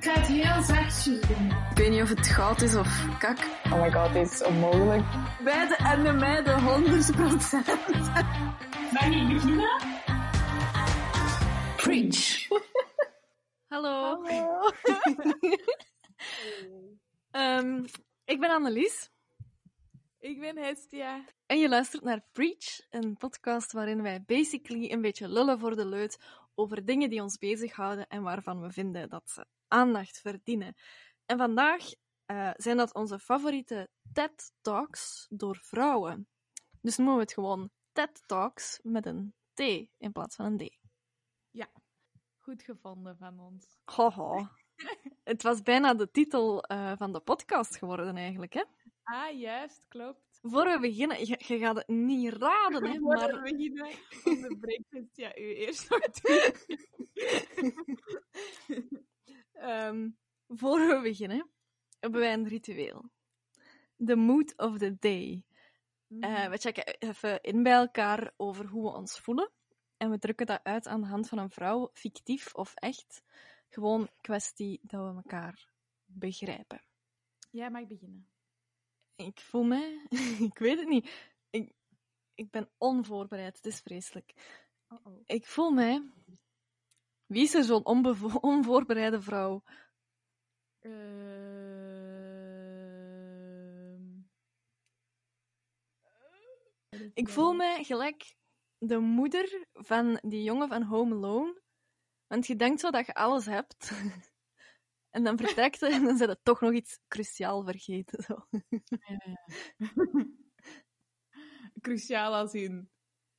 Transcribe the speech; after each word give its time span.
Ik 0.00 0.06
ga 0.06 0.20
het 0.20 0.26
heel 0.26 0.62
zachtjes 0.62 1.20
doen. 1.20 1.50
Ik 1.70 1.76
weet 1.76 1.90
niet 1.90 2.02
of 2.02 2.08
het 2.08 2.26
goud 2.26 2.62
is 2.62 2.74
of 2.74 3.18
kak. 3.18 3.38
Oh 3.64 3.80
my 3.82 3.92
god, 3.92 4.12
dit 4.12 4.30
is 4.30 4.42
onmogelijk. 4.42 5.04
Beide 5.44 5.76
en 5.76 6.02
de 6.02 6.12
meiden 6.12 6.62
100 6.62 7.12
procent. 7.12 7.66
Mag 8.92 9.06
ik 9.06 9.28
beginnen? 9.28 9.80
Preach. 11.76 12.48
Hallo. 13.66 14.22
Ehm, 17.30 17.84
ik 18.24 18.40
ben 18.40 18.50
Annelies. 18.50 19.10
Ik 20.18 20.40
ben 20.40 20.56
Hestia. 20.56 21.24
En 21.46 21.58
je 21.58 21.68
luistert 21.68 22.02
naar 22.02 22.24
Preach, 22.32 22.80
een 22.90 23.16
podcast 23.16 23.72
waarin 23.72 24.02
wij 24.02 24.22
basically 24.26 24.92
een 24.92 25.00
beetje 25.00 25.28
lullen 25.28 25.58
voor 25.58 25.76
de 25.76 25.86
leut 25.86 26.18
over 26.54 26.84
dingen 26.84 27.10
die 27.10 27.22
ons 27.22 27.38
bezighouden 27.38 28.06
en 28.08 28.22
waarvan 28.22 28.60
we 28.60 28.70
vinden 28.70 29.08
dat 29.08 29.30
ze 29.30 29.46
aandacht 29.70 30.20
verdienen. 30.20 30.74
En 31.26 31.38
vandaag 31.38 31.84
eh, 32.24 32.50
zijn 32.56 32.76
dat 32.76 32.94
onze 32.94 33.18
favoriete 33.18 33.88
TED 34.12 34.52
Talks 34.60 35.26
door 35.30 35.56
vrouwen. 35.56 36.28
Dus 36.80 36.96
noemen 36.96 37.14
we 37.14 37.20
het 37.20 37.32
gewoon 37.32 37.70
TED 37.92 38.22
Talks 38.26 38.80
met 38.82 39.06
een 39.06 39.34
T 39.54 39.60
in 39.98 40.12
plaats 40.12 40.36
van 40.36 40.46
een 40.46 40.58
D. 40.58 40.80
Goed 42.50 42.62
gevonden 42.62 43.16
van 43.16 43.40
ons. 43.40 43.78
Haha. 43.84 44.50
Het 45.24 45.42
was 45.42 45.62
bijna 45.62 45.94
de 45.94 46.10
titel 46.10 46.62
eh, 46.62 46.92
van 46.96 47.12
de 47.12 47.20
podcast 47.20 47.76
geworden 47.76 48.16
eigenlijk, 48.16 48.52
hè? 48.52 48.62
Ah, 49.02 49.38
juist, 49.38 49.84
klopt. 49.88 50.38
Voor 50.42 50.64
we 50.64 50.78
beginnen, 50.80 51.26
je, 51.26 51.40
je 51.46 51.58
gaat 51.58 51.76
het 51.76 51.88
niet 51.88 52.32
raden, 52.32 52.86
hè, 52.86 52.98
Voor 52.98 53.14
maar... 53.14 53.32
we 53.32 53.40
beginnen, 53.40 53.88
onderbreekt 54.24 54.90
Hestia 54.90 55.36
u 55.36 55.54
eerst 55.54 55.90
nog 55.90 56.00
Ehm, 59.60 60.08
voor 60.48 60.78
we 60.78 61.00
beginnen, 61.02 61.50
hebben 61.98 62.20
wij 62.20 62.32
een 62.32 62.48
ritueel. 62.48 63.10
The 64.04 64.16
mood 64.16 64.56
of 64.56 64.78
the 64.78 64.96
day. 64.98 65.44
Eh, 66.20 66.48
we 66.48 66.56
checken 66.56 66.86
even 66.98 67.40
in 67.40 67.62
bij 67.62 67.72
elkaar 67.72 68.32
over 68.36 68.66
hoe 68.66 68.82
we 68.82 68.96
ons 68.96 69.20
voelen. 69.20 69.50
En 69.96 70.10
we 70.10 70.18
drukken 70.18 70.46
dat 70.46 70.60
uit 70.62 70.86
aan 70.86 71.00
de 71.00 71.06
hand 71.06 71.28
van 71.28 71.38
een 71.38 71.50
vrouw, 71.50 71.90
fictief 71.92 72.54
of 72.54 72.74
echt. 72.74 73.22
Gewoon 73.68 74.08
kwestie 74.20 74.80
dat 74.82 75.00
we 75.00 75.16
elkaar 75.16 75.68
begrijpen. 76.04 76.82
Jij 77.50 77.70
mag 77.70 77.86
beginnen. 77.86 78.28
Ik 79.14 79.40
voel 79.40 79.64
mij... 79.64 80.06
ik 80.50 80.58
weet 80.58 80.78
het 80.78 80.88
niet. 80.88 81.30
Ik, 81.50 81.72
ik 82.34 82.50
ben 82.50 82.70
onvoorbereid. 82.78 83.56
Het 83.56 83.66
is 83.66 83.80
vreselijk. 83.80 84.34
Oh-oh. 84.88 85.22
Ik 85.26 85.46
voel 85.46 85.70
mij... 85.70 86.10
Wie 87.30 87.42
is 87.42 87.54
er 87.54 87.64
zo'n 87.64 87.84
onvoorbereide 88.40 89.20
vrouw? 89.22 89.62
Ehm. 90.78 91.00
Ik 97.14 97.28
voel 97.28 97.52
mij 97.52 97.84
gelijk 97.84 98.36
de 98.78 98.98
moeder 98.98 99.66
van 99.72 100.18
die 100.22 100.42
jongen 100.42 100.68
van 100.68 100.82
Home 100.82 101.14
Alone. 101.14 101.62
Want 102.26 102.46
je 102.46 102.56
denkt 102.56 102.80
zo 102.80 102.90
dat 102.90 103.06
je 103.06 103.14
alles 103.14 103.46
hebt. 103.46 103.90
En 105.10 105.24
dan 105.24 105.36
vertrekt 105.38 105.82
en 105.82 106.04
dan 106.04 106.16
zijn 106.16 106.28
het 106.28 106.44
toch 106.44 106.60
nog 106.60 106.72
iets 106.72 106.98
cruciaal 107.08 107.64
vergeten. 107.64 108.22
Zo. 108.22 108.46
Cruciaal 111.80 112.34
als 112.34 112.54
in 112.54 112.90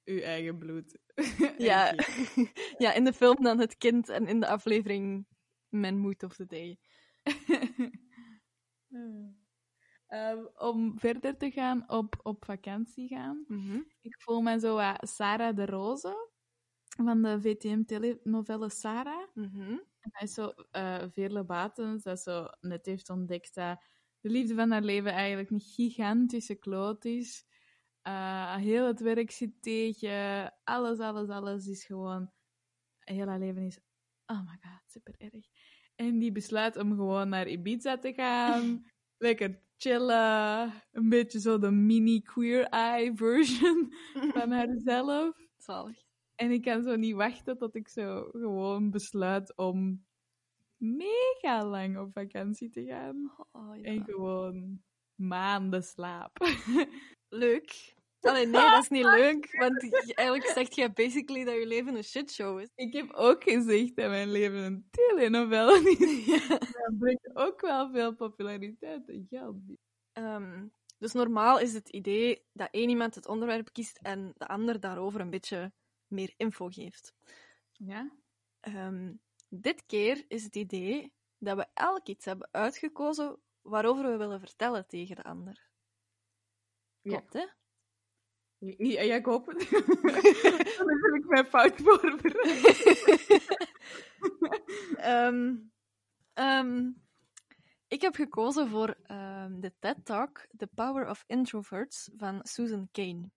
uw 0.06 0.20
eigen 0.20 0.58
bloed. 0.58 0.98
Ja. 1.58 1.94
Ja, 2.78 2.94
in 2.94 3.04
de 3.04 3.14
film 3.14 3.44
dan 3.44 3.60
het 3.60 3.78
kind 3.78 4.10
en 4.10 4.28
in 4.28 4.40
de 4.40 4.48
aflevering 4.48 5.26
mijn 5.70 5.98
mood 5.98 6.24
of 6.24 6.36
the 6.36 6.46
day. 6.46 6.80
Ehm, 10.08 10.46
om 10.56 11.00
verder 11.00 11.38
te 11.38 11.52
gaan 11.52 11.90
op, 11.90 12.20
op 12.24 12.46
vakantie 12.46 13.08
gaan. 13.08 13.44
Mhm. 13.48 13.80
Ik 14.02 14.22
voel 14.22 14.42
me 14.42 14.60
zo 14.60 14.76
wat 14.76 15.10
Sarah 15.10 15.56
de 15.56 15.66
Roze 15.66 16.30
van 17.04 17.22
de 17.22 17.42
VTM-telenovelle 17.42 18.70
Sarah. 18.70 19.28
Mhm. 19.34 19.72
En 20.00 20.10
hij 20.11 20.28
is 20.28 20.34
zo 20.34 20.52
eh 20.72 21.04
Veerle 21.11 21.44
Batens, 21.44 22.04
dat 22.04 22.20
zo 22.20 22.48
net 22.60 22.86
heeft 22.86 23.10
ontdekt 23.10 23.56
dat 23.56 23.84
de 24.22 24.30
liefde 24.30 24.56
van 24.56 24.72
haar 24.72 24.82
leven 24.82 25.11
eigenlijk 25.11 25.50
een 25.50 25.60
gigantische 25.60 26.56
kloot 26.56 27.06
is. 27.06 27.45
Eh, 28.02 28.56
heel 28.56 28.88
het 28.88 29.00
werk 29.00 29.32
zit 29.32 29.62
tegen. 29.62 30.54
Alles, 30.64 31.00
alles, 31.00 31.30
alles 31.30 31.67
is 31.67 31.84
gewoon... 31.84 32.32
Heel 33.00 33.28
haar 33.28 33.39
leven 33.39 33.66
is... 33.66 33.80
Oh 34.26 34.39
my 34.39 34.58
god, 34.62 34.82
super 34.88 35.16
erg. 35.17 35.45
En 35.95 36.20
die 36.20 36.32
besluit 36.32 36.78
om 36.78 36.90
gewoon 36.90 37.30
naar 37.30 37.48
Ibiza 37.48 37.98
te 37.98 38.14
gaan. 38.14 38.86
Lekker 39.17 39.61
chillen. 39.78 40.73
Een 40.92 41.10
beetje 41.10 41.40
zo 41.40 41.58
de 41.58 41.72
mini 41.72 42.22
queer 42.22 42.64
eye 42.64 43.16
version 43.16 43.94
van 44.34 44.52
haarzelf. 44.52 45.36
Zalig. 45.58 45.98
En 46.36 46.52
ik 46.52 46.61
kan 46.61 46.84
zo 46.84 46.95
niet 46.95 47.16
wachten 47.16 47.58
tot 47.58 47.76
ik 47.76 47.88
zo 47.88 48.30
gewoon 48.32 48.90
besluit 48.90 49.58
om 49.58 50.06
mega 50.78 51.66
lang 51.66 51.98
op 51.98 52.11
vakantie 52.11 52.70
te 52.70 52.86
gaan. 52.86 53.32
Oh, 53.52 53.76
ja. 53.76 53.84
En 53.84 54.04
gewoon 54.04 54.82
maanden 55.16 55.84
slaap. 55.84 56.38
Leuk. 57.33 57.95
Allee, 58.21 58.45
nee, 58.45 58.69
dat 58.69 58.83
is 58.83 58.89
niet 58.89 59.03
leuk. 59.03 59.58
Want 59.58 60.05
eigenlijk 60.15 60.49
zegt 60.49 60.75
je 60.75 60.92
basically 60.92 61.43
dat 61.43 61.53
je 61.53 61.67
leven 61.67 61.95
een 61.95 62.03
shitshow 62.03 62.59
is. 62.59 62.67
ik 62.75 62.93
heb 62.93 63.11
ook 63.14 63.43
gezegd 63.43 63.95
dat 63.95 64.09
mijn 64.09 64.31
leven 64.31 64.59
een 64.59 64.87
telenovelle 64.92 65.89
is. 65.89 66.25
Dat 66.47 66.97
brengt 66.99 67.30
ook 67.36 67.61
wel 67.61 67.92
veel 67.92 68.15
populariteit 68.15 69.09
en 69.09 69.25
geld. 69.30 69.55
Ehm, 70.11 70.67
dus 70.97 71.11
normaal 71.11 71.59
is 71.59 71.73
het 71.73 71.89
idee 71.89 72.45
dat 72.53 72.67
één 72.71 72.89
iemand 72.89 73.15
het 73.15 73.27
onderwerp 73.27 73.69
kiest 73.71 73.99
en 74.02 74.33
de 74.37 74.48
ander 74.48 74.80
daarover 74.80 75.21
een 75.21 75.30
beetje 75.30 75.71
meer 76.08 76.33
info 76.37 76.67
geeft. 76.67 77.13
Ja? 77.71 78.11
Ehm, 78.59 79.13
dit 79.49 79.86
keer 79.86 80.25
is 80.27 80.43
het 80.43 80.55
idee 80.55 81.13
dat 81.37 81.58
we 81.58 81.67
elk 81.73 82.08
iets 82.08 82.25
hebben 82.25 82.49
uitgekozen 82.52 83.39
waarover 83.61 84.11
we 84.11 84.17
willen 84.17 84.39
vertellen 84.39 84.87
tegen 84.87 85.15
de 85.15 85.23
ander. 85.23 85.70
Ja. 87.02 87.17
Klopt, 87.17 87.34
hè? 87.34 87.45
Ja, 88.78 89.02
ja, 89.02 89.16
ik 89.16 89.26
hoop 89.26 89.48
het. 89.48 89.70
Dan 90.78 90.89
heb 90.89 91.14
ik 91.16 91.26
mijn 91.28 91.45
fout 91.45 91.73
voorbereid. 91.82 93.50
Ehm, 94.95 95.56
ehm, 96.34 96.90
ik 97.88 98.02
heb 98.02 98.16
gekozen 98.16 98.70
voor 98.70 98.98
ehm, 99.04 99.60
de 99.60 99.73
TED 99.80 100.06
Talk 100.06 100.48
The 100.58 100.67
Power 100.67 101.10
of 101.10 101.23
Introverts 101.28 102.10
van 102.17 102.40
Susan 102.44 102.90
Cain. 102.92 103.32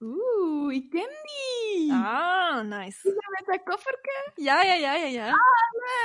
Oeh, 0.00 0.74
ik 0.74 0.90
ken 0.90 1.08
die! 1.22 1.92
Ah, 1.92 2.64
nice. 2.64 3.08
Met 3.08 3.46
dat 3.46 3.62
kofferke? 3.62 4.30
Ja, 4.34 4.62
ja, 4.62 4.74
ja, 4.74 4.94
ja, 4.94 5.06
ja. 5.06 5.34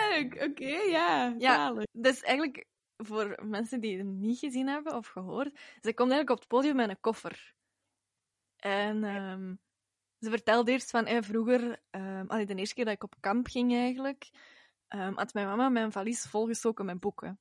Leuk! 0.09 0.44
Oké, 0.50 0.66
ja. 0.68 1.36
Ja. 1.38 1.56
zalig. 1.56 1.86
Dus 1.91 2.22
eigenlijk, 2.22 2.66
voor 3.06 3.39
mensen 3.44 3.81
die 3.81 3.97
het 3.97 4.07
niet 4.07 4.39
gezien 4.39 4.67
hebben 4.67 4.95
of 4.95 5.07
gehoord, 5.07 5.59
ze 5.81 5.94
komt 5.94 6.12
eigenlijk 6.12 6.29
op 6.29 6.39
het 6.39 6.47
podium 6.47 6.75
met 6.75 6.89
een 6.89 7.00
koffer. 7.00 7.53
En 8.56 9.03
ehm, 9.03 9.56
ze 10.19 10.29
vertelde 10.29 10.72
eerst 10.72 10.89
van, 10.89 11.06
eh, 11.06 11.22
vroeger, 11.22 11.81
ehm 11.90 12.25
allee, 12.28 12.45
de 12.45 12.56
eerste 12.56 12.75
keer 12.75 12.85
dat 12.85 12.94
ik 12.94 13.03
op 13.03 13.16
kamp 13.19 13.47
ging 13.47 13.73
eigenlijk, 13.73 14.29
ehm, 14.88 15.13
had 15.13 15.34
mijn 15.34 15.47
mama 15.47 15.69
mijn 15.69 15.91
valies 15.91 16.25
volgestoken 16.25 16.85
met 16.85 17.00
boeken. 17.00 17.40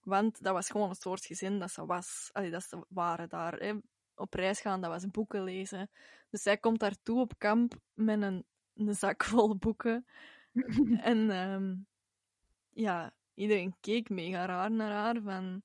Want 0.00 0.42
dat 0.42 0.52
was 0.52 0.70
gewoon 0.70 0.88
het 0.88 1.00
soort 1.00 1.26
gezin 1.26 1.58
dat 1.58 1.70
ze 1.70 1.86
was. 1.86 2.30
Allee, 2.32 2.50
dat 2.50 2.64
ze 2.64 2.84
waren 2.88 3.28
daar. 3.28 3.54
hè. 3.54 3.74
Op 4.14 4.34
reis 4.34 4.60
gaan, 4.60 4.80
dat 4.80 4.90
was 4.90 5.10
boeken 5.10 5.42
lezen. 5.44 5.90
Dus 6.30 6.42
zij 6.42 6.58
komt 6.58 6.78
daartoe 6.80 7.20
op 7.20 7.38
kamp 7.38 7.74
met 7.94 8.22
een, 8.22 8.44
een 8.74 8.94
zak 8.94 9.24
vol 9.24 9.56
boeken. 9.56 10.06
en 11.00 11.30
ja, 12.70 13.12
iedereen 13.36 13.76
keek 13.80 14.08
mega 14.08 14.44
raar 14.46 14.70
naar 14.70 14.92
haar, 14.92 15.20
van... 15.22 15.62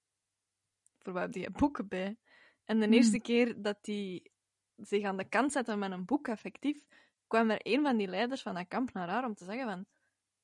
Voor 1.00 1.14
wat 1.14 1.22
heb 1.22 1.34
je 1.34 1.52
boeken 1.52 1.88
bij? 1.88 2.18
En 2.66 2.80
de 2.80 2.86
Hmm. 2.86 2.94
eerste 2.94 3.20
keer 3.20 3.62
dat 3.62 3.78
die 3.82 4.32
zich 4.76 5.04
aan 5.04 5.18
de 5.18 5.30
kant 5.30 5.52
zette 5.52 5.76
met 5.76 5.92
een 5.92 6.06
boek, 6.06 6.28
effectief, 6.28 6.86
kwam 7.28 7.50
er 7.50 7.60
een 7.64 7.82
van 7.82 7.98
die 7.98 8.08
leiders 8.08 8.42
van 8.42 8.54
dat 8.54 8.68
kamp 8.68 8.94
naar 8.94 9.10
haar 9.10 9.26
om 9.26 9.34
te 9.34 9.46
zeggen 9.46 9.66
van... 9.66 9.86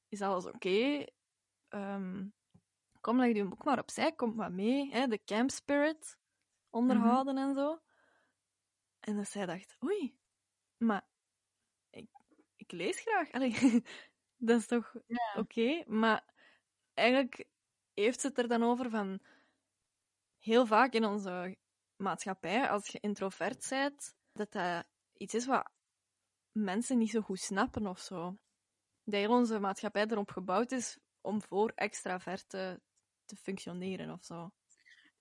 Is 0.10 0.22
alles 0.22 0.46
oké? 0.46 1.06
Ehm, 1.68 2.28
kom, 3.02 3.20
leg 3.20 3.36
je 3.36 3.46
boek 3.48 3.64
maar 3.64 3.80
opzij, 3.80 4.12
kom 4.12 4.36
maar 4.36 4.52
mee. 4.52 4.90
Hè? 4.92 5.08
De 5.08 5.24
camp 5.24 5.52
spirit 5.52 6.18
onderhouden 6.70 7.38
en 7.38 7.54
zo. 7.54 7.80
En 9.00 9.16
dat 9.16 9.28
zij 9.28 9.46
dacht, 9.46 9.78
oei, 9.84 10.18
maar 10.78 11.08
ik, 11.90 12.10
ik 12.56 12.72
lees 12.72 13.00
graag. 13.00 13.32
Allee, 13.32 13.54
dat 14.48 14.60
is 14.60 14.68
toch 14.68 14.96
oké? 15.36 15.84
Maar 15.88 16.36
eigenlijk 16.98 17.46
heeft 17.94 18.20
ze 18.22 18.28
het 18.28 18.38
er 18.38 18.48
dan 18.48 18.64
over 18.64 18.90
van 18.90 19.20
heel 20.38 20.66
vaak 20.66 20.94
in 20.94 21.06
onze 21.06 21.56
maatschappij, 21.96 22.70
als 22.70 22.88
je 22.88 23.00
introvert 23.00 23.66
bent, 23.70 24.16
dat 24.34 24.52
dat 24.52 24.88
iets 25.14 25.34
is 25.34 25.46
wat 25.46 25.72
mensen 26.52 26.98
niet 26.98 27.10
zo 27.10 27.22
goed 27.22 27.40
snappen 27.40 27.88
of 27.88 28.00
zo. 28.00 28.38
Dat 29.04 29.20
heel 29.20 29.32
onze 29.32 29.60
maatschappij 29.60 30.06
erop 30.08 30.32
gebouwd 30.32 30.72
is 30.72 31.00
om 31.22 31.42
voor 31.42 31.72
extraverten 31.76 32.82
te 33.26 33.36
functioneren 33.36 34.12
of 34.12 34.24
zo. 34.24 34.52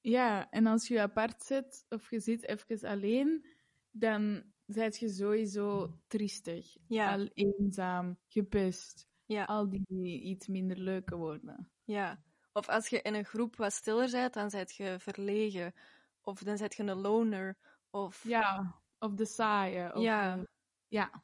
Ja, 0.00 0.50
en 0.50 0.66
als 0.66 0.88
je 0.88 0.94
je 0.94 1.00
apart 1.00 1.42
zit 1.42 1.86
of 1.88 2.10
je 2.10 2.20
zit 2.20 2.42
even 2.42 2.88
alleen, 2.88 3.46
dan 3.90 4.52
zijt 4.66 4.98
je 4.98 5.08
sowieso 5.08 5.98
triestig, 6.06 6.76
Ja. 6.88 7.12
al 7.12 7.28
eenzaam, 7.34 8.18
gepest. 8.28 9.08
Ja. 9.26 9.44
Al 9.44 9.68
die 9.68 10.20
iets 10.20 10.46
minder 10.46 10.76
leuke 10.78 11.16
woorden. 11.16 11.70
Ja. 11.84 12.22
Of 12.52 12.68
als 12.68 12.88
je 12.88 13.02
in 13.02 13.14
een 13.14 13.24
groep 13.24 13.56
wat 13.56 13.72
stiller 13.72 14.10
bent, 14.10 14.34
dan 14.34 14.50
zijt 14.50 14.74
je 14.74 14.96
verlegen. 14.98 15.74
Of 16.22 16.38
dan 16.42 16.56
zijt 16.56 16.74
je 16.74 16.82
een 16.82 17.00
loner. 17.00 17.56
Of, 17.90 18.22
Ja, 18.24 18.74
of 18.98 19.14
de 19.14 19.24
saaie. 19.26 19.94
Of 19.94 20.02
Ja. 20.02 20.36
de- 20.36 20.48
ja. 20.88 21.22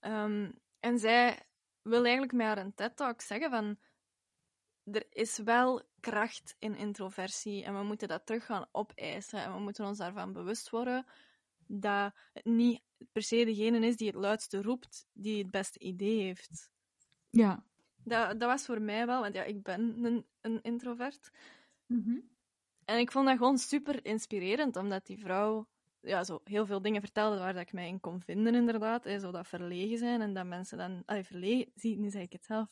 Ehm, 0.00 0.52
en 0.80 0.98
zij 0.98 1.46
wil 1.82 2.02
eigenlijk 2.02 2.32
met 2.32 2.46
haar 2.46 2.58
een 2.58 2.74
TED-talk 2.74 3.20
zeggen 3.20 3.50
van... 3.50 3.78
Er 4.92 5.06
is 5.10 5.38
wel 5.38 5.82
kracht 6.00 6.56
in 6.58 6.74
introversie 6.76 7.64
en 7.64 7.74
we 7.78 7.82
moeten 7.82 8.08
dat 8.08 8.26
terug 8.26 8.44
gaan 8.46 8.68
opeisen. 8.72 9.42
En 9.42 9.52
we 9.52 9.58
moeten 9.60 9.84
ons 9.86 9.98
daarvan 9.98 10.32
bewust 10.32 10.70
worden 10.70 11.06
dat 11.66 12.14
het 12.32 12.44
niet 12.44 12.82
per 13.12 13.22
se 13.22 13.44
degene 13.44 13.86
is 13.86 13.96
die 13.96 14.06
het 14.06 14.16
luidste 14.16 14.62
roept, 14.62 15.06
die 15.12 15.38
het 15.42 15.50
beste 15.50 15.78
idee 15.78 16.22
heeft. 16.22 16.70
Ja. 17.30 17.64
Dat, 18.04 18.40
dat 18.40 18.48
was 18.48 18.64
voor 18.64 18.80
mij 18.80 19.06
wel, 19.06 19.20
want 19.20 19.34
ja, 19.34 19.42
ik 19.42 19.62
ben 19.62 20.04
een, 20.04 20.26
een 20.40 20.62
introvert. 20.62 21.30
Mhm. 21.86 22.18
En 22.84 22.98
ik 22.98 23.12
vond 23.12 23.26
dat 23.26 23.36
gewoon 23.36 23.58
super 23.58 24.04
inspirerend, 24.04 24.76
omdat 24.76 25.06
die 25.06 25.18
vrouw 25.18 25.66
ja, 26.00 26.24
zo 26.24 26.40
heel 26.44 26.66
veel 26.66 26.82
dingen 26.82 27.00
vertelde 27.00 27.38
waar 27.38 27.52
dat 27.52 27.62
ik 27.62 27.72
mij 27.72 27.88
in 27.88 28.00
kon 28.00 28.20
vinden, 28.20 28.54
inderdaad. 28.54 29.04
Hè, 29.04 29.18
zo 29.18 29.30
dat 29.30 29.46
verlegen 29.46 29.98
zijn 29.98 30.20
en 30.20 30.34
dat 30.34 30.46
mensen 30.46 30.78
dan... 30.78 31.02
Allee, 31.06 31.24
verlegen, 31.24 31.72
zie, 31.74 31.98
nu 31.98 32.10
zeg 32.10 32.22
ik 32.22 32.32
het 32.32 32.44
zelf. 32.44 32.68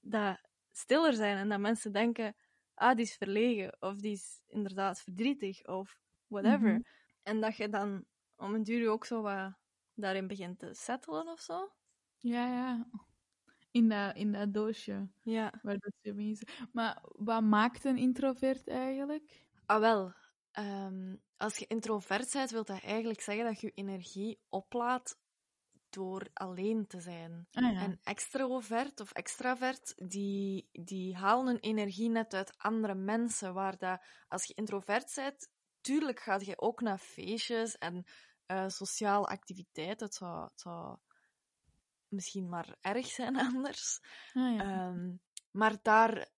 Dat 0.00 0.40
stiller 0.70 1.12
zijn 1.14 1.36
en 1.36 1.48
dat 1.48 1.60
mensen 1.60 1.92
denken, 1.92 2.36
ah, 2.74 2.96
die 2.96 3.04
is 3.04 3.16
verlegen, 3.16 3.76
of 3.80 3.96
die 3.96 4.12
is 4.12 4.42
inderdaad 4.46 5.00
verdrietig, 5.00 5.66
of 5.66 5.98
whatever. 6.26 6.72
Mhm. 6.72 6.80
En 7.22 7.40
dat 7.40 7.56
je 7.56 7.68
dan 7.68 8.04
om 8.36 8.54
een 8.54 8.62
duur 8.62 8.90
ook 8.90 9.04
zo 9.04 9.22
wat 9.22 9.52
daarin 9.94 10.26
begint 10.26 10.58
te 10.58 10.74
settelen 10.74 11.28
of 11.28 11.40
zo. 11.40 11.72
Ja, 12.18 12.46
ja. 12.46 12.86
In 13.72 13.88
dat, 13.88 14.16
in 14.16 14.32
dat 14.32 14.54
doosje 14.54 15.08
Ja. 15.22 15.52
waar 15.60 15.78
dat 15.78 15.92
ze 16.02 16.14
is. 16.16 16.42
Maar 16.72 17.02
wat 17.02 17.42
maakt 17.42 17.84
een 17.84 17.96
introvert 17.98 18.68
eigenlijk? 18.68 19.46
Ah, 19.66 19.80
wel. 19.80 20.12
Ehm, 20.52 21.16
als 21.36 21.56
je 21.56 21.66
introvert 21.66 22.32
bent, 22.32 22.50
wil 22.50 22.64
dat 22.64 22.80
eigenlijk 22.82 23.20
zeggen 23.20 23.44
dat 23.44 23.60
je 23.60 23.66
je 23.66 23.72
energie 23.82 24.40
oplaat 24.48 25.18
door 25.90 26.26
alleen 26.32 26.86
te 26.86 27.00
zijn. 27.00 27.48
Ah, 27.54 27.62
ja. 27.72 27.82
En 27.84 28.00
extrovert 28.02 29.00
of 29.00 29.12
extravert, 29.12 30.10
die, 30.10 30.68
die 30.72 31.16
halen 31.16 31.46
hun 31.46 31.58
energie 31.60 32.08
net 32.08 32.34
uit 32.34 32.58
andere 32.58 32.94
mensen. 32.94 33.54
Waar 33.54 33.78
dat, 33.78 34.02
als 34.28 34.44
je 34.44 34.54
introvert 34.54 35.12
bent, 35.14 35.48
tuurlijk 35.80 36.20
gaat 36.20 36.44
je 36.46 36.60
ook 36.60 36.80
naar 36.80 36.98
feestjes 36.98 37.78
en 37.78 38.04
eh, 38.46 38.68
sociale 38.68 39.26
activiteiten. 39.26 40.06
Het 40.06 40.14
zou, 40.14 40.42
het 40.44 40.60
zou 40.60 40.98
misschien 42.12 42.48
maar 42.48 42.76
erg 42.80 43.06
zijn 43.06 43.36
anders. 43.54 44.00
Ah, 44.34 44.54
ja. 44.56 44.64
Ehm, 44.64 45.16
maar 45.50 45.76
daar 45.82 46.30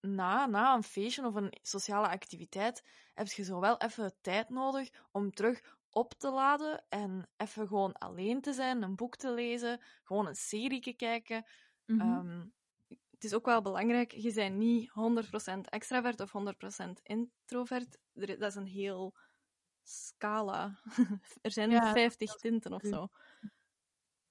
na, 0.00 0.46
na 0.46 0.74
een 0.74 0.82
feestje 0.82 1.26
of 1.26 1.34
een 1.34 1.58
sociale 1.62 2.08
activiteit 2.08 2.82
heb 3.14 3.26
je 3.26 3.42
zo 3.44 3.60
wel 3.60 3.78
even 3.78 4.16
tijd 4.20 4.48
nodig 4.48 4.90
om 5.12 5.30
terug 5.30 5.76
op 5.90 6.12
te 6.14 6.30
laden 6.30 6.84
en 6.88 7.28
even 7.36 7.66
gewoon 7.68 7.92
alleen 7.92 8.40
te 8.40 8.52
zijn, 8.52 8.82
een 8.82 8.96
boek 8.96 9.16
te 9.16 9.30
lezen, 9.32 9.80
gewoon 10.02 10.26
een 10.26 10.34
serie 10.34 10.80
te 10.80 10.92
kijken. 10.92 11.46
Mhm. 11.86 12.00
Ehm, 12.00 12.46
het 13.10 13.24
is 13.24 13.34
ook 13.34 13.46
wel 13.46 13.62
belangrijk, 13.62 14.12
je 14.12 14.32
bent 14.32 14.56
niet 14.56 14.90
100% 14.90 15.68
extravert 15.68 16.20
of 16.20 16.32
100% 16.32 17.00
introvert. 17.02 17.98
Er, 18.12 18.26
dat 18.38 18.50
is 18.50 18.54
een 18.54 18.66
heel 18.66 19.16
scala. 19.82 20.80
er 21.42 21.50
zijn 21.50 21.70
Ja, 21.70 21.92
50 21.92 22.34
tinten 22.34 22.72
of 22.72 22.84
zo. 22.84 23.08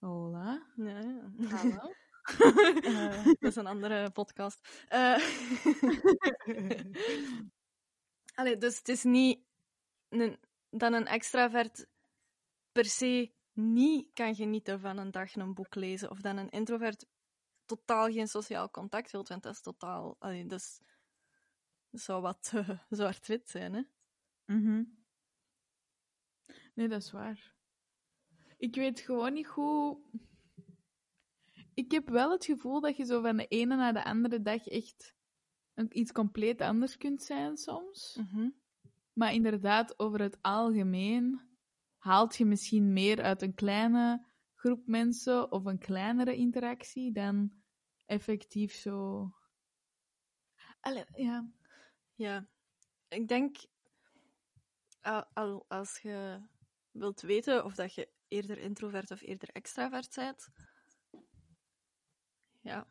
Hola. 0.03 0.67
Ja, 0.75 0.99
ja. 0.99 1.31
Hallo. 1.49 1.93
Eh, 2.83 3.25
dat 3.25 3.51
is 3.51 3.55
een 3.55 3.67
andere 3.67 4.11
podcast. 4.11 4.67
Eh, 4.87 5.15
Allee, 8.35 8.57
dus 8.57 8.77
het 8.77 8.89
is 8.89 9.03
niet 9.03 9.39
een, 10.09 10.39
dat 10.69 10.93
een 10.93 11.07
extravert 11.07 11.87
per 12.71 12.85
se 12.85 13.31
niet 13.51 14.09
kan 14.13 14.35
genieten 14.35 14.79
van 14.79 14.97
een 14.97 15.11
dag 15.11 15.35
een 15.35 15.53
boek 15.53 15.75
lezen, 15.75 16.09
of 16.09 16.21
dat 16.21 16.37
een 16.37 16.49
introvert 16.49 17.05
totaal 17.65 18.11
geen 18.11 18.27
sociaal 18.27 18.69
contact 18.69 19.11
wilt, 19.11 19.27
want 19.27 19.43
dat 19.43 19.53
is 19.53 19.61
totaal... 19.61 20.15
Allee, 20.19 20.45
dat, 20.45 20.59
is, 20.59 20.79
dat 21.89 22.01
zou 22.01 22.21
wat 22.21 22.51
eh, 22.53 22.69
zwart-wit 22.89 23.49
zijn, 23.49 23.73
hè? 23.73 23.81
Mhm. 24.45 24.83
Nee, 26.73 26.87
dat 26.87 27.01
is 27.01 27.11
waar. 27.11 27.53
Ik 28.63 28.75
weet 28.75 28.99
gewoon 28.99 29.33
niet 29.33 29.47
hoe. 29.47 29.97
Ik 31.73 31.91
heb 31.91 32.09
wel 32.09 32.31
het 32.31 32.45
gevoel 32.45 32.81
dat 32.81 32.97
je 32.97 33.05
zo 33.05 33.21
van 33.21 33.37
de 33.37 33.47
ene 33.47 33.75
naar 33.75 33.93
de 33.93 34.03
andere 34.03 34.41
dag 34.41 34.67
echt 34.67 35.15
iets 35.89 36.11
compleet 36.11 36.61
anders 36.61 36.97
kunt 36.97 37.23
zijn 37.23 37.57
soms. 37.57 38.15
Mhm. 38.15 38.49
Maar 39.13 39.33
inderdaad, 39.33 39.99
over 39.99 40.21
het 40.21 40.41
algemeen 40.41 41.41
haalt 41.97 42.35
je 42.35 42.45
misschien 42.45 42.93
meer 42.93 43.21
uit 43.21 43.41
een 43.41 43.53
kleine 43.53 44.25
groep 44.53 44.87
mensen 44.87 45.51
of 45.51 45.65
een 45.65 45.79
kleinere 45.79 46.35
interactie 46.35 47.11
dan 47.11 47.63
effectief 48.05 48.73
zo. 48.73 49.29
Allee, 50.79 51.05
ja. 51.13 51.51
Ja, 52.15 52.47
ik 53.07 53.27
denk, 53.27 53.57
al, 55.01 55.25
al- 55.33 55.65
als 55.67 55.99
je 55.99 56.41
wilt 56.91 57.21
weten 57.21 57.65
of 57.65 57.75
dat 57.75 57.93
je 57.93 58.11
eerder 58.33 58.57
introvert 58.57 59.11
of 59.11 59.21
eerder 59.21 59.49
extravert 59.49 60.15
bent, 60.15 60.49
ja, 62.61 62.87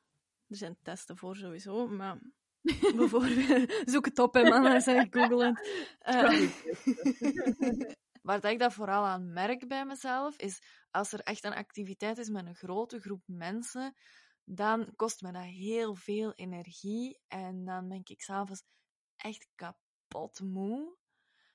er 0.48 0.56
zijn 0.56 0.78
testen 0.82 1.16
voor 1.16 1.36
sowieso, 1.36 1.88
maar 1.88 2.18
bijvoorbeeld, 2.96 3.82
zoek 3.84 4.04
het 4.04 4.18
op, 4.18 4.34
hè, 4.34 4.42
man, 4.42 4.80
zeg 4.80 5.06
Google 5.10 5.46
het. 5.46 5.96
Eh, 5.98 6.50
waar 8.28 8.44
ik 8.44 8.58
dat 8.58 8.72
vooral 8.72 9.04
aan 9.04 9.32
merk 9.32 9.68
bij 9.68 9.84
mezelf, 9.84 10.36
is 10.36 10.62
als 10.90 11.12
er 11.12 11.20
echt 11.20 11.44
een 11.44 11.54
activiteit 11.54 12.18
is 12.18 12.28
met 12.28 12.46
een 12.46 12.54
grote 12.54 13.00
groep 13.00 13.22
mensen, 13.26 13.94
dan 14.44 14.92
kost 14.96 15.22
me 15.22 15.32
dat 15.32 15.42
heel 15.42 15.94
veel 15.94 16.32
energie 16.32 17.18
en 17.28 17.64
dan 17.64 17.88
ben 17.88 18.00
ik 18.04 18.22
s'avonds 18.22 18.62
echt 19.16 19.48
kapot 19.54 20.40
moe. 20.40 20.96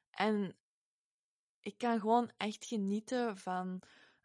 En 0.10 0.58
ik 1.68 1.78
kan 1.78 2.00
gewoon 2.00 2.32
echt 2.38 2.66
genieten 2.66 3.38
van 3.38 3.82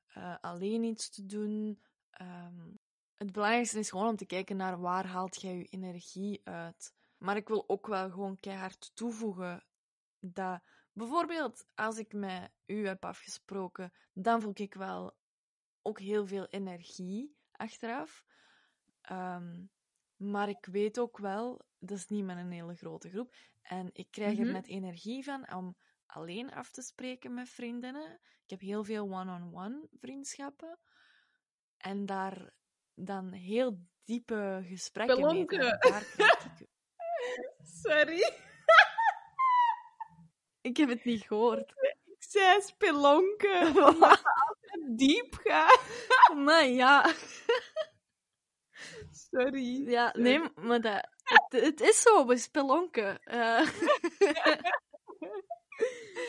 eh, 0.07 0.37
alleen 0.41 0.83
iets 0.83 1.11
te 1.11 1.27
doen. 1.27 1.83
Ehm, 2.11 2.71
het 3.17 3.33
belangrijkste 3.33 3.79
is 3.79 3.91
gewoon 3.91 4.09
om 4.09 4.17
te 4.17 4.27
kijken 4.27 4.57
naar 4.57 4.81
waar 4.81 5.07
haalt 5.07 5.41
jij 5.41 5.57
je 5.57 5.65
energie 5.65 6.41
uit. 6.45 6.95
Maar 7.19 7.37
ik 7.37 7.49
wil 7.49 7.65
ook 7.69 7.87
wel 7.87 8.11
gewoon 8.11 8.41
keihard 8.41 8.91
toevoegen 8.95 9.65
dat 10.21 10.61
bijvoorbeeld 10.93 11.67
als 11.75 11.99
ik 11.99 12.13
met 12.13 12.51
u 12.67 12.87
heb 12.87 13.05
afgesproken, 13.05 13.93
dan 14.13 14.41
voel 14.41 14.53
ik 14.55 14.75
wel 14.75 15.17
ook 15.83 16.01
heel 16.01 16.27
veel 16.27 16.47
energie 16.47 17.37
achteraf. 17.51 18.25
Ehm, 19.01 19.65
maar 20.17 20.49
ik 20.49 20.67
weet 20.67 20.99
ook 20.99 21.19
wel, 21.19 21.61
dat 21.79 21.99
is 21.99 22.09
niet 22.09 22.25
met 22.25 22.37
een 22.37 22.51
hele 22.53 22.75
grote 22.75 23.11
groep. 23.11 23.35
En 23.63 23.91
ik 23.93 24.11
krijg 24.11 24.39
er 24.39 24.45
Mhm. 24.45 24.53
net 24.53 24.67
energie 24.67 25.25
van 25.25 25.55
om 25.55 25.77
alleen 26.13 26.53
af 26.53 26.71
te 26.71 26.83
spreken 26.83 27.35
met 27.35 27.49
vriendinnen. 27.49 28.21
Ik 28.45 28.51
heb 28.51 28.61
heel 28.61 28.85
veel 28.85 29.05
one-on-one 29.05 29.89
vriendschappen. 30.01 30.79
En 31.77 32.07
daar 32.07 32.53
dan 32.95 33.33
heel 33.33 33.79
diepe 34.05 34.65
gesprekken 34.65 35.27
mee 35.27 35.45
te. 35.45 35.79
Sorry. 37.83 38.21
Ik 40.61 40.77
heb 40.77 40.89
het 40.89 41.05
niet 41.05 41.23
gehoord. 41.23 41.73
Ik 42.05 42.17
zei 42.19 42.61
spelonken. 42.61 43.75
Diep 44.97 45.35
gaat. 45.43 45.81
Maar 46.35 46.65
ja, 46.65 47.15
Sorry. 49.11 49.89
ja 49.89 50.15
nee, 50.19 50.41
maar 50.55 50.81
dat, 50.81 51.09
het, 51.23 51.63
het 51.65 51.81
is 51.81 52.03
zo, 52.03 52.27
we 52.27 52.37
spelonken. 52.37 53.23
Eh, 53.23 53.69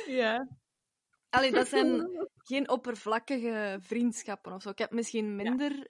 Ja. 0.06 0.48
Allee, 1.30 1.52
dat 1.52 1.68
zijn 1.68 1.88
geen 2.50 2.70
oppervlakkige 2.70 3.78
vriendschappen 3.82 4.54
of 4.54 4.62
zo. 4.62 4.70
Ik 4.70 4.78
heb 4.78 4.92
misschien 4.92 5.36
minder 5.36 5.88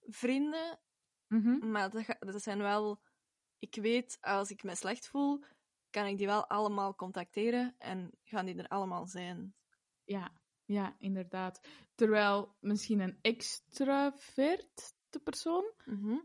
vrienden, 0.00 0.80
Mhm. 1.28 1.70
maar 1.70 1.90
dat, 1.90 2.16
dat 2.18 2.42
zijn 2.42 2.58
wel... 2.58 3.00
Ik 3.58 3.74
weet, 3.74 4.18
als 4.20 4.50
ik 4.50 4.62
me 4.62 4.74
slecht 4.74 5.08
voel, 5.08 5.44
kan 5.90 6.06
ik 6.06 6.18
die 6.18 6.26
wel 6.26 6.46
allemaal 6.46 6.94
contacteren 6.94 7.74
en 7.78 8.10
gaan 8.24 8.46
die 8.46 8.56
er 8.56 8.68
allemaal 8.68 9.06
zijn. 9.06 9.54
Ja, 10.04 10.32
ja, 10.64 10.96
inderdaad. 10.98 11.60
Terwijl 11.94 12.56
misschien 12.60 13.00
een 13.00 13.18
extraverte 13.20 15.20
persoon 15.22 15.72
Mhm. 15.84 16.18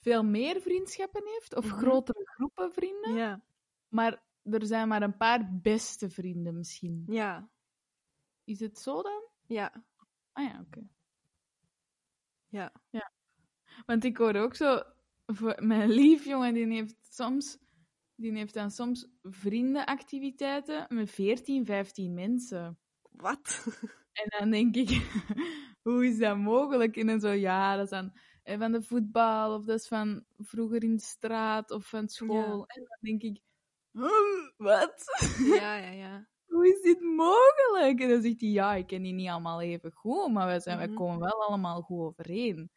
veel 0.00 0.24
meer 0.24 0.60
vriendschappen 0.60 1.26
heeft, 1.26 1.54
of 1.56 1.64
Mhm. 1.64 1.74
grotere 1.76 2.26
groepen 2.26 2.72
vrienden, 2.72 3.14
Ja, 3.14 3.42
maar 3.88 4.22
er 4.52 4.66
zijn 4.66 4.88
maar 4.88 5.02
een 5.02 5.16
paar 5.16 5.58
beste 5.62 6.10
vrienden 6.10 6.56
misschien. 6.56 7.04
ja, 7.06 7.50
Is 8.44 8.60
het 8.60 8.78
zo 8.78 9.02
dan? 9.02 9.22
ja, 9.46 9.84
Ah 10.32 10.44
ja, 10.44 10.60
oké. 10.60 10.80
ja. 12.48 12.72
Want 13.86 14.04
ik 14.04 14.16
hoor 14.16 14.34
ook 14.34 14.54
zo, 14.54 14.82
voor 15.26 15.54
mijn 15.58 15.90
lief 15.90 16.24
jongen, 16.24 16.54
die 16.54 16.66
heeft 16.66 16.96
soms, 17.14 17.58
die 18.14 18.32
heeft 18.32 18.54
dan 18.54 18.70
soms 18.70 19.06
vriendenactiviteiten 19.22 20.86
met 20.88 21.10
14, 21.10 21.64
15 21.64 22.14
mensen. 22.14 22.78
Wat? 23.10 23.66
En 24.12 24.38
dan 24.38 24.50
denk 24.50 24.76
ik, 24.76 24.88
hoe 25.82 26.06
is 26.06 26.18
dat 26.18 26.36
mogelijk? 26.38 26.96
En 26.96 27.06
dan 27.06 27.20
zo, 27.20 27.30
ja, 27.30 27.76
dat 27.76 27.84
is 27.84 27.90
dan 27.90 28.12
eh, 28.42 28.58
van 28.58 28.72
de 28.72 28.82
voetbal, 28.82 29.54
of 29.54 29.64
dat 29.64 29.78
is 29.80 29.88
van 29.88 30.24
vroeger 30.38 30.82
in 30.82 30.96
de 30.96 31.02
straat, 31.02 31.70
of 31.70 31.88
van 31.88 32.08
school. 32.08 32.66
En 32.66 32.82
dan 32.88 32.98
denk 33.00 33.22
ik, 33.22 33.40
wat? 34.56 35.04
Ja, 35.38 35.76
ja, 35.76 35.90
ja. 35.90 36.28
hoe 36.46 36.68
is 36.68 36.80
dit 36.80 37.00
mogelijk? 37.00 38.00
En 38.00 38.08
dan 38.08 38.22
zegt 38.22 38.40
hij, 38.40 38.50
ja, 38.50 38.74
ik 38.74 38.86
ken 38.86 39.02
die 39.02 39.12
niet 39.12 39.28
allemaal 39.28 39.60
even 39.60 39.92
goed, 39.92 40.32
maar 40.32 40.46
wij, 40.46 40.60
zijn, 40.60 40.78
wij 40.78 40.86
Mhm. 40.86 40.96
komen 40.96 41.18
wel 41.18 41.42
allemaal 41.46 41.82
goed 41.82 42.00
overeen. 42.00 42.70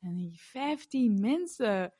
En 0.00 0.08
dan 0.16 0.18
ik, 0.18 0.38
15 0.40 1.20
mensen, 1.20 1.94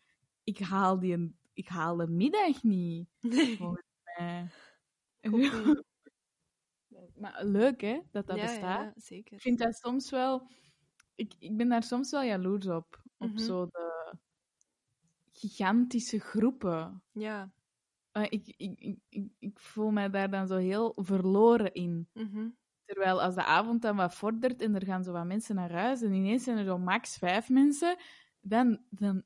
ik 0.45 0.59
haal, 0.59 0.99
die, 0.99 1.37
ik 1.52 1.69
haal 1.69 1.97
de 1.97 2.07
middag 2.07 2.62
niet. 2.62 3.09
Nee. 3.21 3.59
Eh, 4.05 4.43
maar 7.21 7.45
leuk, 7.45 7.81
hè, 7.81 8.00
dat 8.11 8.26
dat 8.26 8.37
ja, 8.37 8.43
bestaat. 8.43 8.85
ja, 8.85 9.00
zeker. 9.00 9.35
Ik 9.35 9.40
vind 9.40 9.59
dat 9.59 9.75
soms 9.76 10.11
wel... 10.11 10.49
Ik, 11.14 11.35
ik 11.38 11.57
ben 11.57 11.69
daar 11.69 11.83
soms 11.83 12.11
wel 12.11 12.23
jaloers 12.23 12.67
op. 12.67 13.02
Op 13.19 13.29
Mhm. 13.29 13.38
zo 13.38 13.67
de 13.67 14.12
gigantische 15.33 16.19
groepen. 16.21 17.02
Ja. 17.12 17.52
Eh, 18.12 18.23
ik, 18.29 18.55
ik, 18.57 18.99
ik, 19.09 19.29
ik, 19.38 19.59
voel 19.59 19.90
mij 19.90 20.11
daar 20.11 20.31
dan 20.31 20.47
zo 20.47 20.57
heel 20.57 20.93
verloren 20.97 21.73
in. 21.73 22.09
mhm. 22.12 22.49
Terwijl 22.85 23.23
als 23.23 23.35
de 23.35 23.45
avond 23.45 23.83
dan 23.83 23.97
wat 23.97 24.14
vordert 24.14 24.62
en 24.62 24.75
er 24.75 24.85
gaan 24.85 25.05
zo 25.05 25.12
wat 25.12 25.26
mensen 25.26 25.55
naar 25.55 25.73
huis 25.73 26.02
en 26.02 26.12
ineens 26.12 26.45
zijn 26.45 26.59
er 26.59 26.64
zo 26.64 26.79
max 26.79 27.17
vijf 27.19 27.49
mensen, 27.49 27.97
dan, 28.40 28.83
dan, 28.90 29.23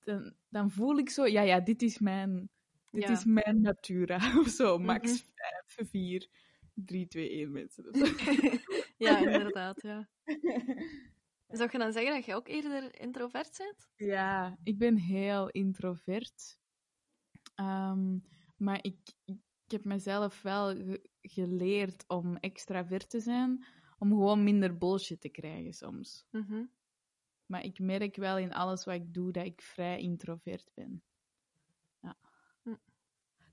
dan, 0.00 0.34
dan 0.48 0.70
voel 0.70 0.98
ik 0.98 1.10
zo, 1.10 1.26
ja, 1.26 1.40
ja, 1.42 1.60
dit 1.60 1.82
is 1.82 1.98
mijn, 1.98 2.50
dit 2.90 3.02
Ja. 3.02 3.10
is 3.12 3.24
mijn 3.24 3.60
natura. 3.60 4.16
Of 4.40 4.48
zo, 4.48 4.78
max 4.78 5.10
Mhm. 5.12 5.30
vijf, 5.34 5.90
vier, 5.90 6.28
drie, 6.74 7.06
twee, 7.06 7.30
één 7.30 7.52
mensen. 7.52 7.84
Ja, 8.96 9.18
inderdaad, 9.18 9.82
ja. 9.82 10.08
Zou 11.48 11.68
je 11.72 11.78
dan 11.78 11.92
zeggen 11.92 12.12
dat 12.14 12.24
je 12.24 12.34
ook 12.34 12.48
eerder 12.48 13.00
introvert 13.00 13.56
bent? 13.58 13.88
Ja, 14.10 14.56
ik 14.62 14.78
ben 14.78 14.96
heel 14.96 15.48
introvert. 15.50 16.59
Ehm, 17.60 18.18
maar 18.56 18.78
ik, 18.82 18.98
ik, 19.24 19.38
heb 19.66 19.84
mezelf 19.84 20.42
wel 20.42 20.74
ge- 20.76 21.10
geleerd 21.22 22.04
om 22.08 22.36
extravert 22.36 23.10
te 23.10 23.20
zijn, 23.20 23.64
om 23.98 24.08
gewoon 24.08 24.44
minder 24.44 24.78
bullshit 24.78 25.20
te 25.20 25.28
krijgen 25.28 25.72
soms. 25.72 26.26
Mhm. 26.30 26.64
Maar 27.46 27.64
ik 27.64 27.78
merk 27.78 28.16
wel 28.16 28.38
in 28.38 28.52
alles 28.52 28.84
wat 28.84 28.94
ik 28.94 29.14
doe 29.14 29.32
dat 29.32 29.44
ik 29.44 29.62
vrij 29.62 30.00
introvert 30.00 30.70
ben. 30.74 31.02
Ja. 32.00 32.16
Hm. 32.62 32.74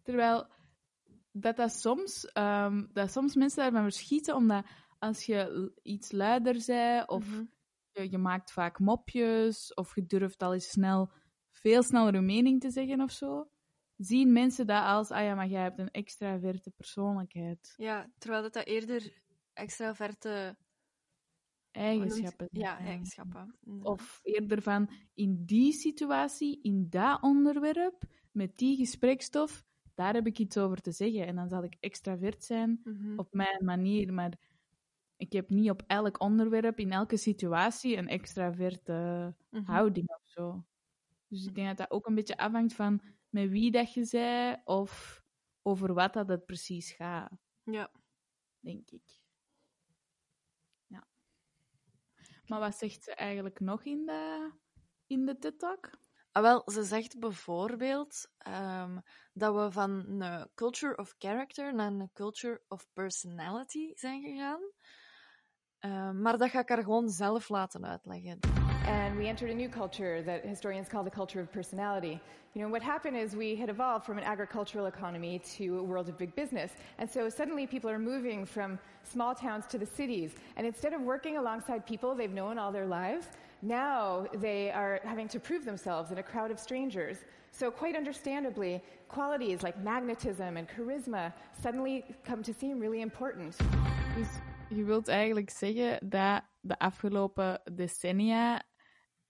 Terwijl 0.03 0.47
dat, 1.31 1.55
dat, 1.55 1.71
soms, 1.71 2.25
ehm, 2.25 2.85
dat 2.93 3.11
soms 3.11 3.35
mensen 3.35 3.63
daarvan 3.63 3.83
verschieten, 3.91 4.35
omdat 4.35 4.65
als 4.99 5.25
je 5.25 5.71
iets 5.83 6.11
luider 6.11 6.61
zei, 6.61 7.03
of 7.05 7.25
Mhm. 7.29 7.45
je, 7.91 8.11
je 8.11 8.17
maakt 8.17 8.51
vaak 8.51 8.79
mopjes, 8.79 9.73
of 9.73 9.95
je 9.95 10.05
durft 10.05 10.43
al 10.43 10.53
eens 10.53 10.69
snel, 10.69 11.11
veel 11.51 11.83
sneller 11.83 12.13
je 12.13 12.21
mening 12.21 12.61
te 12.61 12.69
zeggen 12.71 13.01
of 13.01 13.11
zo, 13.11 13.49
zien 13.97 14.31
mensen 14.33 14.67
dat 14.67 14.83
als, 14.83 15.11
ah 15.11 15.23
ja, 15.23 15.35
maar 15.35 15.47
jij 15.47 15.61
hebt 15.61 15.79
een 15.79 15.91
extraverte 15.91 16.71
persoonlijkheid. 16.71 17.73
Ja, 17.77 18.11
terwijl 18.17 18.41
dat, 18.41 18.53
dat 18.53 18.65
eerder 18.65 19.13
extraverte 19.53 20.57
Eigenschappen. 21.71 22.47
Ja, 22.51 22.77
eigenschappen. 22.79 23.55
Of 23.81 24.19
eerder 24.23 24.61
van 24.61 24.89
in 25.13 25.45
die 25.45 25.73
situatie, 25.73 26.59
in 26.61 26.89
dat 26.89 27.21
onderwerp, 27.21 28.03
met 28.31 28.57
die 28.57 28.77
gesprekstof, 28.77 29.63
daar 29.95 30.13
heb 30.13 30.27
ik 30.27 30.39
iets 30.39 30.57
over 30.57 30.81
te 30.81 30.91
zeggen. 30.91 31.27
En 31.27 31.35
dan 31.35 31.49
zal 31.49 31.63
ik 31.63 31.77
extravert 31.79 32.43
zijn 32.43 32.79
Mhm. 32.83 33.19
op 33.19 33.33
mijn 33.33 33.65
manier. 33.65 34.13
Maar 34.13 34.33
ik 35.17 35.31
heb 35.33 35.49
niet 35.49 35.69
op 35.69 35.83
elk 35.87 36.21
onderwerp, 36.21 36.79
in 36.79 36.91
elke 36.91 37.17
situatie, 37.17 37.97
een 37.97 38.07
extraverte 38.07 39.33
Mhm. 39.49 39.63
houding 39.71 40.09
of 40.09 40.21
zo. 40.23 40.65
Dus 41.27 41.45
ik 41.45 41.55
denk 41.55 41.67
dat 41.67 41.77
dat 41.77 41.91
ook 41.91 42.07
een 42.07 42.15
beetje 42.15 42.37
afhangt 42.37 42.73
van 42.73 43.01
met 43.37 43.49
wie 43.49 43.71
dat 43.71 43.93
je 43.93 44.03
zei 44.03 44.61
of 44.63 45.21
over 45.61 45.93
wat 45.93 46.13
dat 46.13 46.27
het 46.27 46.45
precies 46.45 46.91
gaat, 46.91 47.31
Ja. 47.63 47.91
denk 48.59 48.89
ik. 48.91 49.21
Ja. 50.85 51.07
Maar 52.45 52.59
wat 52.59 52.75
zegt 52.75 53.03
ze 53.03 53.13
eigenlijk 53.13 53.59
nog 53.59 53.83
in 53.83 54.05
de, 54.05 54.51
in 55.07 55.25
de 55.25 55.37
TED-talk? 55.37 55.89
Ah, 56.31 56.43
wel, 56.43 56.71
ze 56.71 56.83
zegt 56.83 57.19
bijvoorbeeld 57.19 58.31
ehm, 58.37 58.99
dat 59.33 59.55
we 59.55 59.71
van 59.71 60.21
een 60.21 60.49
culture 60.55 60.97
of 60.97 61.15
character 61.17 61.73
naar 61.75 61.91
een 61.91 62.09
culture 62.13 62.61
of 62.67 62.87
personality 62.93 63.91
zijn 63.95 64.21
gegaan. 64.21 64.61
Ehm, 65.79 66.21
maar 66.21 66.37
dat 66.37 66.49
ga 66.49 66.59
ik 66.59 66.69
haar 66.69 66.83
gewoon 66.83 67.09
zelf 67.09 67.49
laten 67.49 67.85
uitleggen. 67.85 68.66
And 68.87 69.17
we 69.17 69.27
entered 69.27 69.49
a 69.49 69.53
new 69.53 69.67
culture 69.67 70.21
that 70.21 70.45
historians 70.45 70.87
call 70.87 71.03
the 71.03 71.11
culture 71.11 71.41
of 71.41 71.51
personality. 71.51 72.21
You 72.53 72.61
know, 72.61 72.69
what 72.69 72.81
happened 72.81 73.17
is 73.17 73.35
we 73.35 73.53
had 73.53 73.69
evolved 73.69 74.05
from 74.05 74.17
an 74.17 74.23
agricultural 74.23 74.85
economy 74.85 75.39
to 75.57 75.79
a 75.79 75.83
world 75.83 76.07
of 76.07 76.17
big 76.17 76.33
business. 76.35 76.71
And 76.97 77.09
so 77.09 77.27
suddenly 77.27 77.67
people 77.67 77.89
are 77.89 77.99
moving 77.99 78.45
from 78.45 78.79
small 79.03 79.35
towns 79.35 79.65
to 79.67 79.77
the 79.77 79.85
cities. 79.85 80.35
And 80.55 80.65
instead 80.65 80.93
of 80.93 81.01
working 81.01 81.37
alongside 81.37 81.85
people 81.85 82.15
they've 82.15 82.31
known 82.31 82.57
all 82.57 82.71
their 82.71 82.85
lives, 82.85 83.27
now 83.61 84.25
they 84.35 84.71
are 84.71 85.01
having 85.03 85.27
to 85.29 85.39
prove 85.39 85.65
themselves 85.65 86.11
in 86.11 86.19
a 86.19 86.23
crowd 86.23 86.49
of 86.49 86.57
strangers. 86.57 87.17
So, 87.51 87.69
quite 87.71 87.95
understandably, 87.95 88.81
qualities 89.09 89.63
like 89.63 89.77
magnetism 89.83 90.57
and 90.57 90.67
charisma 90.67 91.33
suddenly 91.61 92.05
come 92.23 92.41
to 92.43 92.53
seem 92.53 92.79
really 92.79 93.01
important. 93.01 93.55
Je 94.69 94.83
wilt 94.83 95.07
eigenlijk 95.07 95.49
zeggen 95.49 96.09
dat 96.09 96.43
de 96.61 96.79
afgelopen 96.79 97.61
decennia 97.75 98.61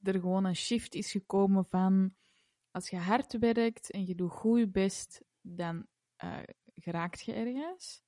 er 0.08 0.20
gewoon 0.20 0.46
een 0.46 0.56
shift 0.56 0.96
is 0.96 1.12
gekomen 1.12 1.66
van 1.66 2.16
als 2.72 2.90
je 2.90 2.98
hard 2.98 3.40
werkt 3.40 3.92
en 3.92 4.06
je 4.06 4.16
doet 4.16 4.32
goed 4.32 4.60
je 4.60 4.68
best, 4.68 5.22
dan 5.42 5.88
eh, 6.16 6.40
geraakt 6.76 7.22
je 7.22 7.34
ergens. 7.34 8.02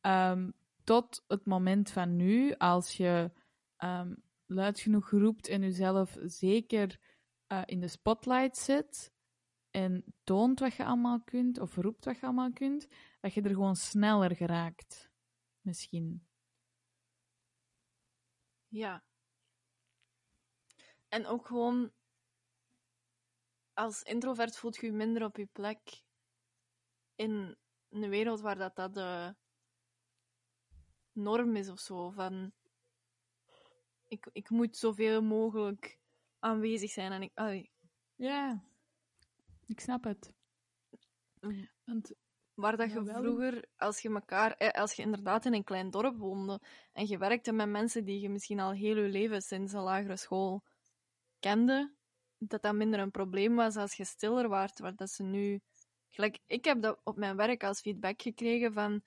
Ehm, 0.00 0.50
tot 0.84 1.24
het 1.26 1.46
moment 1.46 1.90
van 1.90 2.16
nu, 2.16 2.54
als 2.54 2.96
je 2.96 3.32
ehm, 3.76 4.14
luid 4.46 4.80
genoeg 4.80 5.10
roept 5.10 5.48
en 5.48 5.60
jezelf 5.60 6.16
zeker 6.22 7.00
eh, 7.46 7.62
in 7.64 7.80
de 7.80 7.88
spotlight 7.88 8.56
zet 8.56 9.12
en 9.70 10.04
toont 10.24 10.60
wat 10.60 10.74
je 10.74 10.84
allemaal 10.84 11.22
kunt, 11.22 11.60
of 11.60 11.76
roept 11.76 12.04
wat 12.04 12.18
je 12.18 12.26
allemaal 12.26 12.52
kunt, 12.52 12.88
dat 13.20 13.34
je 13.34 13.42
er 13.42 13.50
gewoon 13.50 13.76
sneller 13.76 14.36
geraakt. 14.36 15.10
Misschien. 15.60 16.26
Ja. 18.68 19.04
En 21.08 21.26
ook 21.26 21.46
gewoon, 21.46 21.92
als 23.72 24.02
introvert 24.02 24.56
voelt 24.56 24.76
je 24.76 24.86
je 24.86 24.92
minder 24.92 25.24
op 25.24 25.36
je 25.36 25.46
plek 25.46 26.02
in 27.14 27.56
een 27.88 28.08
wereld 28.08 28.40
waar 28.40 28.58
dat, 28.58 28.76
dat 28.76 28.94
de 28.94 29.34
norm 31.12 31.56
is 31.56 31.68
of 31.68 31.80
zo. 31.80 32.10
Van, 32.10 32.52
ik, 34.08 34.28
ik 34.32 34.50
moet 34.50 34.76
zoveel 34.76 35.22
mogelijk 35.22 35.98
aanwezig 36.38 36.90
zijn. 36.90 37.12
En 37.12 37.22
ik, 37.22 37.32
Ja, 38.14 38.64
ik 39.66 39.80
snap 39.80 40.04
het. 40.04 40.32
Mm. 41.40 41.68
Want 41.84 42.14
Waar 42.56 42.76
dat 42.76 42.88
je 42.88 42.94
Jawel. 42.94 43.22
vroeger, 43.22 43.68
als 43.76 44.00
je 44.00 44.08
elkaar, 44.08 44.52
eh, 44.52 44.80
als 44.80 44.92
je 44.92 45.02
inderdaad 45.02 45.44
in 45.44 45.54
een 45.54 45.64
klein 45.64 45.90
dorp 45.90 46.16
woonde 46.16 46.60
en 46.92 47.06
je 47.06 47.18
werkte 47.18 47.52
met 47.52 47.68
mensen 47.68 48.04
die 48.04 48.20
je 48.20 48.28
misschien 48.28 48.60
al 48.60 48.70
heel 48.72 48.96
je 48.96 49.08
leven 49.08 49.42
sinds 49.42 49.72
de 49.72 49.78
lagere 49.78 50.16
school 50.16 50.62
kende, 51.46 51.94
dat 52.38 52.62
dat 52.62 52.74
minder 52.74 53.00
een 53.00 53.10
probleem 53.10 53.54
was 53.56 53.76
als 53.76 53.94
je 53.94 54.04
stiller 54.04 54.48
waart, 54.48 54.78
waar 54.78 54.94
dat 54.94 55.10
ze 55.10 55.22
nu... 55.22 55.60
Gelijk, 56.08 56.38
ik 56.46 56.64
heb 56.64 56.82
dat 56.82 57.00
op 57.04 57.16
mijn 57.16 57.36
werk 57.36 57.64
als 57.64 57.80
feedback 57.80 58.22
gekregen 58.22 58.72
van, 58.72 59.02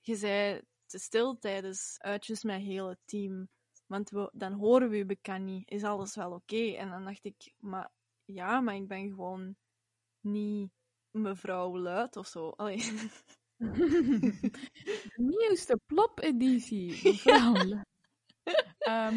je 0.00 0.14
zei 0.16 0.62
te 0.86 0.98
stil 0.98 1.38
tijdens 1.38 1.96
uitjes 1.98 2.42
met 2.42 2.60
heel 2.60 2.88
het 2.88 2.98
team, 3.04 3.48
want 3.86 4.10
we, 4.10 4.30
dan 4.32 4.52
horen 4.52 4.88
we 4.88 4.96
je 4.96 5.04
bekend 5.04 5.44
niet. 5.44 5.70
Is 5.70 5.82
alles 5.84 6.14
wel 6.14 6.32
oké? 6.32 6.74
En 6.76 6.90
dan 6.90 7.04
dacht 7.04 7.24
ik, 7.24 7.52
maar 7.58 7.90
ja, 8.24 8.60
maar 8.60 8.74
ik 8.74 8.88
ben 8.88 9.08
gewoon 9.08 9.56
niet 10.20 10.70
mevrouw 11.10 11.78
Luid 11.78 12.16
of 12.16 12.26
zo. 12.26 12.48
Allee. 12.48 12.76
de 13.56 15.12
nieuwste 15.16 15.80
plop-editie. 15.86 17.00
mevrouw. 17.02 17.54
Ehm, 18.78 19.16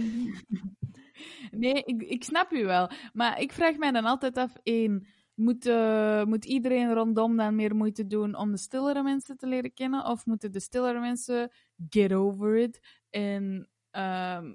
nee, 1.52 1.84
ik, 1.84 2.02
ik 2.02 2.24
snap 2.24 2.52
u 2.52 2.66
wel. 2.66 2.90
Maar 3.14 3.42
ik 3.42 3.52
vraag 3.52 3.78
mij 3.78 3.92
dan 3.92 4.06
altijd 4.06 4.38
af, 4.38 4.54
één, 4.64 5.08
moet, 5.36 5.66
eh, 5.66 6.24
moet 6.24 6.46
iedereen 6.46 6.94
rondom 6.94 7.36
dan 7.36 7.56
meer 7.56 7.76
moeite 7.76 8.08
doen 8.08 8.36
om 8.36 8.52
de 8.52 8.58
stillere 8.58 9.04
mensen 9.04 9.38
te 9.38 9.48
leren 9.48 9.74
kennen? 9.74 10.06
Of 10.06 10.26
moeten 10.26 10.52
de 10.52 10.60
stillere 10.60 11.00
mensen 11.00 11.52
get 11.90 12.14
over 12.14 12.58
it 12.58 12.80
en 13.10 13.70
ehm, 13.92 14.54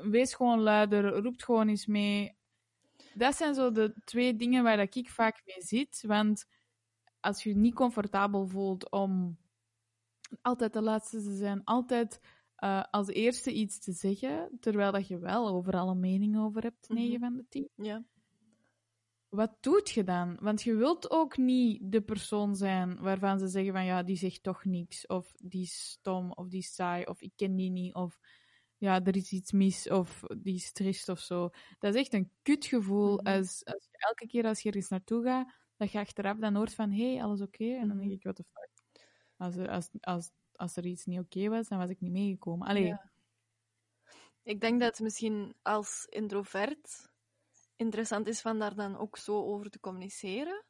wees 0.00 0.34
gewoon 0.34 0.60
luider, 0.60 1.22
roept 1.22 1.44
gewoon 1.44 1.68
eens 1.68 1.86
mee. 1.86 2.36
Dat 3.14 3.36
zijn 3.36 3.54
zo 3.54 3.70
de 3.70 3.94
twee 4.04 4.36
dingen 4.36 4.62
waar 4.62 4.76
dat 4.76 4.94
ik 4.94 5.10
vaak 5.10 5.42
mee 5.44 5.62
zit. 5.62 6.04
Want 6.06 6.46
als 7.20 7.42
je 7.42 7.48
je 7.48 7.56
niet 7.56 7.74
comfortabel 7.74 8.46
voelt 8.46 8.90
om 8.90 9.38
altijd 10.42 10.72
de 10.72 10.82
laatste 10.82 11.22
te 11.22 11.36
zijn, 11.36 11.64
altijd 11.64 12.20
eh, 12.62 12.82
als 12.90 13.08
eerste 13.08 13.52
iets 13.52 13.78
te 13.78 13.92
zeggen, 13.92 14.56
terwijl 14.60 14.92
dat 14.92 15.06
je 15.08 15.18
wel 15.18 15.48
overal 15.48 15.88
een 15.88 16.00
mening 16.00 16.38
over 16.38 16.62
hebt, 16.62 16.88
Mhm. 16.88 16.98
9 16.98 17.20
van 17.20 17.36
de 17.36 17.44
10. 17.48 17.68
Ja. 17.76 18.04
Wat 19.28 19.56
doet 19.60 19.90
je 19.90 20.04
dan? 20.04 20.36
Want 20.40 20.62
je 20.62 20.74
wilt 20.74 21.10
ook 21.10 21.36
niet 21.36 21.92
de 21.92 22.00
persoon 22.02 22.56
zijn 22.56 23.00
waarvan 23.00 23.38
ze 23.38 23.48
zeggen 23.48 23.72
van 23.72 23.84
ja, 23.84 24.02
die 24.02 24.16
zegt 24.16 24.42
toch 24.42 24.64
niks, 24.64 25.06
of 25.06 25.34
die 25.42 25.62
is 25.62 25.90
stom, 25.90 26.32
of 26.32 26.48
die 26.48 26.58
is 26.58 26.74
saai, 26.74 27.04
of 27.04 27.20
ik 27.22 27.32
ken 27.36 27.56
die 27.56 27.70
niet, 27.70 27.94
of 27.94 28.18
ja, 28.76 29.02
er 29.04 29.16
is 29.16 29.32
iets 29.32 29.52
mis, 29.52 29.90
of 29.90 30.22
die 30.38 30.54
is 30.54 30.72
triest 30.72 31.08
of 31.08 31.18
zo. 31.20 31.50
Dat 31.78 31.94
is 31.94 32.00
echt 32.00 32.12
een 32.12 32.30
kutgevoel 32.42 33.16
Mhm. 33.16 33.26
als, 33.26 33.64
als 33.64 33.88
je 33.90 33.98
elke 33.98 34.26
keer 34.26 34.44
als 34.46 34.60
je 34.60 34.68
ergens 34.68 34.88
naartoe 34.88 35.22
gaat, 35.24 35.52
dat 35.76 35.92
je 35.92 35.98
achteraf 35.98 36.38
dan 36.38 36.54
hoort 36.54 36.74
van 36.74 36.90
hé, 36.90 37.12
hey, 37.14 37.22
alles 37.22 37.40
oké? 37.40 37.64
En 37.64 37.88
dan 37.88 37.96
denk 37.96 38.08
Mhm. 38.10 38.16
ik, 38.18 38.22
what 38.22 38.36
the 38.36 38.44
fuck. 38.52 38.70
Als 39.36 39.56
er, 39.56 39.68
als, 39.68 39.88
als, 40.00 40.30
als 40.62 40.76
er 40.76 40.86
iets 40.86 41.04
niet 41.04 41.18
oké 41.18 41.48
was, 41.48 41.68
dan 41.68 41.78
was 41.78 41.90
ik 41.90 42.00
niet 42.00 42.12
meegekomen. 42.12 42.68
Allee, 42.68 42.86
Ja. 42.86 43.10
Ik 44.42 44.60
denk 44.60 44.80
dat 44.80 44.88
het 44.88 45.00
misschien 45.00 45.54
als 45.62 46.06
introvert 46.08 47.10
interessant 47.76 48.26
is 48.26 48.40
van 48.40 48.58
daar 48.58 48.74
dan 48.74 48.96
ook 48.96 49.16
zo 49.16 49.44
over 49.44 49.70
te 49.70 49.80
communiceren. 49.80 50.64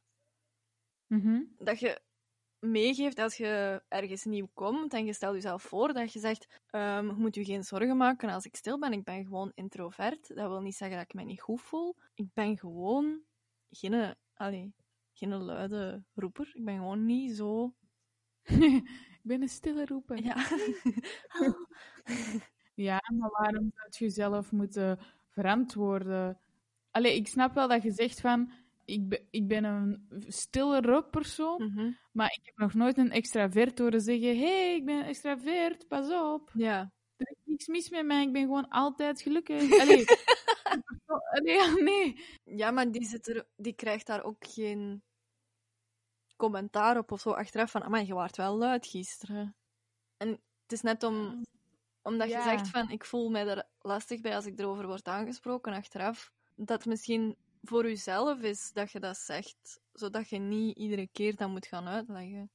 mhm. 1.07 1.41
Dat 1.57 1.79
je 1.79 2.01
meegeeft 2.59 3.19
als 3.19 3.37
je 3.37 3.83
ergens 3.87 4.23
nieuw 4.23 4.49
komt 4.53 4.93
en 4.93 5.05
je 5.05 5.13
stelt 5.13 5.33
jezelf 5.33 5.63
voor 5.63 5.93
dat 5.93 6.13
je 6.13 6.19
zegt, 6.19 6.61
ehm, 6.67 7.05
je 7.07 7.13
moet 7.13 7.35
je 7.35 7.45
geen 7.45 7.63
zorgen 7.63 7.97
maken 7.97 8.29
als 8.29 8.45
ik 8.45 8.55
stil 8.55 8.79
ben. 8.79 8.93
Ik 8.93 9.03
ben 9.03 9.23
gewoon 9.23 9.51
introvert. 9.55 10.27
Dat 10.35 10.47
wil 10.49 10.61
niet 10.61 10.75
zeggen 10.75 10.97
dat 10.97 11.05
ik 11.05 11.13
me 11.13 11.23
niet 11.23 11.41
goed 11.41 11.61
voel. 11.61 11.95
Ik 12.13 12.33
ben 12.33 12.57
gewoon 12.57 13.21
geen, 13.69 14.15
allee, 14.33 14.73
geen 15.13 15.35
luide 15.35 16.03
roeper. 16.13 16.51
Ik 16.53 16.65
ben 16.65 16.75
gewoon 16.75 17.05
niet 17.05 17.35
zo... 17.35 17.73
een 19.23 19.47
stille 19.47 19.85
roeper. 19.85 20.23
Ja. 20.23 20.35
Ja, 22.75 23.01
maar 23.17 23.29
waarom 23.29 23.71
zou 23.73 23.87
je 23.89 24.05
jezelf 24.05 24.51
moeten 24.51 24.99
verantwoorden? 25.29 26.39
Allee, 26.91 27.15
ik 27.15 27.27
snap 27.27 27.53
wel 27.53 27.67
dat 27.67 27.83
je 27.83 27.91
zegt 27.91 28.21
van, 28.21 28.51
ik, 28.85 29.09
ben 29.09 29.19
ik 29.31 29.47
ben 29.47 29.63
een 29.63 30.05
stillere 30.27 31.03
persoon, 31.03 31.63
Mhm. 31.73 31.91
maar 32.11 32.31
ik 32.31 32.39
heb 32.43 32.57
nog 32.57 32.73
nooit 32.73 32.97
een 32.97 33.11
extravert 33.11 33.79
horen 33.79 34.01
zeggen, 34.01 34.37
hé, 34.37 34.65
hey, 34.67 34.75
ik 34.75 34.85
ben 34.85 34.97
een 34.97 35.05
extravert, 35.05 35.87
pas 35.87 36.11
op. 36.11 36.49
Ja. 36.53 36.91
Er 37.17 37.27
is 37.29 37.37
niks 37.43 37.67
mis 37.67 37.89
met 37.89 38.05
mij, 38.05 38.23
ik 38.23 38.31
ben 38.31 38.41
gewoon 38.41 38.69
altijd 38.69 39.21
gelukkig. 39.21 39.79
Allee, 39.79 40.05
Allee 41.33 41.53
ja, 41.55 41.73
nee. 41.73 42.15
Ja, 42.43 42.71
maar 42.71 42.91
die, 42.91 43.05
zit 43.05 43.27
er, 43.27 43.45
die 43.55 43.73
krijgt 43.73 44.07
daar 44.07 44.23
ook 44.23 44.45
geen 44.47 45.03
commentaar 46.43 46.97
op 46.97 47.11
of 47.11 47.19
zo 47.21 47.29
achteraf 47.31 47.71
van, 47.71 47.89
maar 47.89 48.05
je 48.05 48.13
waart 48.13 48.37
wel 48.37 48.57
luid 48.57 48.87
gisteren. 48.87 49.55
En 50.17 50.29
het 50.61 50.71
is 50.71 50.81
net 50.81 51.03
om, 51.03 51.41
omdat 52.01 52.29
Ja. 52.29 52.37
je 52.37 52.43
zegt 52.43 52.69
van, 52.69 52.89
ik 52.89 53.05
voel 53.05 53.29
mij 53.29 53.47
er 53.47 53.63
lastig 53.79 54.21
bij 54.21 54.35
als 54.35 54.45
ik 54.45 54.59
erover 54.59 54.85
word 54.87 55.07
aangesproken 55.07 55.73
achteraf, 55.73 56.31
dat 56.55 56.77
het 56.77 56.85
misschien 56.85 57.35
voor 57.61 57.83
jezelf 57.87 58.41
is 58.41 58.71
dat 58.73 58.91
je 58.91 58.99
dat 58.99 59.17
zegt, 59.17 59.81
zodat 59.93 60.29
je 60.29 60.37
niet 60.39 60.77
iedere 60.77 61.07
keer 61.07 61.35
dat 61.35 61.49
moet 61.49 61.67
gaan 61.67 61.87
uitleggen. 61.87 62.51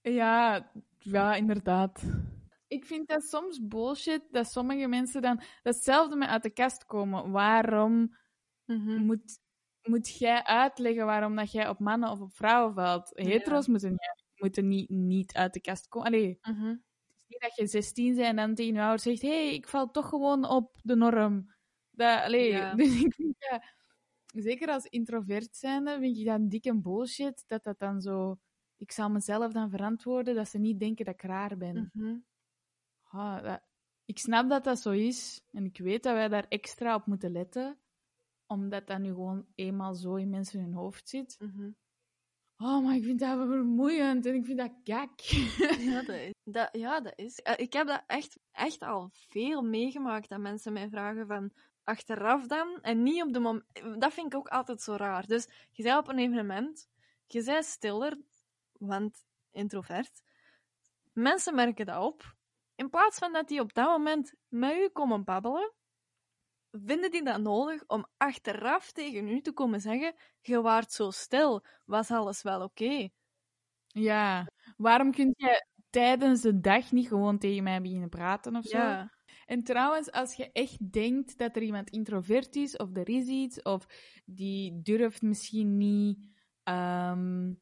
Ja, 0.00 0.70
ja, 0.98 1.34
inderdaad. 1.34 2.02
Ik 2.66 2.84
vind 2.84 3.08
dat 3.08 3.22
soms 3.22 3.66
bullshit 3.66 4.22
dat 4.30 4.50
sommige 4.50 4.86
mensen 4.88 5.22
dan 5.22 5.42
datzelfde 5.62 6.16
met 6.16 6.28
uit 6.28 6.42
de 6.42 6.50
kast 6.50 6.84
komen. 6.86 7.30
Waarom 7.30 8.16
Mhm. 8.64 9.04
moet, 9.04 9.38
moet 9.88 10.18
jij 10.18 10.42
uitleggen 10.44 11.06
waarom 11.06 11.36
dat 11.36 11.52
jij 11.52 11.68
op 11.68 11.78
mannen 11.78 12.10
of 12.10 12.20
op 12.20 12.32
vrouwen 12.34 12.74
valt? 12.74 13.10
Hetero's 13.14 13.66
moeten, 13.66 13.90
niet, 13.90 14.24
moeten 14.34 14.68
niet, 14.68 14.88
niet 14.88 15.34
uit 15.34 15.52
de 15.52 15.60
kast 15.60 15.88
komen. 15.88 16.06
Allee, 16.08 16.38
Mhm. 16.42 16.66
het 16.66 16.78
is 17.16 17.24
niet 17.28 17.40
dat 17.40 17.56
je 17.56 17.66
16 17.66 18.14
bent 18.14 18.26
en 18.28 18.36
dan 18.36 18.54
tegen 18.54 18.74
je 18.74 18.80
ouders 18.80 19.02
zegt: 19.02 19.22
hé, 19.22 19.28
hey, 19.46 19.54
ik 19.54 19.68
val 19.68 19.90
toch 19.90 20.08
gewoon 20.08 20.44
op 20.48 20.78
de 20.82 20.96
norm. 20.96 21.54
Dat, 21.90 22.20
allee, 22.22 22.50
Ja. 22.52 22.74
dus 22.80 23.00
ik 23.02 23.14
vind 23.14 23.34
dat, 23.50 23.62
zeker 24.26 24.68
als 24.68 24.84
introvert 24.84 25.56
zijnde, 25.56 25.98
vind 25.98 26.16
ik 26.18 26.26
dat 26.26 26.50
dikke 26.50 26.80
bullshit 26.80 27.44
dat 27.46 27.64
dat 27.64 27.78
dan 27.78 28.00
zo. 28.00 28.38
Ik 28.76 28.92
zal 28.92 29.10
mezelf 29.10 29.52
dan 29.52 29.70
verantwoorden 29.70 30.34
dat 30.34 30.48
ze 30.48 30.58
niet 30.58 30.78
denken 30.80 31.04
dat 31.04 31.14
ik 31.14 31.22
raar 31.22 31.56
ben. 31.56 31.90
Mhm. 31.92 32.16
Ah, 33.02 33.42
dat- 33.42 33.62
ik 34.04 34.18
snap 34.18 34.48
dat 34.48 34.64
dat 34.64 34.78
zo 34.80 34.90
is. 34.90 35.42
En 35.52 35.64
ik 35.64 35.78
weet 35.78 36.02
dat 36.02 36.14
wij 36.14 36.28
daar 36.28 36.46
extra 36.48 36.94
op 36.94 37.06
moeten 37.06 37.30
letten. 37.32 37.78
Omdat 38.54 38.86
dat 38.86 38.98
nu 38.98 39.08
gewoon 39.08 39.46
eenmaal 39.54 39.94
zo 39.94 40.14
in 40.14 40.30
mensen 40.30 40.60
hun 40.60 40.72
hoofd 40.74 41.08
zit. 41.08 41.36
Mhm. 41.40 41.70
Oh, 42.56 42.84
maar 42.84 42.94
ik 42.94 43.04
vind 43.04 43.18
dat 43.20 43.36
wel 43.36 43.46
vermoeiend 43.46 44.26
en 44.26 44.34
ik 44.34 44.44
vind 44.44 44.58
dat 44.58 44.72
gek. 44.84 45.20
Ja, 45.84 46.02
dat 46.02 46.16
is. 46.16 46.32
Dat, 46.44 46.68
ja, 46.72 47.00
dat 47.00 47.12
is. 47.18 47.38
Eh, 47.40 47.54
Ik 47.56 47.72
heb 47.72 47.86
dat 47.86 48.02
echt, 48.06 48.38
echt 48.52 48.82
al 48.82 49.08
veel 49.12 49.62
meegemaakt 49.62 50.28
dat 50.28 50.40
mensen 50.40 50.72
mij 50.72 50.88
vragen 50.88 51.26
van 51.26 51.52
achteraf 51.84 52.46
dan 52.46 52.78
en 52.82 53.02
niet 53.02 53.22
op 53.22 53.32
de 53.32 53.38
moment. 53.38 53.64
Dat 54.00 54.12
vind 54.12 54.26
ik 54.26 54.38
ook 54.38 54.48
altijd 54.48 54.82
zo 54.82 54.94
raar. 54.94 55.26
Dus 55.26 55.48
je 55.70 55.82
bent 55.82 55.98
op 55.98 56.08
een 56.08 56.18
evenement, 56.18 56.88
je 57.26 57.44
bent 57.44 57.64
stiller, 57.64 58.18
want 58.72 59.24
introvert. 59.50 60.22
Mensen 61.12 61.54
merken 61.54 61.86
dat 61.86 62.02
op. 62.02 62.34
In 62.74 62.90
plaats 62.90 63.18
van 63.18 63.32
dat 63.32 63.48
die 63.48 63.60
op 63.60 63.74
dat 63.74 63.86
moment 63.86 64.34
met 64.48 64.76
u 64.76 64.88
komen 64.88 65.24
babbelen, 65.24 65.72
vinden 66.84 67.10
die 67.10 67.24
dat 67.24 67.40
nodig 67.40 67.84
om 67.86 68.06
achteraf 68.16 68.92
tegen 68.92 69.28
u 69.28 69.40
te 69.40 69.52
komen 69.52 69.80
zeggen: 69.80 70.14
Je 70.40 70.60
waart 70.60 70.92
zo 70.92 71.10
stil, 71.10 71.64
was 71.84 72.10
alles 72.10 72.42
wel 72.42 72.62
oké? 72.62 73.08
ja, 73.88 74.46
waarom 74.76 75.12
kun 75.12 75.34
je 75.36 75.66
tijdens 75.90 76.40
de 76.40 76.60
dag 76.60 76.92
niet 76.92 77.08
gewoon 77.08 77.38
tegen 77.38 77.62
mij 77.62 77.80
beginnen 77.80 78.08
praten 78.08 78.56
of 78.56 78.64
zo? 78.66 78.98
Ja. 78.98 79.10
En 79.46 79.62
trouwens, 79.62 80.10
als 80.12 80.34
je 80.34 80.52
echt 80.52 80.92
denkt 80.92 81.38
dat 81.38 81.56
er 81.56 81.62
iemand 81.62 81.90
introvert 81.90 82.56
is, 82.56 82.76
of 82.76 82.96
er 82.96 83.08
is 83.08 83.26
iets, 83.26 83.62
of 83.62 83.86
die 84.24 84.82
durft 84.82 85.22
misschien 85.22 85.76
niet 85.76 86.28
ehm, 86.62 87.54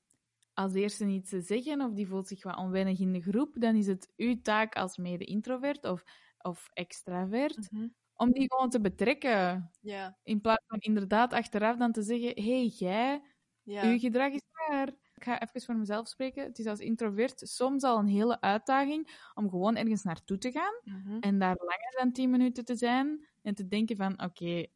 als 0.54 0.74
eerste 0.74 1.06
iets 1.06 1.30
te 1.30 1.40
zeggen, 1.40 1.80
of 1.80 1.92
die 1.92 2.06
voelt 2.08 2.28
zich 2.28 2.42
wat 2.42 2.56
onwennig 2.56 3.00
in 3.00 3.12
de 3.12 3.20
groep, 3.20 3.54
dan 3.60 3.76
is 3.76 3.86
het 3.86 4.12
uw 4.16 4.40
taak 4.42 4.74
als 4.74 4.96
mede-introvert 4.96 5.84
of, 5.84 6.04
of 6.38 6.68
extravert 6.72 7.70
Mhm. 7.72 7.86
Om 8.22 8.32
die 8.32 8.46
gewoon 8.54 8.70
te 8.70 8.80
betrekken. 8.80 9.70
Ja. 9.80 10.18
In 10.22 10.40
plaats 10.40 10.64
van 10.66 10.78
inderdaad 10.78 11.32
achteraf 11.32 11.76
dan 11.76 11.92
te 11.92 12.02
zeggen: 12.02 12.28
hé, 12.34 12.42
hey, 12.58 12.66
jij, 12.66 13.22
Ja. 13.62 13.82
uw 13.84 13.98
gedrag 13.98 14.32
is 14.32 14.42
raar. 14.68 14.88
Ik 14.88 15.24
ga 15.28 15.40
even 15.42 15.62
voor 15.62 15.76
mezelf 15.76 16.08
spreken. 16.08 16.44
Het 16.44 16.58
is 16.58 16.66
als 16.66 16.78
introvert 16.78 17.40
soms 17.48 17.82
al 17.82 17.98
een 17.98 18.06
hele 18.06 18.40
uitdaging 18.40 19.30
om 19.34 19.48
gewoon 19.50 19.76
ergens 19.76 20.02
naartoe 20.02 20.38
te 20.38 20.50
gaan. 20.52 20.74
Mhm. 20.84 21.18
En 21.20 21.38
daar 21.38 21.56
langer 21.58 21.92
dan 21.98 22.12
10 22.12 22.30
minuten 22.30 22.64
te 22.64 22.76
zijn 22.76 23.26
en 23.42 23.54
te 23.54 23.68
denken 23.68 23.96
van 23.96 24.22
oké, 24.22 24.66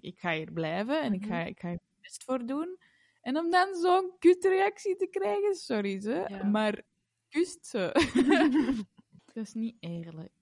ik 0.00 0.18
ga 0.18 0.32
hier 0.32 0.52
blijven 0.52 1.02
en 1.02 1.12
ik 1.12 1.20
Mhm. 1.20 1.28
ga, 1.30 1.44
ik 1.44 1.60
ga 1.60 1.68
er 1.68 1.78
best 2.00 2.24
voor 2.24 2.46
doen. 2.46 2.78
En 3.20 3.38
om 3.38 3.50
dan 3.50 3.74
zo'n 3.74 4.12
kutreactie 4.18 4.96
te 4.96 5.06
krijgen, 5.06 5.54
sorry 5.54 6.00
ze, 6.00 6.24
Ja. 6.28 6.44
maar 6.44 6.82
kust 7.28 7.66
ze. 7.66 7.90
dat 9.34 9.44
is 9.44 9.54
niet 9.54 9.76
eerlijk. 9.80 10.35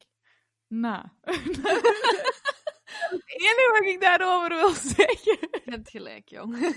Nou, 0.80 1.04
het 1.20 1.58
enige 3.26 3.70
wat 3.80 3.88
ik 3.88 4.00
daarover 4.00 4.48
wil 4.48 4.70
zeggen. 4.96 5.38
Je 5.64 5.70
hebt 5.70 5.90
gelijk, 5.90 6.28
jong. 6.28 6.56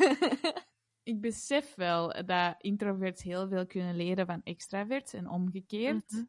Ik 1.03 1.21
besef 1.21 1.75
wel 1.75 2.25
dat 2.25 2.55
introverts 2.57 3.23
heel 3.23 3.47
veel 3.47 3.65
kunnen 3.65 3.95
leren 3.95 4.25
van 4.25 4.41
extraverts 4.43 5.13
en 5.13 5.29
omgekeerd. 5.29 6.11
Mhm. 6.11 6.23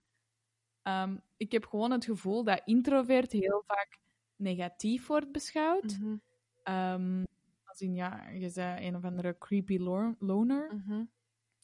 Ehm, 0.82 1.16
ik 1.36 1.52
heb 1.52 1.66
gewoon 1.66 1.90
het 1.90 2.04
gevoel 2.04 2.44
dat 2.44 2.62
introvert 2.64 3.32
heel 3.32 3.62
vaak 3.66 3.98
negatief 4.36 5.06
wordt 5.06 5.32
beschouwd. 5.32 5.98
Mhm. 5.98 6.16
Ehm, 6.62 7.24
als 7.64 7.80
in, 7.80 7.94
ja, 7.94 8.28
je 8.28 8.48
zei 8.48 8.86
een 8.86 8.96
of 8.96 9.04
andere 9.04 9.38
creepy 9.38 9.78
lo- 9.78 10.14
loner. 10.18 10.74
Mhm. 10.74 11.04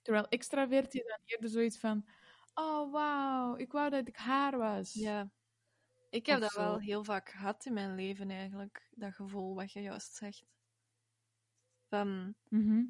Terwijl 0.03 0.29
extravert 0.29 0.95
is 0.95 1.05
dan 1.07 1.19
eerder 1.25 1.51
zoiets 1.51 1.79
van... 1.79 2.05
Oh, 2.55 2.93
wauw, 2.93 3.57
ik 3.57 3.73
wou 3.73 3.91
dat 3.91 4.09
ik 4.09 4.17
haar 4.17 4.59
was. 4.59 4.93
Ja. 4.95 5.29
Ik 6.15 6.27
heb 6.27 6.37
Of 6.37 6.43
dat 6.43 6.53
zo. 6.53 6.61
wel 6.61 6.79
heel 6.79 7.05
vaak 7.05 7.29
gehad 7.29 7.65
in 7.67 7.73
mijn 7.73 7.95
leven, 7.95 8.31
eigenlijk. 8.31 8.89
Dat 8.91 9.15
gevoel 9.15 9.55
wat 9.55 9.73
je 9.73 9.81
juist 9.81 10.15
zegt. 10.15 10.45
Van, 11.89 12.35
Mhm. 12.49 12.83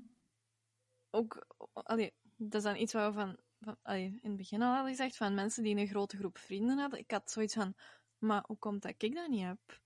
ook, 1.10 1.46
allee, 1.72 2.12
dat 2.36 2.54
is 2.54 2.62
dan 2.62 2.76
iets 2.76 2.92
we 2.92 3.10
van, 3.12 3.36
allee, 3.82 4.04
in 4.04 4.28
het 4.28 4.36
begin 4.36 4.62
al 4.62 4.72
hadden 4.72 4.90
gezegd, 4.90 5.16
van 5.16 5.34
mensen 5.34 5.62
die 5.62 5.76
een 5.76 5.86
grote 5.86 6.16
groep 6.16 6.38
vrienden 6.38 6.78
hadden. 6.78 6.98
Ik 6.98 7.10
had 7.10 7.30
zoiets 7.30 7.54
van, 7.54 7.74
Maar 8.18 8.44
hoe 8.46 8.58
komt 8.58 8.82
dat 8.82 8.94
ik 9.02 9.14
dat 9.14 9.28
niet 9.28 9.44
heb? 9.44 9.80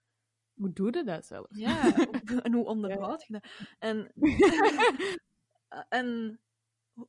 Hoe 0.55 0.72
doe 0.72 0.92
je 0.96 1.05
dat 1.05 1.27
zelf? 1.27 1.46
Ja, 1.48 1.83
en 2.46 2.53
hoe 2.53 2.64
onderhoud 2.64 3.24
je 3.27 3.33
dat? 3.33 3.46
En, 3.79 4.12
en, 5.88 6.40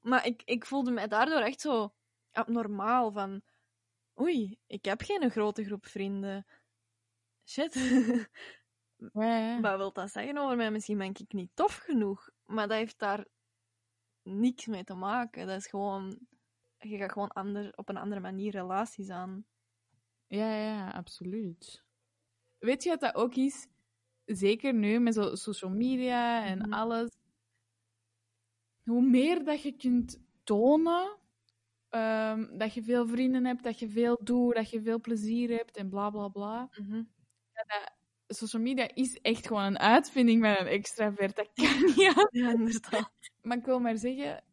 maar 0.02 0.26
ik, 0.26 0.42
ik 0.46 0.65
voelde 0.65 0.92
mij 0.92 1.08
daardoor 1.08 1.42
echt 1.42 1.62
zo 1.62 1.94
abnormaal 2.32 3.12
van... 3.12 3.42
Oei, 4.22 4.60
ik 4.68 4.86
heb 4.86 5.02
geen 5.02 5.32
grote 5.32 5.64
groep 5.64 5.86
vrienden. 5.86 6.46
Shit. 7.46 7.74
Ja, 9.14 9.38
ja. 9.38 9.60
Wat 9.60 9.78
wil 9.78 9.92
dat 9.94 10.12
zeggen 10.12 10.38
over 10.38 10.58
mij? 10.58 10.72
Misschien 10.72 10.98
ben 10.98 11.08
ik 11.08 11.34
niet 11.34 11.52
tof 11.54 11.76
genoeg. 11.76 12.30
Maar 12.46 12.68
dat 12.68 12.78
heeft 12.78 13.00
daar 13.00 13.26
niks 14.24 14.66
mee 14.66 14.84
te 14.84 14.94
maken. 14.94 15.48
Dat 15.48 15.58
is 15.58 15.68
gewoon... 15.68 16.20
Je 16.78 16.98
gaat 16.98 17.12
gewoon 17.12 17.30
ander, 17.30 17.74
op 17.78 17.90
een 17.90 17.98
andere 17.98 18.22
manier 18.22 18.52
relaties 18.52 19.10
aan. 19.10 19.46
Ja, 20.28 20.56
ja, 20.56 20.90
absoluut. 20.92 21.84
Weet 22.58 22.84
je 22.84 22.90
wat 22.90 23.00
dat 23.00 23.16
ook 23.16 23.36
is? 23.36 23.68
Zeker 24.26 24.74
nu 24.74 25.00
met 25.00 25.14
zo 25.14 25.36
social 25.36 25.72
media 25.72 26.46
en 26.46 26.58
Mhm. 26.58 26.74
alles. 26.74 27.10
Hoe 28.84 29.02
meer 29.02 29.44
dat 29.44 29.62
je 29.62 29.72
kunt 29.72 30.20
tonen 30.44 31.18
ehm, 31.89 32.58
dat 32.58 32.73
je 32.73 32.84
veel 32.84 33.08
vrienden 33.08 33.45
hebt, 33.45 33.63
dat 33.63 33.80
je 33.80 33.89
veel 33.89 34.19
doet, 34.23 34.56
dat 34.56 34.69
je 34.69 34.82
veel 34.82 34.99
plezier 34.99 35.49
hebt 35.49 35.78
en 35.78 35.89
bla 35.89 36.10
bla 36.10 36.28
bla. 36.28 36.69
Social 38.28 38.62
media 38.62 38.89
is 38.93 39.19
echt 39.21 39.47
gewoon 39.47 39.63
een 39.63 39.80
uitvinding 39.80 40.41
van 40.41 40.49
een 40.49 40.71
extravert. 40.71 41.36
Dat 41.36 41.49
kan 41.54 41.65
niet. 41.86 41.95
Ja, 41.95 42.28
inderdaad. 42.32 43.12
Maar 43.41 43.58
ik 43.58 43.65
wil 43.65 43.80
maar 43.80 43.97
zeggen, 43.97 44.43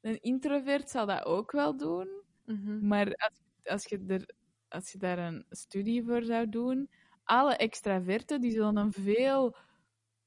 een 0.00 0.20
introvert 0.20 0.90
zal 0.90 1.06
dat 1.06 1.24
ook 1.24 1.52
wel 1.52 1.76
doen. 1.76 2.08
Mhm. 2.44 2.86
Maar 2.86 3.14
als, 3.14 3.40
als, 3.64 3.84
je 3.84 4.04
er, 4.06 4.28
als 4.68 4.92
je 4.92 4.98
daar 4.98 5.18
een 5.18 5.44
studie 5.50 6.04
voor 6.04 6.22
zou 6.22 6.48
doen, 6.48 6.88
alle 7.24 7.56
extraverten 7.56 8.40
die 8.40 8.50
zullen 8.50 8.76
een 8.76 8.92
veel 8.92 9.56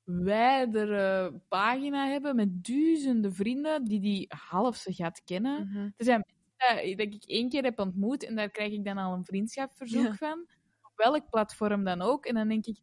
wijdere 0.03 1.34
pagina 1.47 2.08
hebben 2.08 2.36
met 2.36 2.65
duizenden 2.65 3.34
vrienden 3.34 3.86
die 3.86 3.99
die 3.99 4.25
half 4.49 4.75
ze 4.75 4.93
gaat 4.93 5.23
kennen. 5.23 5.67
Mhm. 5.67 5.89
Er 5.97 6.05
zijn 6.05 6.25
mensen 6.67 6.98
dat 6.98 7.13
ik 7.13 7.24
één 7.26 7.50
keer 7.50 7.63
heb 7.63 7.80
ontmoet 7.80 8.24
en 8.26 8.36
daar 8.36 8.50
krijg 8.50 8.72
ik 8.72 8.86
dan 8.86 8.98
al 8.98 9.13
een 9.13 9.26
vriendschapverzoek 9.26 10.04
Ja. 10.06 10.13
van. 10.13 10.39
Op 10.82 10.91
welk 10.95 11.30
platform 11.30 11.84
dan 11.84 12.02
ook. 12.02 12.26
En 12.26 12.36
dan 12.36 12.48
denk 12.48 12.65
ik, 12.65 12.80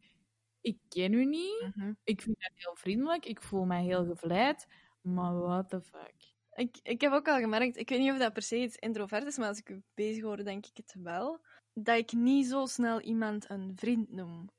ik 0.61 0.79
ken 0.89 1.13
u 1.13 1.25
niet. 1.25 1.71
Mhm. 1.75 1.93
Ik 2.05 2.21
vind 2.23 2.37
dat 2.41 2.51
heel 2.55 2.77
vriendelijk. 2.77 3.27
Ik 3.27 3.43
voel 3.43 3.65
mij 3.65 3.83
heel 3.85 4.05
gevleid. 4.07 4.67
Maar 5.01 5.35
what 5.39 5.69
the 5.69 5.81
fuck. 5.81 6.15
Ik, 6.55 6.79
ik 6.83 7.01
heb 7.01 7.13
ook 7.13 7.29
al 7.29 7.39
gemerkt, 7.39 7.77
ik 7.77 7.89
weet 7.89 7.99
niet 7.99 8.13
of 8.13 8.19
dat 8.19 8.33
per 8.33 8.43
se 8.43 8.57
iets 8.63 8.77
introvert 8.77 9.27
is, 9.27 9.37
maar 9.39 9.49
als 9.49 9.59
ik 9.59 9.69
u 9.69 9.83
bezig 9.95 10.23
hoor, 10.23 10.45
denk 10.45 10.67
ik 10.67 10.77
het 10.77 10.95
wel, 11.03 11.41
dat 11.75 11.97
ik 11.99 12.13
niet 12.13 12.47
zo 12.47 12.67
snel 12.67 13.01
iemand 13.01 13.51
een 13.51 13.73
vriend 13.77 14.11
noem. 14.13 14.51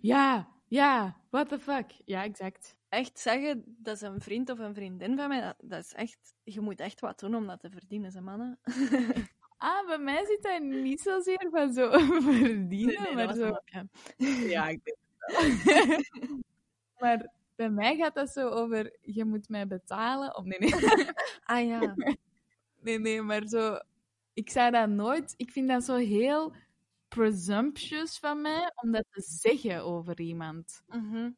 Ja, 0.00 0.48
ja, 0.68 1.16
what 1.30 1.48
the 1.48 1.58
fuck. 1.58 1.90
Ja, 2.04 2.24
exact. 2.24 2.76
Echt 2.92 3.18
zeggen 3.18 3.76
dat 3.78 3.94
is 3.94 4.00
een 4.00 4.20
vriend 4.20 4.50
of 4.50 4.58
een 4.58 4.74
vriendin 4.74 5.16
van 5.16 5.28
mij, 5.28 5.40
dat, 5.40 5.56
dat 5.62 5.84
is 5.84 5.92
echt... 5.92 6.34
Je 6.42 6.60
moet 6.60 6.80
echt 6.80 7.00
wat 7.00 7.18
doen 7.18 7.34
om 7.34 7.46
dat 7.46 7.60
te 7.60 7.70
verdienen, 7.70 8.10
ze 8.10 8.20
mannen. 8.20 8.58
Ah, 9.56 9.86
bij 9.86 9.98
mij 9.98 10.24
zit 10.26 10.42
dat 10.42 10.62
niet 10.62 11.00
zozeer 11.00 11.48
van 11.50 11.72
zo 11.72 11.90
verdienen, 12.32 13.14
maar 13.14 13.34
zo... 13.34 13.58
Ja, 14.48 14.68
ik 14.68 14.80
denk 14.84 14.96
het 15.16 15.62
wel. 15.64 16.40
maar 17.00 17.32
bij 17.56 17.70
mij 17.70 17.96
gaat 17.96 18.14
dat 18.14 18.30
zo 18.30 18.48
over, 18.48 18.96
je 19.00 19.24
moet 19.24 19.48
mij 19.48 19.66
betalen. 19.66 20.36
Of 20.36 20.44
nee, 20.44 20.58
nee. 20.58 20.74
Ah 21.44 21.66
ja. 21.66 21.94
nee, 22.80 22.98
nee, 22.98 23.22
maar 23.22 23.46
zo... 23.46 23.78
Ik 24.32 24.50
zou 24.50 24.70
dat 24.70 24.88
nooit... 24.88 25.34
Ik 25.36 25.50
vind 25.50 25.68
dat 25.68 25.84
zo 25.84 25.96
heel 25.96 26.54
presumptuous 27.08 28.18
van 28.18 28.40
mij 28.40 28.72
om 28.74 28.92
dat 28.92 29.04
te 29.10 29.22
zeggen 29.22 29.84
over 29.84 30.20
iemand. 30.20 30.82
Mhm. 30.86 31.30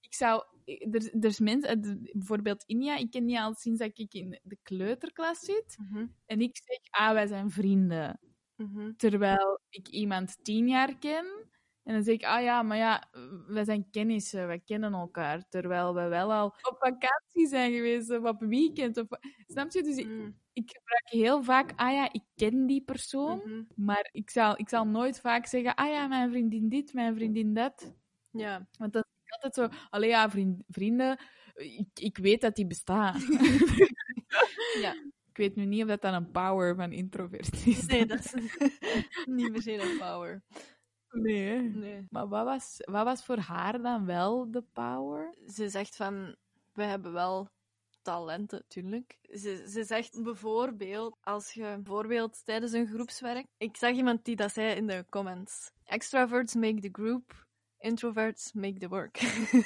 Ik 0.00 0.14
zou... 0.14 0.44
Er, 0.78 1.14
er 1.20 1.24
is 1.24 1.38
mensen... 1.40 1.82
eh, 1.82 1.94
Bijvoorbeeld 2.12 2.64
Inja, 2.66 2.96
ik 2.96 3.10
ken 3.10 3.26
die 3.26 3.40
al 3.40 3.54
sinds 3.54 3.78
dat 3.78 3.98
ik 3.98 4.14
in 4.14 4.38
de 4.42 4.58
kleuterklas 4.62 5.38
zit. 5.40 5.76
Mhm. 5.90 6.06
En 6.26 6.40
ik 6.40 6.56
zeg, 6.64 6.78
ah, 6.90 7.12
wij 7.12 7.26
zijn 7.26 7.50
vrienden. 7.50 8.20
Mhm. 8.56 8.92
Terwijl 8.96 9.60
ik 9.68 9.88
iemand 9.88 10.44
tien 10.44 10.68
jaar 10.68 10.98
ken. 10.98 11.48
En 11.82 11.94
dan 11.94 12.02
zeg 12.04 12.14
ik, 12.14 12.24
ah 12.24 12.42
ja, 12.42 12.62
maar 12.62 12.76
ja, 12.76 13.08
wij 13.46 13.64
zijn 13.64 13.90
kennissen, 13.90 14.46
wij 14.46 14.58
kennen 14.60 14.92
elkaar. 14.92 15.48
Terwijl 15.48 15.94
we 15.94 16.08
wel 16.08 16.32
al 16.32 16.46
op 16.46 16.76
vakantie 16.78 17.46
zijn 17.48 17.72
geweest, 17.72 18.10
of 18.10 18.24
op 18.24 18.40
weekend. 18.40 18.96
Of... 18.96 19.06
Snap 19.46 19.70
je? 19.72 19.82
Dus 19.82 19.96
ik, 19.96 20.06
Mm. 20.06 20.36
ik 20.52 20.70
gebruik 20.70 21.08
heel 21.24 21.42
vaak, 21.42 21.72
ah 21.76 21.92
ja, 21.92 22.12
ik 22.12 22.22
ken 22.34 22.66
die 22.66 22.82
persoon. 22.84 23.38
Mhm. 23.44 23.62
Maar 23.76 24.08
ik 24.12 24.30
zal, 24.30 24.58
ik 24.58 24.68
zal 24.68 24.86
nooit 24.86 25.20
vaak 25.20 25.46
zeggen, 25.46 25.74
ah 25.74 25.88
ja, 25.90 26.06
mijn 26.06 26.30
vriendin 26.30 26.68
dit, 26.68 26.92
mijn 26.92 27.14
vriendin 27.14 27.54
dat. 27.54 27.94
Ja. 28.30 28.68
Want 28.78 28.92
dan 28.92 29.04
het 29.30 29.42
altijd 29.42 29.72
zo, 29.72 29.78
allee 29.90 30.08
ja, 30.08 30.30
vriend, 30.30 30.62
vrienden, 30.68 31.18
ik, 31.54 31.88
ik 31.94 32.18
weet 32.18 32.40
dat 32.40 32.54
die 32.54 32.66
bestaan. 32.66 33.20
Ja. 34.80 34.92
Ik 35.30 35.36
weet 35.36 35.56
nu 35.56 35.64
niet 35.64 35.82
of 35.82 35.88
dat 35.88 36.02
dan 36.02 36.14
een 36.14 36.30
power 36.30 36.74
van 36.74 36.92
introvert 36.92 37.66
is. 37.66 37.86
Nee, 37.86 38.06
dat 38.06 38.24
is 38.24 38.34
niet 39.24 39.52
per 39.52 39.62
se 39.62 39.72
een 39.72 39.98
power. 39.98 40.42
Nee. 41.10 41.60
Nee. 41.60 42.06
Maar 42.10 42.28
wat 42.28 42.44
was, 42.44 42.76
wat 42.84 43.04
was 43.04 43.24
voor 43.24 43.38
haar 43.38 43.82
dan 43.82 44.06
wel 44.06 44.50
de 44.50 44.62
power? 44.72 45.34
Ze 45.46 45.68
zegt 45.68 45.96
van, 45.96 46.36
we 46.72 46.82
hebben 46.82 47.12
wel 47.12 47.48
talenten, 48.02 48.64
tuurlijk. 48.68 49.18
Ze, 49.22 49.66
ze 49.68 49.84
zegt 49.84 50.22
bijvoorbeeld, 50.22 51.16
als 51.20 51.52
je 51.52 51.78
bijvoorbeeld 51.82 52.44
tijdens 52.44 52.72
een 52.72 52.86
groepswerk... 52.86 53.46
Ik 53.56 53.76
zag 53.76 53.92
iemand 53.92 54.24
die 54.24 54.36
dat 54.36 54.52
zei 54.52 54.74
in 54.74 54.86
de 54.86 55.06
comments. 55.08 55.70
Extroverts 55.84 56.54
make 56.54 56.80
the 56.80 56.88
group, 56.92 57.46
introverts 57.80 58.52
make 58.52 58.78
the 58.78 58.88
work. 58.88 59.18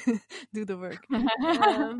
Do 0.51 0.63
the 0.63 0.77
work. 0.77 1.05
Ehm, 1.09 1.99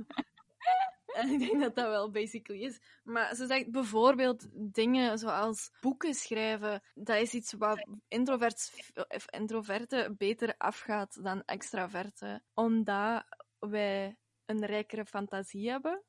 en 1.19 1.30
ik 1.30 1.39
denk 1.39 1.60
dat 1.60 1.75
dat 1.75 1.88
wel 1.88 2.12
basically 2.12 2.62
is. 2.62 2.82
Maar 3.04 3.36
ze 3.36 3.45
zegt 3.45 3.71
bijvoorbeeld 3.71 4.47
dingen 4.51 5.17
zoals 5.17 5.71
boeken 5.82 6.13
schrijven. 6.13 6.82
Dat 6.93 7.17
is 7.17 7.34
iets 7.34 7.54
wat 7.54 7.88
introverts, 8.08 8.91
of 9.08 9.30
introverten 9.30 10.17
beter 10.17 10.56
afgaat 10.58 11.23
dan 11.23 11.43
extraverten. 11.45 12.43
Omdat 12.54 13.23
wij 13.60 14.17
een 14.45 14.65
rijkere 14.65 15.06
fantasie 15.06 15.69
hebben, 15.69 16.04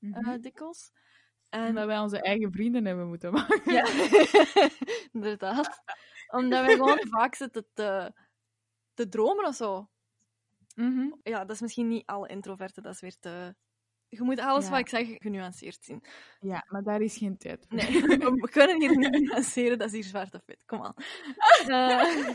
eh, 0.00 0.34
dikwijls. 0.40 0.90
En 1.48 1.64
En 1.64 1.74
dat 1.74 1.86
wij 1.86 1.98
onze 1.98 2.22
eigen 2.22 2.52
vrienden 2.52 2.84
hebben 2.84 3.08
moeten 3.08 3.32
maken. 3.32 3.72
ja, 3.72 3.86
inderdaad. 5.12 5.82
Omdat 6.28 6.66
wij 6.66 6.74
gewoon 6.74 7.06
vaak 7.08 7.34
zitten 7.34 7.66
te, 7.72 8.12
te 8.94 9.08
dromen 9.08 9.44
of 9.46 9.54
zo. 9.54 9.88
Mhm. 10.74 11.12
Ja, 11.22 11.38
dat 11.44 11.50
is 11.50 11.60
misschien 11.60 11.88
niet 11.88 12.06
alle 12.06 12.28
introverten, 12.28 12.82
dat 12.82 12.94
is 12.94 13.00
weer 13.00 13.18
te... 13.18 13.54
Je 14.08 14.22
moet 14.22 14.38
alles 14.40 14.64
Ja. 14.64 14.70
wat 14.70 14.80
ik 14.80 14.88
zeg 14.88 15.08
genuanceerd 15.08 15.84
zien. 15.84 16.04
Ja, 16.40 16.64
maar 16.68 16.82
daar 16.82 17.00
is 17.00 17.16
geen 17.16 17.36
tijd 17.36 17.66
voor. 17.68 17.76
Nee, 17.76 17.86
we 18.42 18.48
kunnen 18.50 18.80
hier 18.80 18.96
niet 18.98 19.20
nuanceren, 19.20 19.78
dat 19.78 19.86
is 19.86 19.92
hier 19.92 20.04
zwart 20.04 20.34
of 20.34 20.42
wit. 20.46 20.64
Kom 20.64 20.82
aan. 20.82 20.94
Eh, 21.66 22.34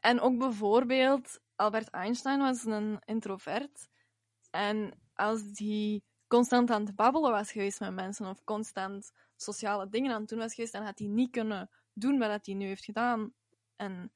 en 0.00 0.20
ook 0.20 0.38
bijvoorbeeld, 0.38 1.40
Albert 1.56 1.88
Einstein 1.90 2.38
was 2.38 2.64
een 2.64 2.98
introvert. 3.04 3.88
En 4.50 4.98
als 5.14 5.42
die 5.52 6.04
constant 6.26 6.70
aan 6.70 6.84
het 6.84 6.94
babbelen 6.94 7.30
was 7.30 7.52
geweest 7.52 7.80
met 7.80 7.94
mensen, 7.94 8.26
of 8.26 8.44
constant 8.44 9.12
sociale 9.36 9.88
dingen 9.88 10.12
aan 10.12 10.20
het 10.20 10.28
doen 10.28 10.38
was 10.38 10.54
geweest, 10.54 10.72
dan 10.72 10.84
had 10.84 10.98
hij 10.98 11.08
niet 11.08 11.30
kunnen 11.30 11.70
doen 11.92 12.18
wat 12.18 12.46
hij 12.46 12.54
nu 12.54 12.66
heeft 12.66 12.84
gedaan. 12.84 13.32
En 13.76 14.12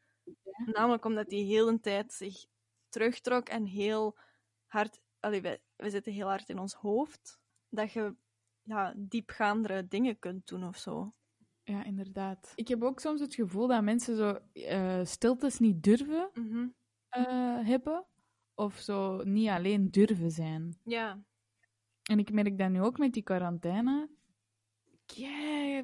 namelijk 0.64 1.04
omdat 1.04 1.30
hij 1.30 1.40
heel 1.40 1.66
de 1.66 1.80
tijd 1.80 2.12
zich 2.12 2.46
terugtrok 2.88 3.48
en 3.48 3.64
heel 3.64 4.18
hard... 4.66 5.00
Allee, 5.20 5.40
wij, 5.40 5.62
wij 5.76 5.90
zitten 5.90 6.12
heel 6.12 6.26
hard 6.26 6.48
in 6.48 6.58
ons 6.58 6.74
hoofd. 6.74 7.40
Dat 7.68 7.92
je 7.92 8.14
ja, 8.62 8.94
diepgaandere 8.96 9.88
dingen 9.88 10.18
kunt 10.18 10.46
doen 10.46 10.64
of 10.64 10.76
zo. 10.76 11.10
Ja, 11.64 11.84
inderdaad. 11.84 12.52
Ik 12.54 12.68
heb 12.68 12.82
ook 12.82 13.00
soms 13.00 13.20
het 13.20 13.34
gevoel 13.34 13.66
dat 13.66 13.82
mensen 13.82 14.16
zo 14.16 14.38
eh, 14.52 15.04
stiltes 15.04 15.58
niet 15.58 15.82
durven 15.82 16.30
eh, 17.08 17.66
hebben. 17.66 18.06
Of 18.54 18.78
zo 18.78 19.22
niet 19.22 19.48
alleen 19.48 19.90
durven 19.90 20.30
zijn. 20.30 20.78
Ja. 20.84 21.22
En 22.02 22.18
ik 22.18 22.32
merk 22.32 22.58
dat 22.58 22.70
nu 22.70 22.80
ook 22.82 22.98
met 22.98 23.12
die 23.12 23.22
quarantaine. 23.22 24.08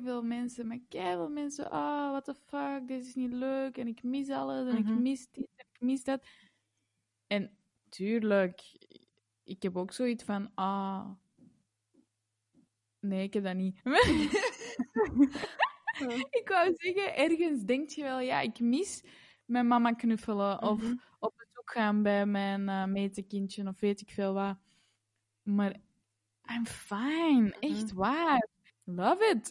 Veel 0.02 0.22
mensen, 0.22 0.66
maar 0.66 0.78
kei 0.88 1.14
veel 1.14 1.28
mensen. 1.28 1.70
Ah, 1.70 2.10
what 2.10 2.24
the 2.24 2.34
fuck, 2.34 2.88
dit 2.88 3.06
is 3.06 3.14
niet 3.14 3.32
leuk. 3.32 3.78
En 3.78 3.86
ik 3.86 4.02
mis 4.02 4.30
alles. 4.30 4.68
En 4.68 4.76
ik 4.78 4.84
Mhm. 4.84 5.02
mis 5.02 5.30
dit 5.30 5.48
en 5.56 5.66
ik 5.72 5.80
mis 5.80 6.04
dat. 6.04 6.26
En 7.26 7.56
tuurlijk, 7.88 8.60
ik 9.44 9.62
heb 9.62 9.76
ook 9.76 9.92
zoiets 9.92 10.24
van. 10.24 10.50
Ah. 10.54 11.10
Nee, 13.00 13.22
ik 13.22 13.34
heb 13.34 13.44
dat 13.44 13.54
niet. 13.54 13.80
ik 16.40 16.48
wou 16.48 16.74
zeggen, 16.76 17.16
ergens 17.16 17.64
denk 17.64 17.90
je 17.90 18.02
wel, 18.02 18.20
ja, 18.20 18.40
ik 18.40 18.60
mis 18.60 19.02
mijn 19.44 19.66
mama 19.66 19.92
knuffelen. 19.92 20.62
Of 20.62 20.82
Mhm. 20.82 20.94
op 21.18 21.32
bezoek 21.36 21.70
gaan 21.70 22.02
bij 22.02 22.26
mijn 22.26 22.60
uh, 22.68 22.84
metenkindje 22.84 23.66
of 23.68 23.80
weet 23.80 24.00
ik 24.00 24.10
veel 24.10 24.32
wat. 24.34 24.56
Maar 25.42 25.76
I'm 26.50 26.66
fine, 26.66 27.56
echt 27.60 27.92
waar. 27.92 28.47
Love 28.90 29.24
it. 29.24 29.50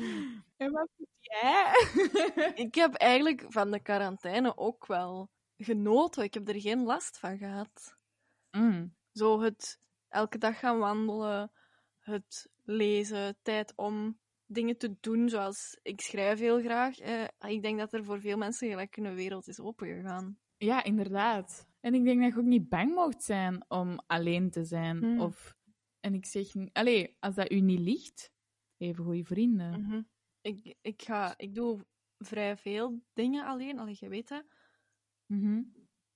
en 0.56 0.72
wat 0.72 0.88
vind 0.96 1.08
jij? 1.20 1.72
Ik 2.64 2.74
heb 2.74 2.94
eigenlijk 2.94 3.44
van 3.48 3.70
de 3.70 3.80
quarantaine 3.80 4.56
ook 4.56 4.86
wel 4.86 5.30
genoten. 5.56 6.22
Ik 6.24 6.34
heb 6.34 6.48
er 6.48 6.60
geen 6.60 6.82
last 6.82 7.18
van 7.18 7.38
gehad. 7.38 7.96
Mm. 8.50 8.94
Zo 9.12 9.40
het 9.40 9.78
elke 10.08 10.38
dag 10.38 10.58
gaan 10.58 10.78
wandelen, 10.78 11.52
het 11.98 12.50
lezen, 12.62 13.36
tijd 13.42 13.72
om 13.76 14.18
dingen 14.46 14.78
te 14.78 14.96
doen, 15.00 15.28
zoals 15.28 15.78
ik 15.82 16.00
schrijf 16.00 16.38
heel 16.38 16.60
graag. 16.60 16.98
Eh, 16.98 17.24
ik 17.48 17.62
denk 17.62 17.78
dat 17.78 17.92
er 17.92 18.04
voor 18.04 18.20
veel 18.20 18.36
mensen 18.36 18.68
gelijk 18.68 18.96
een 18.96 19.14
wereld 19.14 19.48
is 19.48 19.60
opengegaan. 19.60 20.38
Ja, 20.56 20.84
inderdaad. 20.84 21.66
En 21.80 21.94
ik 21.94 22.04
denk 22.04 22.22
dat 22.22 22.32
je 22.32 22.38
ook 22.38 22.46
niet 22.46 22.68
bang 22.68 22.94
mocht 22.94 23.22
zijn 23.22 23.64
om 23.68 24.00
alleen 24.06 24.50
te 24.50 24.64
zijn. 24.64 24.98
Hmm. 24.98 25.20
Of, 25.20 25.54
en 26.00 26.14
ik 26.14 26.26
zeg, 26.26 26.46
allee, 26.72 27.16
als 27.20 27.34
dat 27.34 27.52
u 27.52 27.60
niet 27.60 27.80
ligt, 27.80 28.32
even 28.84 29.04
goede 29.04 29.24
vrienden. 29.24 29.80
Mhm. 29.80 30.02
ik, 30.40 30.74
ik, 30.80 31.02
ga, 31.02 31.34
ik 31.36 31.54
doe 31.54 31.84
vrij 32.18 32.56
veel 32.56 33.00
dingen 33.12 33.44
alleen, 33.46 33.78
allee, 33.78 33.96
je 34.00 34.08
weet 34.08 34.28
dat. 34.28 34.44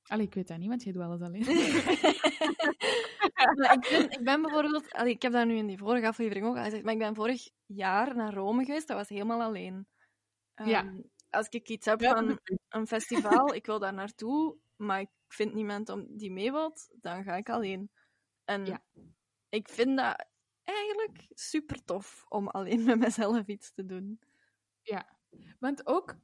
Allee, 0.03 0.27
ik 0.27 0.35
weet 0.35 0.49
dat 0.49 0.59
niet, 0.59 0.69
want 0.69 0.83
jij 0.83 0.93
doet 0.93 1.03
alles 1.03 1.21
alleen. 1.21 1.45
Maar 3.57 3.73
ik, 3.73 3.89
ben, 3.91 4.11
ik 4.11 4.25
ben 4.25 4.43
bijvoorbeeld, 4.43 4.93
allee, 4.93 5.13
ik 5.13 5.23
heb 5.23 5.33
dat 5.33 5.47
nu 5.47 5.57
in 5.57 5.67
die 5.67 5.79
vorige 5.79 6.07
aflevering 6.07 6.47
ook 6.47 6.57
al 6.57 6.65
gezegd, 6.65 6.83
maar 6.83 6.93
ik 6.93 6.99
ben 6.99 7.15
vorig 7.15 7.51
jaar 7.67 8.17
naar 8.17 8.35
Rome 8.35 8.65
geweest, 8.65 8.89
dat 8.89 8.97
was 8.97 9.09
helemaal 9.09 9.43
alleen. 9.43 9.87
Ja. 10.55 10.81
Ehm, 10.85 11.01
Als 11.31 11.49
ik 11.49 11.69
iets 11.69 11.87
heb 11.87 12.01
Ja, 12.01 12.15
van 12.15 12.39
een 12.69 12.87
festival, 12.87 13.55
ik 13.55 13.67
wil 13.67 13.79
daar 13.79 13.95
naartoe, 13.95 14.57
maar 14.77 15.01
ik 15.01 15.09
vind 15.29 15.55
niemand 15.55 15.89
om 15.89 16.07
die 16.17 16.31
mee 16.31 16.53
wilt, 16.53 16.89
dan 17.01 17.23
ga 17.23 17.37
ik 17.37 17.49
alleen. 17.51 17.91
En 18.45 18.67
Ja. 18.67 18.83
ik 19.49 19.69
vind 19.69 19.97
dat 19.97 20.27
eigenlijk 20.69 21.27
super 21.29 21.85
tof 21.85 22.25
om 22.29 22.49
alleen 22.49 22.85
met 22.85 22.99
mezelf 22.99 23.47
iets 23.47 23.73
te 23.73 23.85
doen. 23.87 24.21
Want 25.59 25.87
ook, 25.87 26.17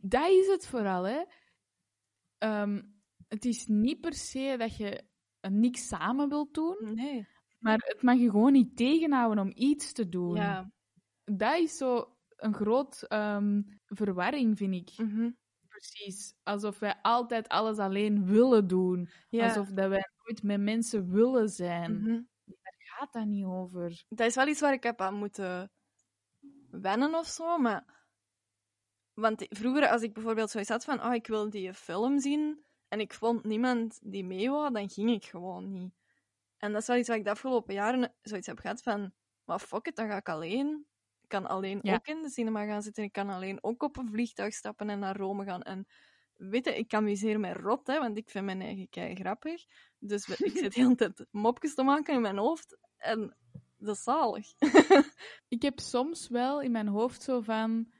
dat 0.00 0.28
is 0.30 0.46
het 0.46 0.66
vooral, 0.66 1.04
hè. 1.04 1.22
Ehm, 2.38 2.82
het 3.28 3.44
is 3.44 3.66
niet 3.66 4.00
per 4.00 4.14
se 4.14 4.54
dat 4.58 4.76
je 4.76 5.02
niks 5.48 5.88
samen 5.88 6.28
wilt 6.28 6.54
doen, 6.54 6.76
Nee. 6.94 7.26
maar 7.58 7.78
het 7.84 8.02
mag 8.02 8.18
je 8.18 8.30
gewoon 8.30 8.52
niet 8.52 8.76
tegenhouden 8.76 9.44
om 9.44 9.52
iets 9.54 9.92
te 9.92 10.08
doen. 10.08 10.34
Ja. 10.34 10.72
Dat 11.24 11.58
is 11.58 11.76
zo 11.76 12.16
een 12.36 12.54
groot 12.54 13.02
ehm, 13.02 13.62
verwarring, 13.86 14.56
vind 14.56 14.74
ik. 14.74 14.98
Mhm. 15.06 15.30
Precies. 15.68 16.34
Alsof 16.42 16.78
wij 16.78 16.98
altijd 17.02 17.48
alles 17.48 17.78
alleen 17.78 18.24
willen 18.26 18.66
doen. 18.66 19.08
ja. 19.28 19.44
Alsof 19.46 19.68
dat 19.68 19.88
wij 19.88 20.08
nooit 20.24 20.42
met 20.42 20.60
mensen 20.60 21.10
willen 21.10 21.48
zijn. 21.48 22.00
Mhm. 22.00 22.20
Gaat 22.96 23.12
dat 23.12 23.26
niet 23.26 23.44
over? 23.44 24.04
Dat 24.08 24.26
is 24.26 24.34
wel 24.34 24.46
iets 24.48 24.60
waar 24.60 24.72
ik 24.72 24.82
heb 24.82 25.00
aan 25.00 25.14
moeten 25.14 25.70
wennen 26.70 27.14
of 27.14 27.26
zo, 27.26 27.58
maar... 27.58 27.84
Want 29.14 29.46
vroeger, 29.48 29.88
als 29.88 30.02
ik 30.02 30.12
bijvoorbeeld 30.12 30.50
zoiets 30.50 30.70
had 30.70 30.84
van, 30.84 31.04
oh, 31.04 31.14
ik 31.14 31.26
wil 31.26 31.50
die 31.50 31.74
film 31.74 32.18
zien, 32.20 32.64
en 32.88 33.00
ik 33.00 33.14
vond 33.14 33.44
niemand 33.44 33.98
die 34.02 34.24
mee 34.24 34.50
wou, 34.50 34.72
dan 34.72 34.88
ging 34.90 35.10
ik 35.10 35.24
gewoon 35.24 35.72
niet. 35.72 35.94
En 36.56 36.72
dat 36.72 36.80
is 36.80 36.86
wel 36.86 36.96
iets 36.96 37.08
wat 37.08 37.16
ik 37.16 37.24
de 37.24 37.30
afgelopen 37.30 37.74
jaren 37.74 38.14
zoiets 38.22 38.46
heb 38.46 38.58
gehad 38.58 38.82
van, 38.82 39.12
maar 39.44 39.58
fuck 39.58 39.86
it, 39.86 39.96
dan 39.96 40.08
ga 40.08 40.16
ik 40.16 40.28
alleen. 40.28 40.86
Ik 41.22 41.28
kan 41.28 41.46
alleen 41.46 41.78
Ja. 41.82 41.94
ook 41.94 42.06
in 42.06 42.22
de 42.22 42.30
cinema 42.30 42.64
gaan 42.66 42.82
zitten, 42.82 43.04
ik 43.04 43.12
kan 43.12 43.30
alleen 43.30 43.58
ook 43.64 43.82
op 43.82 43.96
een 43.96 44.10
vliegtuig 44.10 44.54
stappen 44.54 44.90
en 44.90 44.98
naar 44.98 45.16
Rome 45.16 45.44
gaan. 45.44 45.62
En 45.62 45.86
weet 46.32 46.64
je, 46.64 46.76
ik 46.76 46.94
amuseer 46.94 47.40
mij 47.40 47.52
rot, 47.52 47.86
hè, 47.86 47.98
want 47.98 48.16
ik 48.16 48.30
vind 48.30 48.44
mijn 48.44 48.60
eigen 48.60 48.88
kei 48.88 49.14
grappig. 49.14 49.64
Dus 50.08 50.28
ik 50.28 50.56
zit 50.56 50.72
de 50.74 50.80
hele 50.80 50.94
tijd 50.94 51.26
mopjes 51.30 51.74
te 51.74 51.82
maken 51.82 52.14
in 52.14 52.20
mijn 52.20 52.38
hoofd, 52.38 52.78
en 52.96 53.36
dat 53.78 53.96
is 53.96 54.02
zalig. 54.02 54.46
Ik 55.48 55.62
heb 55.62 55.80
soms 55.80 56.28
wel 56.28 56.60
in 56.60 56.70
mijn 56.70 56.88
hoofd 56.88 57.22
zo 57.22 57.40
van... 57.40 57.92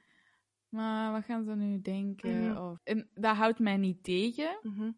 Maar 0.69 1.11
wat 1.11 1.23
gaan 1.23 1.43
ze 1.43 1.55
nu 1.55 1.81
denken? 1.81 2.49
Mhm. 2.49 2.57
Of, 2.57 2.79
en 2.83 3.09
dat 3.13 3.35
houdt 3.35 3.59
mij 3.59 3.77
niet 3.77 4.03
tegen. 4.03 4.59
Mhm. 4.61 4.91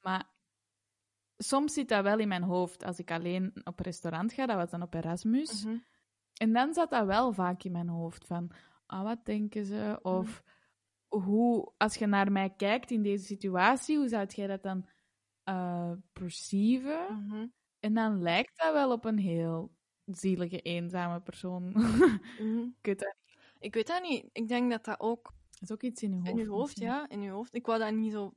Maar 0.00 0.30
soms 1.36 1.72
zit 1.72 1.88
dat 1.88 2.02
wel 2.02 2.18
in 2.18 2.28
mijn 2.28 2.42
hoofd. 2.42 2.84
Als 2.84 2.98
ik 2.98 3.10
alleen 3.10 3.52
op 3.64 3.80
restaurant 3.80 4.32
ga, 4.32 4.46
dat 4.46 4.56
was 4.56 4.70
dan 4.70 4.82
op 4.82 4.94
Erasmus. 4.94 5.64
Mhm. 5.64 5.76
En 6.34 6.52
dan 6.52 6.74
zat 6.74 6.90
dat 6.90 7.06
wel 7.06 7.32
vaak 7.32 7.62
in 7.62 7.72
mijn 7.72 7.88
hoofd. 7.88 8.26
Van, 8.26 8.50
ah, 8.86 9.02
wat 9.02 9.24
denken 9.24 9.64
ze? 9.64 9.98
Of 10.02 10.42
hoe, 11.08 11.72
als 11.76 11.94
je 11.94 12.06
naar 12.06 12.32
mij 12.32 12.54
kijkt 12.56 12.90
in 12.90 13.02
deze 13.02 13.24
situatie, 13.24 13.96
hoe 13.96 14.08
zou 14.08 14.26
jij 14.26 14.46
dat 14.46 14.62
dan 14.62 14.88
perceiven? 16.12 17.06
Mhm. 17.26 17.46
En 17.80 17.94
dan 17.94 18.22
lijkt 18.22 18.58
dat 18.58 18.72
wel 18.72 18.92
op 18.92 19.04
een 19.04 19.18
heel 19.18 19.72
zielige, 20.04 20.60
eenzame 20.60 21.20
persoon. 21.20 21.68
Mhm. 21.72 21.72
ik 22.80 22.86
weet 22.86 22.98
dat 22.98 23.14
niet. 23.26 23.38
Ik 23.58 23.74
weet 23.74 23.86
dat 23.86 24.02
niet. 24.02 24.28
Ik 24.32 24.48
denk 24.48 24.70
dat 24.70 24.84
dat 24.84 25.00
ook 25.00 25.32
Dat 25.50 25.62
is 25.62 25.70
ook 25.72 25.82
iets 25.82 26.02
in 26.02 26.10
je 26.10 26.16
hoofd. 26.16 26.28
in 26.30 26.36
je 26.36 26.46
hoofd, 26.48 26.66
misschien. 26.66 26.86
ja, 26.86 27.08
in 27.08 27.20
je 27.22 27.30
hoofd. 27.30 27.54
Ik 27.54 27.66
wou 27.66 27.78
dat 27.78 27.92
niet 27.94 28.12
zo 28.12 28.32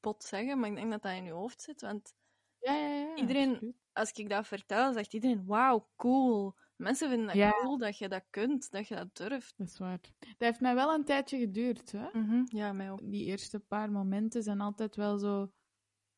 bot 0.00 0.24
zeggen, 0.24 0.58
maar 0.58 0.68
ik 0.68 0.74
denk 0.76 0.90
dat 0.90 1.02
dat 1.02 1.12
in 1.12 1.24
je 1.24 1.30
hoofd 1.32 1.62
zit. 1.62 1.80
Want 1.80 2.14
Ja, 2.58 2.74
ja, 2.74 2.88
ja. 2.88 3.14
Iedereen- 3.16 3.52
absoluut. 3.52 3.74
als 3.92 4.12
ik 4.12 4.28
dat 4.28 4.46
vertel, 4.46 4.92
zegt 4.92 5.14
iedereen: 5.14 5.44
Wauw, 5.46 5.88
cool. 5.96 6.54
Mensen 6.76 7.08
vinden 7.08 7.26
dat 7.26 7.36
Ja. 7.36 7.50
cool 7.50 7.78
dat 7.78 7.98
je 7.98 8.08
dat 8.08 8.24
kunt, 8.30 8.70
dat 8.70 8.88
je 8.88 8.94
dat 8.94 9.16
durft. 9.16 9.54
Dat 9.56 9.66
is 9.66 9.78
waar. 9.78 10.00
Dat 10.18 10.34
heeft 10.38 10.60
mij 10.60 10.74
wel 10.74 10.94
een 10.94 11.04
tijdje 11.04 11.38
geduurd, 11.38 11.92
hè? 11.92 12.06
Ja, 12.44 12.72
mij 12.72 12.90
ook. 12.90 13.00
Die 13.10 13.24
eerste 13.24 13.60
paar 13.60 13.90
momenten 13.90 14.42
zijn 14.42 14.60
altijd 14.60 14.96
wel 14.96 15.18
zo... 15.18 15.50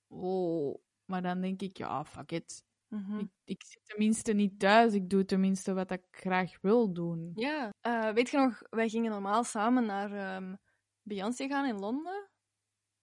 Oh. 0.09 0.79
Maar 1.05 1.23
dan 1.23 1.41
denk 1.41 1.61
ik, 1.63 1.77
ja, 1.77 2.05
fuck 2.05 2.33
it. 2.33 2.65
Mhm. 2.89 3.19
Ik, 3.19 3.29
ik 3.45 3.63
zit 3.65 3.81
tenminste 3.87 4.33
niet 4.33 4.59
thuis. 4.59 4.95
Ik 4.95 5.11
doe 5.11 5.25
tenminste 5.25 5.75
wat 5.75 5.91
ik 5.91 6.05
graag 6.11 6.61
wil 6.61 6.93
doen. 6.93 7.33
Ja, 7.35 7.71
Eh, 7.81 8.11
weet 8.13 8.31
je 8.31 8.37
nog, 8.39 8.63
wij 8.71 8.89
gingen 8.89 9.11
normaal 9.11 9.45
samen 9.45 9.87
naar 9.87 10.13
ehm, 10.13 10.55
Beyoncé 11.03 11.47
gaan 11.49 11.67
in 11.67 11.79
Londen. 11.79 12.29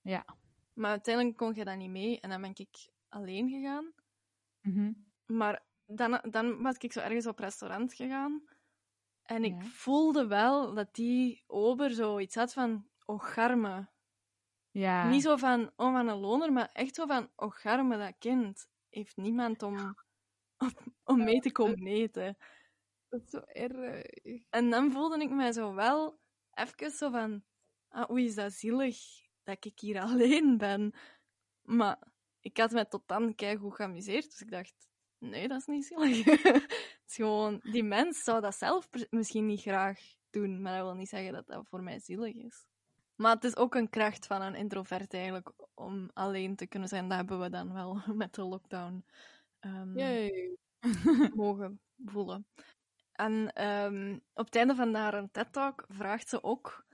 Ja. 0.02 0.26
Maar 0.74 0.90
uiteindelijk 0.90 1.38
kon 1.38 1.54
je 1.54 1.66
dat 1.66 1.78
niet 1.78 1.90
mee 1.90 2.20
en 2.20 2.30
dan 2.30 2.42
ben 2.42 2.52
ik 2.56 2.90
alleen 3.10 3.50
gegaan. 3.50 3.94
Mhm. 4.62 4.94
Maar 5.26 5.66
dan, 5.86 6.20
dan 6.30 6.62
was 6.62 6.76
ik 6.78 6.92
zo 6.94 7.00
ergens 7.00 7.26
op 7.28 7.40
restaurant 7.40 7.94
gegaan. 7.94 8.44
En 9.24 9.44
ik 9.44 9.62
Ja. 9.62 9.68
voelde 9.68 10.28
wel 10.28 10.74
dat 10.74 10.94
die 10.96 11.44
ober 11.48 11.92
zoiets 11.92 12.36
had 12.36 12.54
van 12.54 12.88
ocharme. 13.06 13.90
Ja. 14.76 15.10
Niet 15.10 15.22
zo 15.22 15.36
van, 15.36 15.72
oh, 15.76 15.94
van 15.94 16.08
een 16.08 16.18
loner, 16.18 16.52
maar 16.52 16.70
echt 16.74 16.96
zo 16.96 17.06
van, 17.06 17.30
ocharme, 17.36 17.98
dat 17.98 18.16
kind 18.20 18.68
heeft 18.90 19.18
niemand 19.18 19.64
om, 19.64 19.78
om, 20.58 20.72
om 21.04 21.24
mee 21.24 21.40
te 21.40 21.52
komen 21.52 21.88
eten. 21.88 22.38
Dat 23.10 23.22
is 23.24 23.30
zo 23.30 23.40
erg. 23.40 24.06
En 24.50 24.70
dan 24.70 24.92
voelde 24.92 25.22
ik 25.22 25.30
mij 25.30 25.52
zo 25.52 25.74
wel 25.74 26.20
even 26.54 26.92
zo 26.92 27.10
van, 27.10 27.44
ah, 27.88 28.10
oei, 28.10 28.26
is 28.26 28.36
dat 28.36 28.54
zielig 28.54 28.98
dat 29.44 29.66
ik 29.66 29.80
hier 29.80 30.00
alleen 30.10 30.58
ben. 30.58 30.94
Maar 31.62 32.08
ik 32.40 32.58
had 32.58 32.72
mij 32.72 32.86
tot 32.86 33.08
dan 33.08 33.36
keigoed 33.36 33.76
geamuseerd, 33.76 34.30
dus 34.30 34.42
ik 34.42 34.52
dacht, 34.52 34.90
nee, 35.18 35.48
dat 35.48 35.60
is 35.60 35.66
niet 35.66 35.86
zielig. 35.86 36.24
Het 37.06 37.08
is 37.08 37.16
gewoon, 37.16 37.60
die 37.64 37.84
mens 37.84 38.24
zou 38.24 38.42
dat 38.42 38.56
zelf 38.56 38.90
misschien 39.10 39.46
niet 39.46 39.62
graag 39.62 40.00
doen, 40.30 40.62
maar 40.62 40.78
dat 40.78 40.86
wil 40.86 40.96
niet 40.96 41.10
zeggen 41.10 41.34
dat 41.34 41.48
dat 41.48 41.68
voor 41.68 41.84
mij 41.84 42.00
zielig 42.00 42.34
is. 42.34 42.66
Maar 43.16 43.36
het 43.36 43.44
is 43.44 43.56
ook 43.56 43.76
een 43.76 43.90
kracht 43.90 44.28
van 44.28 44.42
een 44.42 44.56
introvert 44.56 45.14
eigenlijk, 45.14 45.52
om 45.74 46.10
alleen 46.14 46.56
te 46.56 46.68
kunnen 46.68 46.90
zijn. 46.90 47.08
Dat 47.10 47.18
hebben 47.18 47.40
we 47.40 47.50
dan 47.50 47.74
wel 47.74 48.02
met 48.16 48.34
de 48.34 48.44
lockdown 48.44 49.06
Yay. 49.96 50.58
mogen 51.36 51.80
voelen. 52.06 52.48
En 53.12 53.54
ehm, 53.54 54.20
op 54.34 54.46
het 54.46 54.56
einde 54.56 54.76
van 54.76 54.94
haar 54.94 55.28
TED-talk 55.32 55.86
vraagt 55.88 56.30
ze 56.30 56.44
ook 56.44 56.86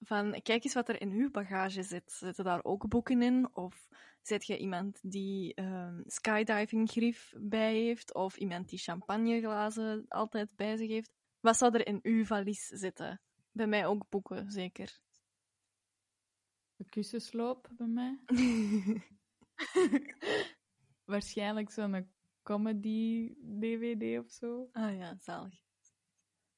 van, 0.00 0.40
kijk 0.42 0.64
eens 0.64 0.74
wat 0.74 0.88
er 0.88 1.00
in 1.00 1.10
uw 1.10 1.30
bagage 1.30 1.82
zit. 1.82 2.12
Zitten 2.12 2.44
daar 2.44 2.64
ook 2.64 2.88
boeken 2.88 3.22
in? 3.22 3.48
Of 3.52 3.88
zit 4.22 4.46
je 4.46 4.58
iemand 4.58 4.98
die 5.02 5.54
ehm 5.54 6.00
skydiving-grief 6.06 7.32
bij 7.36 7.74
heeft? 7.74 8.14
Of 8.14 8.36
iemand 8.36 8.68
die 8.68 8.78
champagneglazen 8.78 10.04
altijd 10.08 10.48
bij 10.56 10.76
zich 10.76 10.88
heeft? 10.88 11.12
Wat 11.40 11.56
zou 11.56 11.74
er 11.74 11.86
in 11.86 11.98
uw 12.02 12.24
valies 12.24 12.66
zitten? 12.66 13.20
Bij 13.52 13.66
mij 13.66 13.86
ook 13.86 14.08
boeken, 14.08 14.50
zeker. 14.50 15.00
Een 16.80 16.88
kussensloop 16.88 17.70
bij 17.76 17.86
mij. 17.86 18.20
Waarschijnlijk 21.04 21.70
zo'n 21.70 22.12
comedy-dvd 22.42 24.18
of 24.18 24.30
zo. 24.30 24.68
ah 24.72 24.96
ja, 24.96 25.16
zalig. 25.18 25.62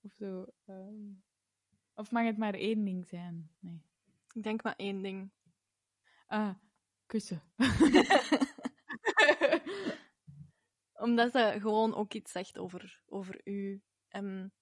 Of 0.01 0.13
zo. 0.13 0.47
ehm. 0.65 1.11
Of 1.95 2.11
mag 2.11 2.25
het 2.25 2.39
maar 2.39 2.55
één 2.55 2.85
ding 2.85 3.07
zijn? 3.07 3.51
Nee. 3.59 3.83
Ik 4.35 4.43
denk 4.43 4.63
maar 4.63 4.77
één 4.77 5.03
ding. 5.03 5.33
Ah, 6.27 6.55
kussen. 7.07 7.43
Omdat 11.05 11.33
dat 11.33 11.61
gewoon 11.61 11.95
ook 11.95 12.15
iets 12.15 12.33
zegt 12.33 12.59
over, 12.59 13.03
over 13.07 13.41
u. 13.45 13.83
En 14.09 14.53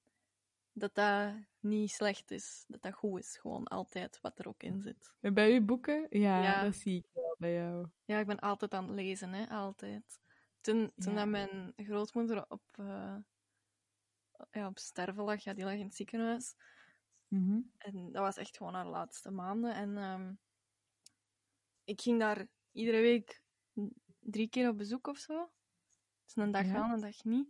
dat 0.80 0.94
dat 0.94 1.34
niet 1.60 1.90
slecht 1.90 2.30
is. 2.30 2.64
Dat 2.68 2.82
dat 2.82 2.92
goed 2.94 3.18
is. 3.20 3.36
Gewoon 3.36 3.64
altijd 3.64 4.20
wat 4.20 4.38
er 4.38 4.48
ook 4.48 4.62
in 4.62 4.80
zit. 4.80 5.14
En 5.20 5.34
bij 5.34 5.52
uw 5.54 5.64
boeken? 5.64 6.06
Ja, 6.10 6.42
Ja. 6.42 6.62
dat 6.62 6.74
zie 6.74 6.96
ik 6.98 7.06
wel 7.12 7.36
bij 7.38 7.54
jou. 7.54 7.88
Ja, 8.04 8.18
ik 8.18 8.26
ben 8.26 8.38
altijd 8.38 8.74
aan 8.74 8.86
het 8.86 8.94
lezen, 8.94 9.32
hè. 9.32 9.46
Altijd. 9.48 10.20
Toen, 10.60 10.92
toen 10.96 11.12
Ja. 11.12 11.18
dat 11.18 11.28
mijn 11.28 11.72
grootmoeder 11.76 12.44
op, 12.48 12.62
eh, 12.70 13.16
ja, 14.50 14.66
op 14.66 14.78
sterven 14.78 15.24
lag. 15.24 15.42
Ja, 15.44 15.54
die 15.54 15.64
lag 15.64 15.72
in 15.74 15.84
het 15.84 15.94
ziekenhuis. 15.94 16.54
Mhm. 17.28 17.60
En 17.78 18.12
dat 18.12 18.22
was 18.22 18.36
echt 18.36 18.56
gewoon 18.56 18.74
haar 18.74 18.86
laatste 18.86 19.30
maanden. 19.30 19.74
En 19.74 19.96
ehm, 19.96 20.32
ik 21.84 22.00
ging 22.00 22.18
daar 22.18 22.46
iedere 22.72 23.00
week 23.00 23.42
drie 24.18 24.48
keer 24.48 24.68
op 24.68 24.76
bezoek 24.76 25.06
of 25.06 25.18
zo. 25.18 25.50
Dus 26.24 26.36
een 26.36 26.50
dag 26.50 26.66
Ja. 26.66 26.72
wel, 26.72 26.82
een 26.94 27.00
dag 27.00 27.24
niet. 27.24 27.48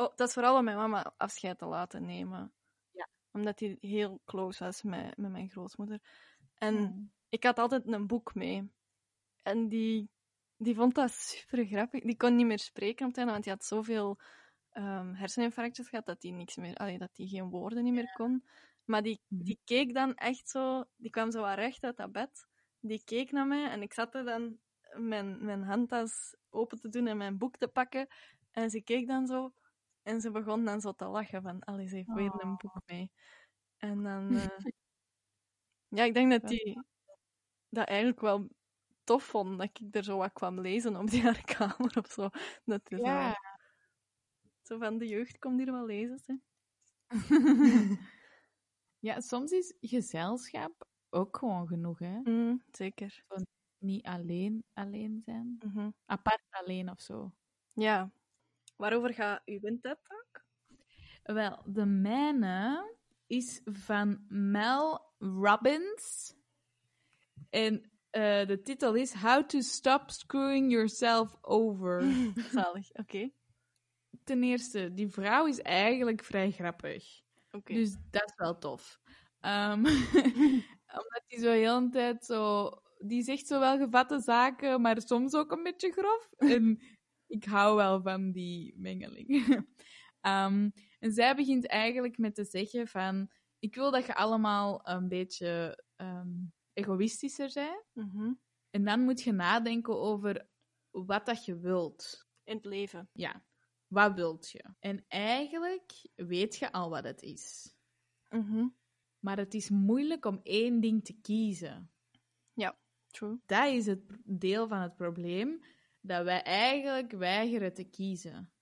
Oh, 0.00 0.16
dat 0.16 0.28
is 0.28 0.34
vooral 0.34 0.56
om 0.58 0.64
mijn 0.64 0.76
mama 0.76 1.12
afscheid 1.16 1.58
te 1.58 1.66
laten 1.66 2.04
nemen. 2.04 2.52
Ja. 2.90 3.08
Omdat 3.32 3.58
die 3.58 3.76
heel 3.80 4.20
close 4.24 4.64
was 4.64 4.82
met, 4.82 5.16
met 5.16 5.30
mijn 5.30 5.50
grootmoeder. 5.50 6.00
En 6.54 6.74
Mm. 6.74 7.12
ik 7.28 7.44
had 7.44 7.58
altijd 7.58 7.86
een 7.86 8.06
boek 8.06 8.34
mee. 8.34 8.70
En 9.42 9.68
die, 9.68 10.10
die 10.56 10.74
vond 10.74 10.94
dat 10.94 11.10
super 11.12 11.66
grappig. 11.66 12.02
Die 12.02 12.16
kon 12.16 12.36
niet 12.36 12.46
meer 12.46 12.58
spreken 12.58 13.02
op 13.04 13.08
het 13.08 13.16
einde, 13.18 13.32
want 13.32 13.44
die 13.44 13.52
had 13.52 13.64
zoveel 13.64 14.18
ehm 14.70 15.14
herseninfarctjes 15.14 15.88
gehad 15.88 16.06
dat 16.06 16.22
hij 16.22 16.30
niks 16.32 16.56
meer, 16.56 16.74
allee, 16.76 16.98
dat 16.98 17.14
die 17.16 17.28
geen 17.28 17.50
woorden 17.50 17.84
niet 17.84 17.94
meer 17.94 18.12
kon. 18.12 18.44
Maar 18.84 19.02
die, 19.02 19.20
Mhm. 19.28 19.42
die 19.44 19.60
keek 19.64 19.94
dan 19.94 20.14
echt 20.14 20.48
zo, 20.48 20.84
die 20.96 21.10
kwam 21.10 21.30
zo 21.30 21.40
wat 21.40 21.54
recht 21.54 21.82
uit 21.84 21.96
dat 21.96 22.12
bed. 22.12 22.46
Die 22.80 23.02
keek 23.04 23.30
naar 23.32 23.46
mij 23.46 23.70
en 23.70 23.82
ik 23.82 23.92
zat 23.92 24.14
er 24.14 24.24
dan 24.24 24.58
mijn, 24.92 25.44
mijn 25.44 25.62
handtas 25.62 26.36
open 26.50 26.78
te 26.80 26.88
doen 26.88 27.06
en 27.06 27.16
mijn 27.16 27.38
boek 27.38 27.56
te 27.56 27.68
pakken. 27.68 28.06
En 28.50 28.70
ze 28.70 28.82
keek 28.82 29.06
dan 29.06 29.26
zo 29.26 29.52
en 30.08 30.20
ze 30.20 30.30
begon 30.30 30.64
dan 30.64 30.80
zo 30.80 30.92
te 30.92 31.06
lachen 31.06 31.42
van, 31.42 31.62
ze 31.88 31.96
heeft 31.96 32.12
weer 32.14 32.42
een 32.42 32.56
boek 32.56 32.80
mee. 32.86 33.10
En 33.76 34.02
dan... 34.02 34.30
eh, 34.36 34.72
ja, 35.88 36.04
ik 36.04 36.14
denk 36.14 36.30
dat 36.30 36.48
die 36.48 36.82
dat 37.68 37.86
eigenlijk 37.86 38.20
wel 38.20 38.48
tof 39.04 39.24
vond, 39.24 39.58
dat 39.58 39.70
ik 39.72 39.94
er 39.94 40.04
zo 40.04 40.16
wat 40.16 40.32
kwam 40.32 40.60
lezen 40.60 40.96
op 40.96 41.10
die 41.10 41.22
haar 41.28 41.44
kamer 41.44 41.98
of 41.98 42.10
zo. 42.10 42.28
Dat 42.64 42.90
is 42.90 42.98
Ja. 42.98 43.28
zo, 43.30 43.34
zo 44.62 44.78
van, 44.78 44.98
de 44.98 45.06
jeugd 45.06 45.38
komt 45.38 45.58
hier 45.58 45.72
wel 45.72 45.86
lezen, 45.86 46.20
hè. 46.26 46.34
ja, 49.08 49.20
soms 49.20 49.50
is 49.50 49.74
gezelschap 49.80 50.86
ook 51.10 51.36
gewoon 51.36 51.66
genoeg, 51.66 51.98
hè? 51.98 52.20
Mm, 52.22 52.62
zeker. 52.70 53.24
Niet 53.78 54.06
alleen 54.06 54.64
alleen 54.72 55.20
zijn. 55.24 55.56
Mhm. 55.64 55.90
Apart 56.06 56.42
alleen 56.50 56.90
of 56.90 57.00
zo. 57.00 57.32
Ja. 57.72 58.10
Waarover 58.78 59.14
gaat 59.14 59.42
uw 59.44 59.58
TED 59.60 59.80
Talk? 59.82 60.44
Wel, 61.22 61.62
de 61.66 61.86
mijne 61.86 62.94
is 63.26 63.60
van 63.64 64.24
Mel 64.28 65.14
Robbins. 65.18 66.34
En 67.50 67.90
eh, 68.10 68.46
de 68.46 68.60
titel 68.62 68.94
is 68.94 69.12
How 69.12 69.46
to 69.46 69.60
Stop 69.60 70.10
Screwing 70.10 70.70
Yourself 70.70 71.36
Over. 71.40 72.02
Zalig, 72.52 72.92
oké. 72.92 73.30
Ten 74.24 74.42
eerste, 74.42 74.94
die 74.94 75.08
vrouw 75.08 75.46
is 75.46 75.60
eigenlijk 75.60 76.24
vrij 76.24 76.50
grappig. 76.50 77.22
Oké. 77.50 77.74
Dus 77.74 77.96
dat 78.10 78.24
is 78.24 78.36
wel 78.36 78.58
tof. 78.58 79.00
Ehm, 79.40 79.84
omdat 81.00 81.22
die 81.26 81.38
zo 81.38 81.50
heel 81.50 81.76
een 81.76 81.90
tijd 81.90 82.24
zo... 82.24 82.70
Die 82.98 83.22
zegt 83.22 83.46
zo 83.46 83.60
wel 83.60 83.78
gevatte 83.78 84.20
zaken, 84.20 84.80
maar 84.80 85.02
soms 85.02 85.34
ook 85.34 85.52
een 85.52 85.62
beetje 85.62 85.92
grof. 85.92 86.32
En 86.36 86.80
ik 87.28 87.44
hou 87.44 87.76
wel 87.76 88.02
van 88.02 88.30
die 88.32 88.74
mengeling. 88.76 89.28
Ehm, 90.20 90.70
en 90.98 91.12
zij 91.12 91.34
begint 91.34 91.66
eigenlijk 91.66 92.18
met 92.18 92.34
te 92.34 92.44
zeggen 92.44 92.86
van... 92.86 93.30
Ik 93.58 93.74
wil 93.74 93.90
dat 93.90 94.06
je 94.06 94.14
allemaal 94.14 94.88
een 94.88 95.08
beetje 95.08 95.84
ehm, 95.96 96.28
egoïstischer 96.72 97.50
bent. 97.54 97.84
Mhm. 97.92 98.32
En 98.70 98.84
dan 98.84 99.00
moet 99.00 99.22
je 99.22 99.32
nadenken 99.32 99.98
over 99.98 100.48
wat 100.90 101.26
dat 101.26 101.44
je 101.44 101.58
wilt. 101.58 102.28
In 102.44 102.56
het 102.56 102.64
leven. 102.64 103.08
Ja, 103.12 103.44
wat 103.86 104.14
wilt 104.14 104.50
je? 104.50 104.64
En 104.78 105.04
eigenlijk 105.08 105.92
weet 106.14 106.56
je 106.56 106.72
al 106.72 106.90
wat 106.90 107.04
het 107.04 107.22
is. 107.22 107.74
Mhm. 108.28 108.68
Maar 109.18 109.36
het 109.36 109.54
is 109.54 109.70
moeilijk 109.70 110.24
om 110.24 110.40
één 110.42 110.80
ding 110.80 111.04
te 111.04 111.20
kiezen. 111.20 111.90
True. 113.10 113.38
Dat 113.46 113.68
is 113.72 113.86
het 113.86 114.00
deel 114.24 114.68
van 114.68 114.80
het 114.80 114.94
probleem, 114.94 115.64
dat 116.00 116.24
wij 116.24 116.42
eigenlijk 116.42 117.12
weigeren 117.12 117.74
te 117.74 117.84
kiezen. 117.84 118.52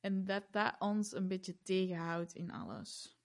En 0.00 0.24
dat 0.24 0.44
dat 0.50 0.76
ons 0.78 1.14
een 1.14 1.28
beetje 1.28 1.62
tegenhoudt 1.62 2.34
in 2.34 2.50
alles. 2.50 3.18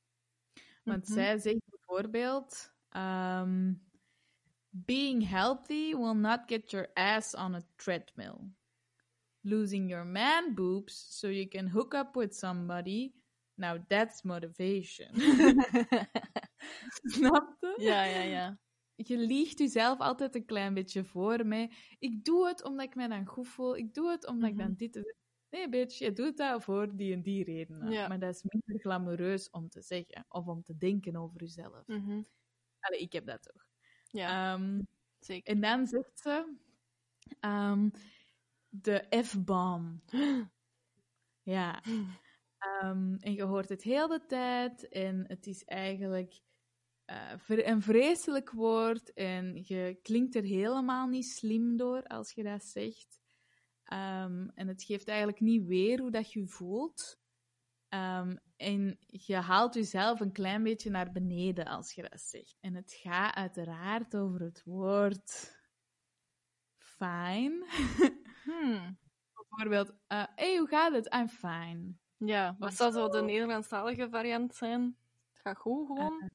Want 0.84 1.04
Mhm. 1.08 1.13
zij 1.13 1.38
zegt 1.38 1.62
bijvoorbeeld: 1.69 2.73
ehm, 2.89 3.73
Being 4.69 5.28
healthy 5.30 5.95
will 5.95 6.15
not 6.15 6.39
get 6.45 6.71
your 6.71 6.89
ass 6.93 7.34
on 7.36 7.56
a 7.56 7.62
treadmill. 7.75 8.51
Losing 9.41 9.89
your 9.89 10.06
man 10.06 10.54
boobs 10.56 11.19
so 11.19 11.28
you 11.28 11.47
can 11.47 11.67
hook 11.69 11.93
up 11.93 12.15
with 12.15 12.36
somebody. 12.36 13.13
Now 13.54 13.78
that's 13.88 14.21
motivation. 14.23 15.10
Snap 17.06 17.56
je? 17.60 17.75
ja, 17.78 18.04
ja, 18.04 18.21
ja. 18.21 18.60
Je 18.95 19.17
liegt 19.17 19.60
jezelf 19.60 19.99
altijd 19.99 20.36
een 20.36 20.45
klein 20.45 20.73
beetje 20.73 21.03
voor 21.03 21.45
mij. 21.47 21.71
Ik 21.99 22.23
doe 22.25 22.47
het 22.47 22.63
omdat 22.63 22.86
ik 22.86 22.95
mij 22.95 23.08
dan 23.08 23.25
goed 23.25 23.47
voel. 23.47 23.77
Ik 23.77 23.93
doe 23.93 24.10
het 24.10 24.27
omdat 24.27 24.49
ik 24.49 24.55
Mhm. 24.55 24.65
dan 24.65 24.75
dit... 24.75 24.95
en 24.95 25.01
dat- 25.03 25.15
Nee, 25.49 25.69
bitch, 25.69 25.97
je 25.97 26.12
doet 26.13 26.38
dat 26.38 26.63
voor 26.63 26.95
die 26.95 27.13
en 27.13 27.21
die 27.21 27.43
redenen. 27.43 27.91
Ja. 27.91 28.08
Maar 28.08 28.19
dat 28.19 28.36
is 28.36 28.43
minder 28.43 28.79
glamoureus 28.81 29.49
om 29.49 29.69
te 29.69 29.81
zeggen 29.81 30.25
of 30.27 30.45
om 30.47 30.63
te 30.63 30.77
denken 30.77 31.15
over 31.15 31.39
jezelf. 31.39 31.88
Mhm. 31.88 32.21
Allee, 32.79 32.99
ik 32.99 33.13
heb 33.13 33.25
dat 33.25 33.43
toch. 33.43 33.65
Ja, 34.08 34.53
Ehm, 34.53 34.81
zeker. 35.19 35.53
en 35.53 35.62
dan 35.62 35.88
zegt 35.88 36.19
ze... 36.19 36.55
ehm, 37.39 37.89
de 38.69 39.05
F-bomb. 39.23 40.01
ja. 41.55 41.81
Ehm, 42.58 43.15
en 43.19 43.34
je 43.34 43.43
hoort 43.43 43.69
het 43.69 43.84
heel 43.84 44.08
de 44.08 44.25
tijd. 44.25 44.88
En 44.88 45.25
het 45.27 45.47
is 45.47 45.63
eigenlijk 45.63 46.41
eh, 47.05 47.31
vre- 47.37 47.65
een 47.65 47.81
vreselijk 47.81 48.51
woord. 48.51 49.13
En 49.13 49.63
je 49.63 49.99
klinkt 50.01 50.35
er 50.35 50.43
helemaal 50.43 51.07
niet 51.07 51.25
slim 51.25 51.77
door 51.77 52.03
als 52.03 52.31
je 52.31 52.43
dat 52.43 52.63
zegt. 52.63 53.19
Ehm, 53.83 54.47
en 54.53 54.67
het 54.67 54.83
geeft 54.83 55.07
eigenlijk 55.07 55.39
niet 55.39 55.65
weer 55.65 55.99
hoe 55.99 56.11
dat 56.11 56.31
je 56.31 56.47
voelt. 56.47 57.19
Ehm, 57.89 58.35
en 58.57 58.97
je 59.07 59.35
haalt 59.35 59.73
jezelf 59.73 60.19
een 60.19 60.31
klein 60.31 60.63
beetje 60.63 60.89
naar 60.89 61.11
beneden 61.11 61.65
als 61.65 61.93
je 61.93 62.01
dat 62.01 62.21
zegt. 62.21 62.57
En 62.59 62.75
het 62.75 62.93
gaat 62.93 63.35
uiteraard 63.35 64.15
over 64.15 64.41
het 64.41 64.63
woord 64.63 65.57
fine. 66.77 67.65
Hmm. 68.45 68.97
Bijvoorbeeld, 69.33 69.93
eh 70.07 70.23
hey, 70.35 70.57
hoe 70.57 70.67
gaat 70.67 70.93
het? 70.93 71.13
I'm 71.13 71.27
fine. 71.27 71.93
Ja, 72.17 72.55
wat 72.59 72.73
zou 72.73 72.91
zo 72.91 73.09
de 73.09 73.21
Nederlandstalige 73.21 74.09
variant 74.09 74.55
zijn? 74.55 74.97
Het 75.31 75.41
gaat 75.41 75.57
goed, 75.57 75.87
gewoon? 75.87 76.29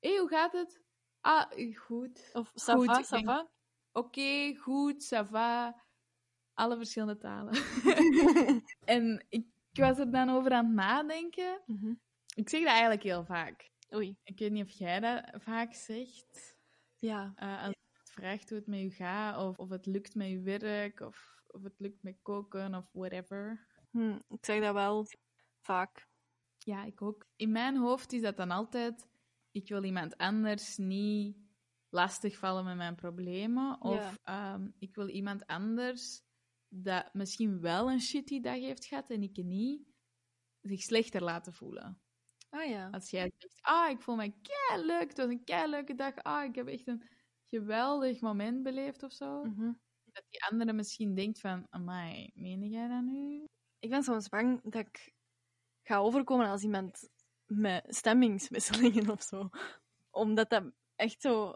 Hey, 0.00 0.18
hoe 0.18 0.28
gaat 0.28 0.52
het? 0.52 0.82
Ah, 1.20 1.50
goed. 1.74 2.30
of 2.32 2.52
ça 2.54 2.72
goed, 2.74 2.86
va, 2.86 2.98
ik 2.98 3.04
ça 3.04 3.16
denk- 3.16 3.26
va? 3.26 3.50
Oké, 3.92 4.54
goed, 4.56 5.02
ça 5.14 5.22
va. 5.30 5.82
Alle 6.54 6.76
verschillende 6.76 7.18
talen. 7.18 7.52
en 8.84 9.24
ik, 9.28 9.46
ik 9.72 9.82
was 9.82 9.98
er 9.98 10.10
dan 10.10 10.28
over 10.30 10.52
aan 10.52 10.64
het 10.64 10.74
nadenken. 10.74 11.62
Mhm. 11.66 11.94
Ik 12.34 12.48
zeg 12.48 12.60
dat 12.60 12.70
eigenlijk 12.70 13.02
heel 13.02 13.24
vaak. 13.24 13.70
Oei. 13.94 14.16
Ik 14.22 14.38
weet 14.38 14.50
niet 14.50 14.64
of 14.64 14.70
jij 14.70 15.00
dat 15.00 15.30
vaak 15.42 15.74
zegt. 15.74 16.56
Ja. 16.96 17.32
Eh, 17.36 17.62
als 17.62 17.70
je 17.70 18.12
vraagt 18.12 18.48
hoe 18.48 18.58
het 18.58 18.66
met 18.66 18.80
je 18.80 18.90
gaat, 18.90 19.36
of, 19.36 19.58
of 19.58 19.68
het 19.68 19.86
lukt 19.86 20.14
met 20.14 20.28
je 20.28 20.40
werk, 20.40 21.00
of, 21.00 21.42
of 21.46 21.62
het 21.62 21.78
lukt 21.78 22.02
met 22.02 22.18
koken, 22.22 22.74
of 22.74 22.88
whatever. 22.92 23.66
Hm, 23.90 24.18
ik 24.28 24.44
zeg 24.44 24.60
dat 24.60 24.74
wel 24.74 25.06
vaak. 25.60 26.08
Ja, 26.58 26.84
ik 26.84 27.02
ook. 27.02 27.26
In 27.36 27.52
mijn 27.52 27.76
hoofd 27.76 28.12
is 28.12 28.22
dat 28.22 28.36
dan 28.36 28.50
altijd: 28.50 29.06
ik 29.50 29.68
wil 29.68 29.84
iemand 29.84 30.16
anders 30.16 30.76
niet 30.76 31.36
lastigvallen 31.88 32.64
met 32.64 32.76
mijn 32.76 32.94
problemen. 32.94 33.80
Of 33.80 34.18
ehm, 34.24 34.70
ik 34.78 34.94
wil 34.94 35.08
iemand 35.08 35.46
anders 35.46 36.22
dat 36.68 37.14
misschien 37.14 37.60
wel 37.60 37.90
een 37.90 38.00
shitty 38.00 38.40
dag 38.40 38.58
heeft 38.58 38.86
gehad 38.86 39.10
en 39.10 39.22
ik 39.22 39.36
niet, 39.36 39.88
zich 40.60 40.82
slechter 40.82 41.22
laten 41.22 41.52
voelen. 41.52 42.00
Ah 42.50 42.68
ja. 42.68 42.88
Als 42.90 43.10
jij 43.10 43.32
zegt: 43.38 43.58
Ah, 43.60 43.90
ik 43.90 44.02
voel 44.02 44.16
me 44.16 44.32
kei 44.42 44.84
leuk, 44.84 45.08
het 45.08 45.16
was 45.16 45.28
een 45.28 45.44
kei 45.44 45.70
leuke 45.70 45.94
dag. 45.94 46.14
Ah, 46.16 46.44
ik 46.44 46.54
heb 46.54 46.66
echt 46.66 46.86
een 46.86 47.08
geweldig 47.46 48.20
moment 48.20 48.62
beleefd 48.62 49.02
of 49.02 49.12
zo. 49.12 49.44
Mhm. 49.44 49.72
Dat 50.04 50.24
die 50.28 50.44
andere 50.44 50.72
misschien 50.72 51.14
denkt: 51.14 51.40
van, 51.40 51.66
Amai, 51.68 52.30
meen 52.34 52.68
jij 52.68 52.88
dat 52.88 53.02
nu? 53.02 53.44
Ik 53.78 53.90
ben 53.90 54.02
soms 54.02 54.28
bang 54.28 54.62
dat 54.62 54.86
ik 54.86 55.12
ga 55.82 55.98
overkomen 55.98 56.46
als 56.46 56.62
iemand 56.62 57.08
met 57.50 57.84
stemmingswisselingen 57.88 59.10
of 59.10 59.22
zo. 59.22 59.48
Omdat 60.10 60.50
dat 60.50 60.64
echt 60.96 61.20
zo... 61.20 61.54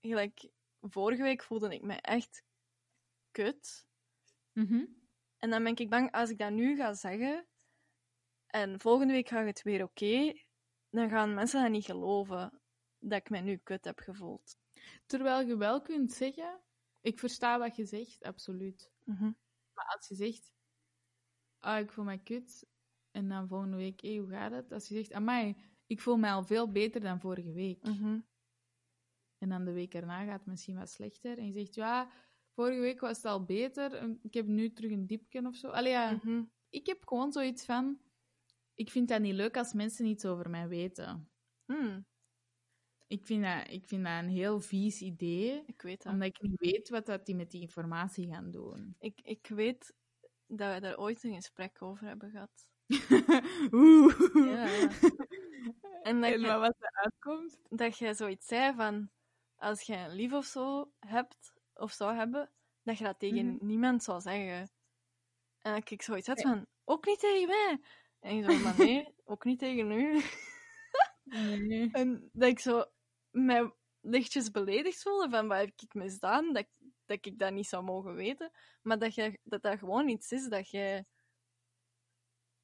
Gelijk, 0.00 0.48
vorige 0.80 1.22
week 1.22 1.42
voelde 1.42 1.74
ik 1.74 1.82
me 1.82 1.94
echt 1.94 2.44
kut. 3.30 3.86
Mhm. 4.52 4.84
En 5.38 5.50
dan 5.50 5.64
ben 5.64 5.76
ik 5.76 5.90
bang, 5.90 6.12
als 6.12 6.30
ik 6.30 6.38
dat 6.38 6.50
nu 6.50 6.76
ga 6.76 6.94
zeggen, 6.94 7.46
en 8.46 8.80
volgende 8.80 9.12
week 9.12 9.28
gaat 9.28 9.46
het 9.46 9.62
weer 9.62 9.82
oké, 9.82 10.32
dan 10.90 11.08
gaan 11.08 11.34
mensen 11.34 11.62
dat 11.62 11.70
niet 11.70 11.84
geloven 11.84 12.60
dat 12.98 13.18
ik 13.18 13.30
me 13.30 13.38
nu 13.38 13.56
kut 13.56 13.84
heb 13.84 13.98
gevoeld. 13.98 14.56
Terwijl 15.06 15.46
je 15.46 15.56
wel 15.56 15.80
kunt 15.80 16.12
zeggen: 16.12 16.60
Ik 17.00 17.18
versta 17.18 17.58
wat 17.58 17.76
je 17.76 17.84
zegt, 17.84 18.22
absoluut. 18.22 18.90
Mhm. 19.02 19.32
Maar 19.74 19.94
als 19.96 20.08
je 20.08 20.14
zegt, 20.14 20.52
ah, 21.58 21.78
ik 21.78 21.92
voel 21.92 22.04
me 22.04 22.22
kut, 22.22 22.66
En 23.16 23.28
dan 23.28 23.48
volgende 23.48 23.76
week, 23.76 24.00
hoe 24.00 24.28
gaat 24.28 24.52
het? 24.52 24.72
Als 24.72 24.88
je 24.88 24.94
zegt, 24.94 25.12
amai, 25.12 25.56
ik 25.86 26.00
voel 26.00 26.16
mij 26.16 26.30
al 26.32 26.44
veel 26.44 26.72
beter 26.72 27.00
dan 27.00 27.20
vorige 27.20 27.52
week. 27.52 27.82
Mhm. 27.82 28.20
En 29.38 29.48
dan 29.48 29.64
de 29.64 29.72
week 29.72 29.94
erna 29.94 30.24
gaat 30.24 30.38
het 30.38 30.46
misschien 30.46 30.76
wat 30.76 30.90
slechter. 30.90 31.38
En 31.38 31.46
je 31.46 31.52
zegt, 31.52 31.74
ja, 31.74 32.10
vorige 32.54 32.80
week 32.80 33.00
was 33.00 33.16
het 33.16 33.26
al 33.26 33.44
beter. 33.44 34.16
Ik 34.22 34.34
heb 34.34 34.46
nu 34.46 34.72
terug 34.72 34.90
een 34.90 35.06
diepje 35.06 35.46
of 35.46 35.56
zo. 35.56 35.68
Allee, 35.68 35.92
ja, 35.92 36.10
Mhm. 36.12 36.42
ik 36.68 36.86
heb 36.86 37.06
gewoon 37.08 37.32
zoiets 37.32 37.64
van... 37.64 38.00
Ik 38.74 38.90
vind 38.90 39.08
dat 39.08 39.20
niet 39.20 39.34
leuk 39.34 39.56
als 39.56 39.72
mensen 39.72 40.06
iets 40.06 40.24
over 40.24 40.50
mij 40.50 40.68
weten. 40.68 41.30
Hmm, 41.64 42.06
Ik 43.06 43.26
vind 43.26 43.42
dat, 43.44 43.70
ik 43.70 43.86
vind 43.88 44.04
dat 44.04 44.22
een 44.22 44.28
heel 44.28 44.60
vies 44.60 45.00
idee. 45.00 45.62
ik 45.66 45.82
weet 45.82 46.02
dat. 46.02 46.12
Omdat 46.12 46.28
ik 46.28 46.40
niet 46.42 46.60
weet 46.60 46.88
wat 46.88 47.06
dat 47.06 47.26
die 47.26 47.34
met 47.34 47.50
die 47.50 47.60
informatie 47.60 48.28
gaan 48.32 48.50
doen. 48.50 48.94
Ik, 48.98 49.20
ik 49.22 49.46
weet 49.46 49.94
dat 50.46 50.74
we 50.74 50.80
daar 50.80 50.98
ooit 50.98 51.24
een 51.24 51.34
gesprek 51.34 51.82
over 51.82 52.06
hebben 52.06 52.30
gehad. 52.30 52.66
Oeh. 53.72 54.14
Ja. 54.34 54.88
En 56.02 56.20
dat 56.20 56.32
En 56.32 56.40
je- 56.40 56.58
wat? 56.58 57.56
Dat 57.68 57.98
jij 57.98 58.14
zoiets 58.14 58.46
zei 58.46 58.74
van, 58.74 59.10
als 59.56 59.82
je 59.82 59.94
een 59.96 60.14
lief 60.14 60.32
of 60.32 60.44
zo 60.44 60.92
hebt, 61.00 61.52
of 61.74 61.92
zou 61.92 62.14
hebben, 62.14 62.50
dat 62.82 62.98
je 62.98 63.04
dat 63.04 63.18
tegen 63.18 63.46
Mhm. 63.54 63.66
niemand 63.66 64.02
zou 64.02 64.20
zeggen. 64.20 64.70
En 65.58 65.74
dat 65.74 65.90
ik 65.90 66.02
zoiets 66.02 66.26
had 66.26 66.40
van, 66.42 66.66
ook 66.84 67.06
niet 67.06 67.18
tegen 67.20 67.48
mij. 67.48 67.80
En 68.20 68.36
je 68.36 68.42
zo, 68.52 68.58
maar 68.58 68.74
nee, 68.78 69.14
ook 69.24 69.44
niet 69.44 69.58
tegen 69.58 69.90
u. 69.90 70.22
Nee. 71.24 71.88
En 71.92 72.30
dat 72.32 72.48
ik 72.48 72.58
zo 72.58 72.84
mij 73.30 73.72
lichtjes 74.00 74.50
beledigd 74.50 75.02
voelde 75.02 75.30
van, 75.30 75.48
wat 75.48 75.58
heb 75.58 75.72
ik 75.76 75.94
misdaan? 75.94 76.52
Dat, 76.52 76.62
ik- 76.62 76.90
dat 77.06 77.26
ik 77.26 77.38
dat 77.38 77.52
niet 77.52 77.66
zou 77.66 77.84
mogen 77.84 78.14
weten. 78.14 78.50
Maar 78.82 78.98
dat, 78.98 79.14
je, 79.14 79.38
dat 79.42 79.62
dat 79.62 79.78
gewoon 79.78 80.08
iets 80.08 80.32
is 80.32 80.48
dat 80.48 80.70
jij 80.70 81.04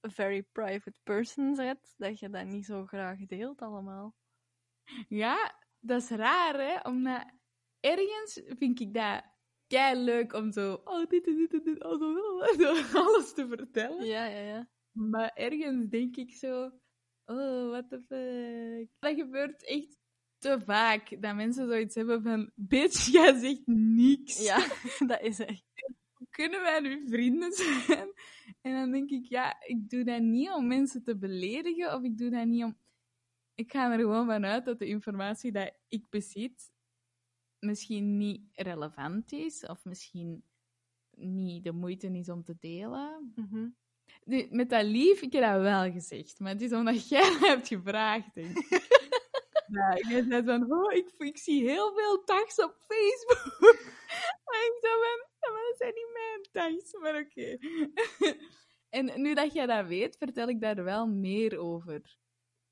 een 0.03 0.11
very 0.11 0.43
private 0.43 1.01
person 1.03 1.55
bent, 1.57 1.95
dat 1.97 2.19
je 2.19 2.31
dat 2.31 2.47
niet 2.47 2.65
zo 2.65 2.87
graag 2.87 3.19
deelt 3.27 3.61
allemaal. 3.63 4.15
Ja, 5.09 5.55
dat 5.81 6.03
is 6.03 6.09
raar, 6.09 6.55
hè? 6.55 6.81
Omdat 6.89 7.25
ergens 7.81 8.41
vind 8.45 8.81
ik 8.81 8.95
dat 8.95 9.23
kei 9.67 10.01
leuk 10.01 10.33
om 10.33 10.53
zo, 10.53 10.81
oh, 10.85 11.07
dit 11.09 11.27
en 11.27 11.37
dit 11.37 11.53
en 11.53 11.63
dit, 11.65 11.85
oh, 11.85 11.99
zo, 11.99 12.15
zo, 12.59 12.99
alles 12.99 13.35
te 13.35 13.49
vertellen. 13.49 14.07
Ja, 14.07 14.25
ja, 14.25 14.41
ja. 14.41 14.69
Maar 14.93 15.31
ergens 15.35 15.89
denk 15.89 16.17
ik 16.17 16.31
zo, 16.35 16.65
oh, 17.25 17.69
what 17.69 17.89
the 17.89 18.01
fuck. 18.09 18.89
Dat 18.99 19.15
gebeurt 19.15 19.65
echt 19.65 19.99
te 20.39 20.61
vaak, 20.61 21.23
dat 21.23 21.35
mensen 21.35 21.67
zoiets 21.67 21.95
hebben 21.95 22.23
van, 22.23 22.51
bitch, 22.55 23.07
jij 23.13 23.39
zegt 23.39 23.67
niks. 23.67 24.43
Ja, 24.45 24.67
dat 25.11 25.21
is 25.21 25.39
echt. 25.39 25.65
Kunnen 26.33 26.63
wij 26.63 26.81
nu 26.81 27.09
vrienden 27.09 27.53
zijn? 27.53 28.13
En 28.61 28.73
dan 28.73 28.91
denk 28.91 29.11
ik, 29.11 29.25
ja, 29.25 29.63
ik 29.67 29.91
doe 29.91 30.05
dat 30.05 30.21
niet 30.21 30.51
om 30.51 30.67
mensen 30.67 31.03
te 31.03 31.17
beledigen, 31.17 31.95
of 31.95 32.03
ik 32.03 32.19
doe 32.19 32.31
dat 32.31 32.47
niet 32.47 32.65
om... 32.65 32.77
Ik 33.55 33.71
ga 33.71 33.93
er 33.93 33.99
gewoon 33.99 34.27
vanuit 34.27 34.65
dat 34.65 34.79
de 34.79 34.87
informatie 34.87 35.53
dat 35.53 35.73
ik 35.89 36.07
bezit 36.11 36.73
misschien 37.59 38.17
niet 38.17 38.43
relevant 38.53 39.33
is, 39.33 39.67
of 39.67 39.85
misschien 39.85 40.45
niet 41.17 41.65
de 41.65 41.73
moeite 41.73 42.07
is 42.07 42.29
om 42.29 42.43
te 42.43 42.57
delen. 42.61 43.33
Mhm. 43.35 43.69
Nu, 44.25 44.47
met 44.51 44.71
dat 44.71 44.85
lief, 44.85 45.21
ik 45.21 45.33
heb 45.33 45.43
dat 45.43 45.61
wel 45.61 45.93
gezegd, 45.93 46.39
maar 46.39 46.53
het 46.53 46.63
is 46.63 46.73
omdat 46.73 47.09
jij 47.15 47.37
hebt 47.41 47.69
gevraagd, 47.69 48.35
denk 48.35 48.59
ik. 48.59 48.91
Ja, 49.67 50.25
zei 50.29 50.45
van, 50.45 50.73
oh, 50.73 50.93
ik, 50.93 51.13
ik 51.19 51.39
zie 51.39 51.69
heel 51.69 51.93
veel 51.95 52.25
tags 52.25 52.59
op 52.59 52.77
Facebook. 52.79 53.79
en 54.53 54.67
ik 54.69 54.77
van, 54.81 54.91
ja, 54.91 55.32
maar 55.53 55.63
dat 55.69 55.77
zijn 55.77 55.95
niet 55.95 56.11
mijn 56.13 56.49
tags, 56.53 56.93
maar 56.93 57.19
oké. 57.21 57.57
en 58.99 59.21
nu 59.23 59.35
dat 59.35 59.53
jij 59.53 59.67
dat 59.67 59.87
weet, 59.87 60.17
vertel 60.17 60.49
ik 60.49 60.61
daar 60.61 60.85
wel 60.85 61.07
meer 61.07 61.59
over. 61.59 62.17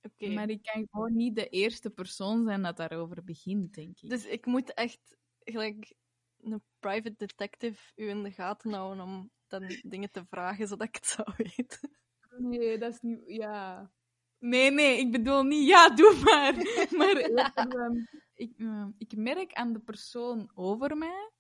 Oké. 0.03 0.29
Maar 0.29 0.49
ik 0.49 0.63
kan 0.63 0.87
gewoon 0.91 1.17
niet 1.17 1.37
de 1.37 1.49
eerste 1.49 1.91
persoon 1.91 2.45
zijn 2.45 2.63
dat 2.63 2.77
daarover 2.77 3.25
begint, 3.25 3.75
denk 3.75 4.01
ik. 4.01 4.09
Dus 4.09 4.27
ik 4.27 4.47
moet 4.47 4.75
echt 4.75 5.17
gelijk 5.39 5.95
een 6.41 6.63
private 6.79 7.15
detective 7.17 7.93
u 7.97 8.09
in 8.09 8.23
de 8.23 8.31
gaten 8.31 8.73
houden 8.73 9.05
om 9.05 9.31
dan 9.47 9.81
dingen 9.83 10.11
te 10.11 10.25
vragen 10.25 10.69
zodat 10.69 10.87
ik 10.87 10.95
het 10.95 11.07
zou 11.07 11.29
weten. 11.57 11.91
Nee, 12.39 12.79
dat 12.79 12.93
is 12.93 13.01
niet... 13.01 13.23
Ja. 13.27 13.91
Nee, 14.39 14.71
nee, 14.71 14.99
ik 14.99 15.13
bedoel 15.13 15.43
niet, 15.43 15.69
ja, 15.69 15.89
doe 15.89 16.21
maar. 16.25 16.55
Maar 16.99 17.17
ehm, 17.17 17.97
ik, 18.35 18.53
eh, 18.59 18.87
ik 18.99 19.17
merk 19.17 19.53
aan 19.53 19.73
de 19.73 19.81
persoon 19.81 20.51
over 20.55 20.97
mij 20.97 21.31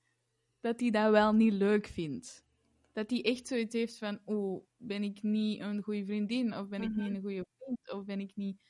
dat 0.60 0.80
hij 0.80 0.90
dat 0.90 1.10
wel 1.10 1.32
niet 1.32 1.52
leuk 1.52 1.86
vindt. 1.86 2.44
Dat 2.92 3.10
hij 3.10 3.24
echt 3.24 3.46
zoiets 3.48 3.74
heeft 3.74 3.98
van, 3.98 4.20
oh, 4.24 4.64
ben 4.76 5.02
ik 5.02 5.22
niet 5.22 5.60
een 5.60 5.82
goede 5.82 6.04
vriendin? 6.04 6.54
Of 6.56 6.68
ben 6.68 6.82
ik 6.82 6.90
Mhm. 6.90 7.02
niet 7.02 7.14
een 7.14 7.20
goede 7.20 7.46
vriend? 7.58 7.92
Of 7.92 8.04
ben 8.04 8.20
ik 8.20 8.36
niet 8.36 8.60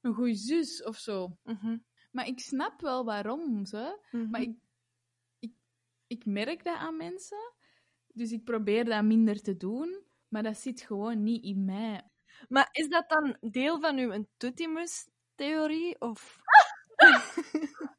een 0.00 0.14
goede 0.14 0.34
zus? 0.34 0.82
Of 0.82 0.96
zo. 0.96 1.36
Mhm. 1.42 1.76
Maar 2.10 2.26
ik 2.26 2.40
snap 2.40 2.80
wel 2.80 3.04
waarom, 3.04 3.64
ze. 3.66 3.98
Mhm. 4.10 4.30
Maar 4.30 4.40
ik, 4.40 4.56
ik, 5.38 5.52
ik 6.06 6.24
merk 6.26 6.64
dat 6.64 6.76
aan 6.76 6.96
mensen. 6.96 7.52
Dus 8.06 8.32
ik 8.32 8.44
probeer 8.44 8.84
dat 8.84 9.04
minder 9.04 9.42
te 9.42 9.56
doen. 9.56 10.04
Maar 10.28 10.42
dat 10.42 10.56
zit 10.58 10.80
gewoon 10.80 11.22
niet 11.22 11.44
in 11.44 11.64
mij. 11.64 12.10
Maar 12.48 12.68
is 12.72 12.88
dat 12.88 13.08
dan 13.08 13.36
deel 13.40 13.80
van 13.80 13.98
uw 13.98 14.26
Tutimus-theorie? 14.36 16.00
Of... 16.00 16.38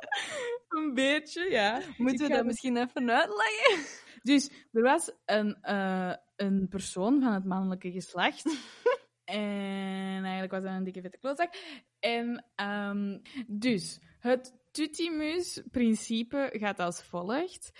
Een 0.70 0.94
beetje, 0.94 1.50
ja. 1.50 1.82
Moeten 1.96 2.26
we 2.26 2.32
dat 2.34 2.44
misschien 2.44 2.76
even 2.76 3.10
uitleggen? 3.10 3.78
Dus 4.22 4.50
er 4.72 4.82
was 4.82 5.12
een, 5.24 5.62
eh, 5.62 6.14
een 6.36 6.68
persoon 6.68 7.20
van 7.20 7.32
het 7.32 7.44
mannelijke 7.44 7.90
geslacht. 7.90 8.44
en 9.24 10.20
eigenlijk 10.22 10.50
was 10.50 10.62
dat 10.62 10.72
een 10.72 10.84
dikke 10.84 11.00
vette 11.00 11.18
klootzak. 11.18 11.54
En 11.98 12.44
ehm, 12.54 13.18
dus, 13.46 14.00
het 14.18 14.58
Tutimus-principe 14.70 16.50
gaat 16.52 16.78
als 16.78 17.02
volgt. 17.02 17.72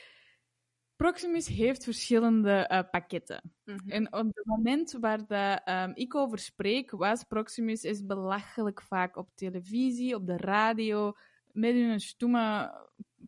Proximus 0.97 1.47
heeft 1.47 1.85
verschillende 1.85 2.51
eh, 2.51 2.91
pakketten. 2.91 3.55
En 3.87 4.13
op 4.13 4.27
het 4.35 4.47
moment 4.47 4.97
waar 5.01 5.27
dat, 5.27 5.61
ehm, 5.65 5.91
ik 5.95 6.15
over 6.15 6.39
spreek, 6.39 6.91
was 6.91 7.25
Proximus 7.25 7.85
is 7.85 8.07
belachelijk 8.07 8.83
vaak 8.83 9.17
op 9.17 9.29
televisie, 9.35 10.15
op 10.15 10.27
de 10.27 10.37
radio, 10.37 11.15
met 11.53 11.75
hun 11.75 12.01
stoeme 12.01 12.75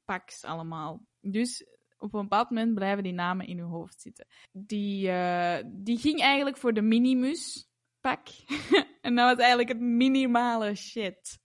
paks 0.04 0.44
allemaal. 0.44 1.06
Dus 1.20 1.66
op 1.98 2.14
een 2.14 2.22
bepaald 2.22 2.50
moment 2.50 2.74
blijven 2.74 3.02
die 3.02 3.12
namen 3.12 3.46
in 3.46 3.58
uw 3.58 3.68
hoofd 3.68 4.00
zitten. 4.00 4.26
Die, 4.52 5.10
eh, 5.10 5.64
die 5.66 5.98
ging 5.98 6.20
eigenlijk 6.20 6.56
voor 6.56 6.72
de 6.72 6.82
minimus 6.82 7.68
pak. 8.00 8.28
en 9.00 9.14
dat 9.14 9.28
was 9.28 9.38
eigenlijk 9.38 9.68
het 9.68 9.80
minimale 9.80 10.74
shit. 10.74 11.40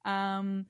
Ehm, 0.00 0.62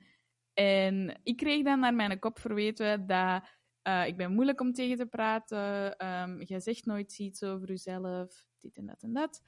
en 0.54 1.20
ik 1.22 1.36
kreeg 1.36 1.64
dan 1.64 1.80
naar 1.80 1.94
mijn 1.94 2.18
kop 2.18 2.38
verweten 2.38 3.06
dat 3.06 3.54
eh, 3.82 4.06
ik 4.06 4.16
ben 4.16 4.32
moeilijk 4.32 4.60
om 4.60 4.72
tegen 4.72 4.96
te 4.96 5.06
praten. 5.06 5.96
ehm 5.96 6.42
jij 6.42 6.60
zegt 6.60 6.84
nooit 6.84 7.18
iets 7.18 7.42
over 7.42 7.68
jezelf. 7.68 8.46
Dit 8.58 8.76
en 8.76 8.86
dat 8.86 9.02
en 9.02 9.12
dat. 9.12 9.42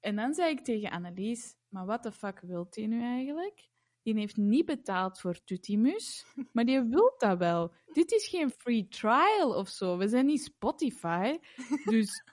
En 0.00 0.16
dan 0.16 0.34
zei 0.34 0.50
ik 0.50 0.64
tegen 0.64 0.90
Annelies, 0.90 1.56
maar 1.68 1.86
wat 1.86 2.02
de 2.02 2.12
fuck 2.12 2.40
wilt 2.40 2.76
hij 2.76 2.86
nu 2.86 3.02
eigenlijk? 3.02 3.70
Die 4.04 4.14
heeft 4.14 4.36
niet 4.36 4.64
betaald 4.64 5.20
voor 5.20 5.44
Tutimus, 5.44 6.24
maar 6.52 6.64
die 6.64 6.80
wil 6.80 7.14
dat 7.18 7.38
wel. 7.38 7.74
Dit 7.92 8.12
is 8.12 8.28
geen 8.28 8.50
free 8.50 8.88
trial 8.88 9.54
of 9.54 9.68
zo. 9.68 9.96
We 9.96 10.08
zijn 10.08 10.26
niet 10.26 10.42
Spotify. 10.42 11.38
Dus 11.84 12.24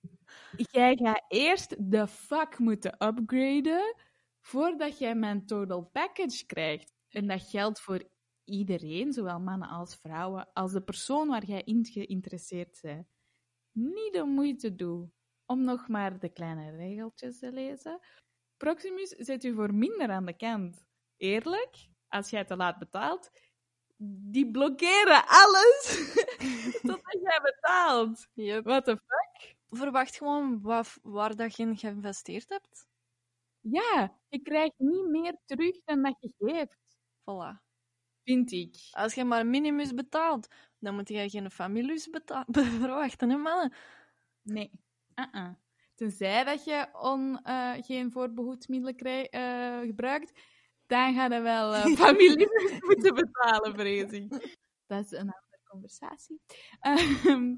jij 0.72 0.96
gaat 0.96 1.24
eerst 1.28 1.90
de 1.90 2.06
fuck 2.06 2.58
moeten 2.58 3.06
upgraden 3.06 3.96
voordat 4.40 4.98
jij 4.98 5.14
mijn 5.14 5.46
total 5.46 5.82
package 5.92 6.46
krijgt. 6.46 6.92
En 7.08 7.26
dat 7.26 7.42
geldt 7.42 7.80
voor 7.80 8.08
iedereen, 8.44 9.12
zowel 9.12 9.40
mannen 9.40 9.68
als 9.68 9.96
vrouwen, 9.96 10.52
als 10.52 10.72
de 10.72 10.82
persoon 10.82 11.28
waar 11.28 11.44
jij 11.44 11.62
in 11.62 11.86
geïnteresseerd 11.86 12.78
bent. 12.82 13.06
Niet 13.72 14.12
de 14.12 14.24
moeite 14.24 14.74
doen 14.74 15.12
om 15.46 15.64
nog 15.64 15.88
maar 15.88 16.18
de 16.18 16.28
kleine 16.28 16.70
regeltjes 16.70 17.38
te 17.38 17.52
lezen. 17.52 18.00
Proximus 18.56 19.08
zet 19.08 19.44
u 19.44 19.54
voor 19.54 19.74
minder 19.74 20.10
aan 20.10 20.24
de 20.24 20.36
kant. 20.36 20.84
Eerlijk, 21.20 21.88
als 22.08 22.30
jij 22.30 22.44
te 22.44 22.56
laat 22.56 22.78
betaalt, 22.78 23.30
die 24.32 24.50
blokkeren 24.50 25.22
alles 25.26 26.08
totdat 26.86 27.18
jij 27.22 27.40
betaalt. 27.42 28.28
Yep. 28.34 28.64
What 28.64 28.84
the 28.84 28.96
fuck? 28.96 29.56
Verwacht 29.70 30.16
gewoon 30.16 30.60
wat, 30.60 30.98
waar 31.02 31.36
dat 31.36 31.56
je 31.56 31.62
in 31.62 31.76
geïnvesteerd 31.76 32.48
hebt. 32.48 32.86
Ja, 33.60 34.18
je 34.28 34.38
krijgt 34.42 34.74
niet 34.78 35.08
meer 35.08 35.36
terug 35.44 35.80
dan 35.84 36.02
dat 36.02 36.16
je 36.20 36.32
geeft, 36.38 36.78
Voilà. 37.20 37.60
vind 38.24 38.52
ik. 38.52 38.76
Als 38.90 39.14
je 39.14 39.24
maar 39.24 39.46
minimus 39.46 39.94
betaalt, 39.94 40.48
dan 40.78 40.94
moet 40.94 41.08
je 41.08 41.30
geen 41.30 41.50
familius 41.50 42.10
beta- 42.10 42.46
verwachten, 42.80 43.30
hè, 43.30 43.36
mannen? 43.36 43.72
Nee. 44.42 44.70
Uh-uh. 45.14 45.50
Tenzij 45.94 46.44
dat 46.44 46.64
je 46.64 46.88
on, 46.92 47.42
eh, 47.42 47.72
geen 47.80 48.12
voorbehoedsmiddelen 48.12 49.28
eh, 49.30 49.80
gebruikt, 49.80 50.40
dan 50.90 51.14
ga 51.14 51.34
je 51.34 51.40
wel 51.40 51.74
eh, 51.74 51.84
familie 52.06 52.48
moeten 52.88 53.14
betalen, 53.14 53.74
vrees 53.74 54.10
ik. 54.10 54.56
Dat 54.86 55.04
is 55.04 55.10
een 55.10 55.18
ander 55.18 55.60
conversatie. 55.64 56.40
Ehm, 56.80 57.56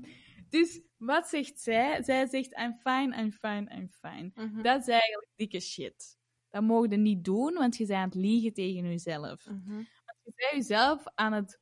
dus 0.49 0.81
wat 0.97 1.27
zegt 1.29 1.61
zij? 1.61 2.03
Zij 2.03 2.27
zegt, 2.27 2.59
I'm 2.59 2.75
fine, 2.75 3.17
I'm 3.23 3.33
fine, 3.33 3.75
I'm 3.77 3.89
fine. 3.91 4.31
Mhm. 4.35 4.63
Dat 4.63 4.81
is 4.81 4.89
eigenlijk 4.89 5.31
dikke 5.35 5.61
shit. 5.61 6.19
Dat 6.49 6.63
mogen 6.63 6.91
je 6.91 6.97
niet 6.97 7.25
doen, 7.25 7.55
want 7.55 7.77
je 7.77 7.87
bent 7.87 7.99
aan 7.99 8.05
het 8.05 8.15
liegen 8.15 8.53
tegen 8.53 8.85
jezelf. 8.89 9.47
Mhm. 9.47 9.79
Je 10.23 10.33
bent 10.35 10.53
jezelf 10.53 11.05
aan 11.15 11.33
het 11.33 11.61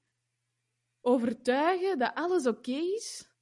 overtuigen 1.00 1.98
dat 1.98 2.14
alles 2.14 2.46
oké 2.46 2.72
is, 2.72 3.34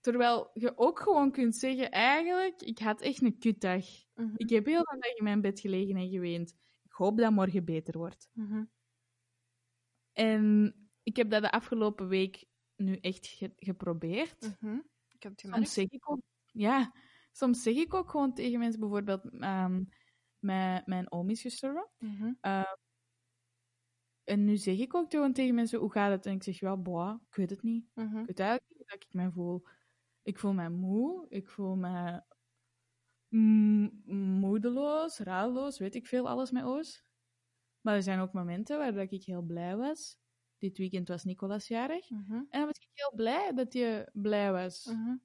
terwijl 0.00 0.50
je 0.52 0.78
ook 0.78 1.00
gewoon 1.00 1.32
kunt 1.32 1.56
zeggen, 1.56 1.90
eigenlijk, 1.90 2.62
ik 2.62 2.78
had 2.78 3.00
echt 3.00 3.22
een 3.22 3.38
kutdag. 3.38 3.84
Mhm. 4.14 4.34
Ik 4.36 4.50
heb 4.50 4.66
heel 4.66 4.82
de 4.82 4.96
dag 5.00 5.14
in 5.14 5.24
mijn 5.24 5.40
bed 5.40 5.60
gelegen 5.60 5.96
en 5.96 6.08
geweend. 6.08 6.54
Ik 6.96 7.02
hoop 7.02 7.18
dat 7.18 7.32
morgen 7.32 7.64
beter 7.64 7.98
wordt. 7.98 8.30
Mhm. 8.32 8.64
En 10.12 10.74
ik 11.02 11.16
heb 11.16 11.30
dat 11.30 11.42
de 11.42 11.50
afgelopen 11.50 12.08
week 12.08 12.44
nu 12.76 12.96
echt 12.96 13.26
ge- 13.26 13.52
geprobeerd. 13.56 14.56
Mhm. 14.60 14.78
Ik 15.08 15.22
heb 15.22 15.32
het 15.32 15.40
Soms 15.40 15.72
zeg 15.72 15.84
ik 15.84 16.10
ook, 16.10 16.20
ja, 16.46 16.94
soms 17.32 17.62
zeg 17.62 17.74
ik 17.74 17.94
ook 17.94 18.10
gewoon 18.10 18.34
tegen 18.34 18.58
mensen, 18.58 18.80
bijvoorbeeld, 18.80 19.24
ehm, 19.40 19.84
mijn, 20.38 20.82
mijn 20.84 21.12
oom 21.12 21.30
is 21.30 21.40
gestorven. 21.40 21.90
Mhm. 21.98 22.32
En 24.24 24.44
nu 24.44 24.56
zeg 24.56 24.78
ik 24.78 24.94
ook 24.94 25.10
gewoon 25.10 25.32
tegen 25.32 25.54
mensen, 25.54 25.78
hoe 25.78 25.92
gaat 25.92 26.10
het? 26.10 26.26
En 26.26 26.34
ik 26.34 26.42
zeg, 26.42 26.60
ja, 26.60 26.76
boah, 26.76 27.20
ik 27.28 27.34
weet 27.34 27.50
het 27.50 27.62
niet. 27.62 27.90
Mhm. 27.94 28.18
Ik 28.18 28.26
weet 28.26 28.40
eigenlijk 28.40 28.78
niet 28.78 28.88
hoe 28.88 28.98
ik 28.98 29.12
mij 29.12 29.30
voel. 29.30 29.66
Ik 30.22 30.38
voel 30.38 30.52
mij 30.52 30.70
moe, 30.70 31.26
ik 31.28 31.48
voel 31.48 31.74
mm, 31.74 32.24
moedeloos, 33.28 35.18
raadloos, 35.18 35.78
weet 35.78 35.94
ik 35.94 36.06
veel, 36.06 36.28
alles 36.28 36.50
met 36.50 36.64
O's. 36.64 37.04
Maar 37.80 37.94
er 37.94 38.02
zijn 38.02 38.18
ook 38.20 38.32
momenten 38.32 38.78
waar 38.78 38.92
dat 38.92 39.12
ik 39.12 39.24
heel 39.24 39.42
blij 39.42 39.76
was. 39.76 40.18
Dit 40.58 40.78
weekend 40.78 41.08
was 41.08 41.24
Nicolas 41.24 41.68
jarig. 41.68 42.10
Mhm. 42.10 42.32
En 42.32 42.46
dan 42.50 42.64
was 42.64 42.76
ik 42.78 42.88
heel 42.92 43.12
blij 43.14 43.52
dat 43.52 43.72
je 43.72 44.10
blij 44.12 44.52
was. 44.52 44.84
Mhm. 44.84 45.16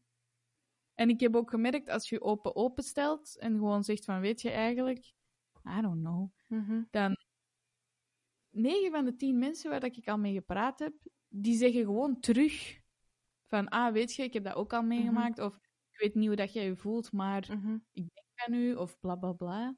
En 0.95 1.10
ik 1.10 1.20
heb 1.20 1.36
ook 1.36 1.49
gemerkt, 1.49 1.89
als 1.89 2.10
je 2.10 2.22
open 2.22 2.56
open 2.56 2.84
stelt 2.84 3.38
en 3.39 3.52
gewoon 3.54 3.84
zegt 3.84 4.06
van, 4.06 4.20
weet 4.20 4.41
je 4.41 4.49
eigenlijk, 4.49 5.14
I 5.78 5.82
don't 5.82 5.99
know, 6.02 6.30
Mhm. 6.47 6.84
dan 6.91 7.16
9 8.49 8.91
van 8.91 9.06
de 9.06 9.16
10 9.16 9.38
mensen 9.39 9.70
waar 9.70 9.80
dat 9.80 9.97
ik 9.97 10.08
al 10.08 10.18
mee 10.18 10.34
gepraat 10.34 10.80
heb, 10.80 10.93
die 11.28 11.56
zeggen 11.58 11.82
gewoon 11.84 12.20
terug 12.20 12.80
van, 13.45 13.68
ah, 13.70 13.93
weet 13.93 14.14
je, 14.16 14.24
ik 14.24 14.34
heb 14.34 14.43
dat 14.43 14.56
ook 14.56 14.74
al 14.74 14.84
meegemaakt, 14.84 15.39
of 15.39 15.60
ik 15.91 15.99
weet 15.99 16.15
niet 16.15 16.27
hoe 16.27 16.35
dat 16.35 16.53
jij 16.53 16.65
je 16.65 16.75
voelt, 16.75 17.11
maar 17.11 17.41
Mhm. 17.47 17.77
ik 17.91 18.07
denk 18.13 18.27
aan 18.49 18.53
u, 18.53 18.75
of 18.75 18.99
bla 18.99 19.15
bla 19.15 19.31
bla. 19.33 19.75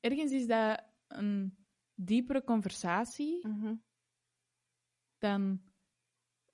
Ergens 0.00 0.32
is 0.32 0.46
dat 0.46 0.84
een 1.08 1.66
diepere 1.94 2.44
conversatie 2.44 3.48
Mhm. 3.48 3.74
dan, 5.18 5.62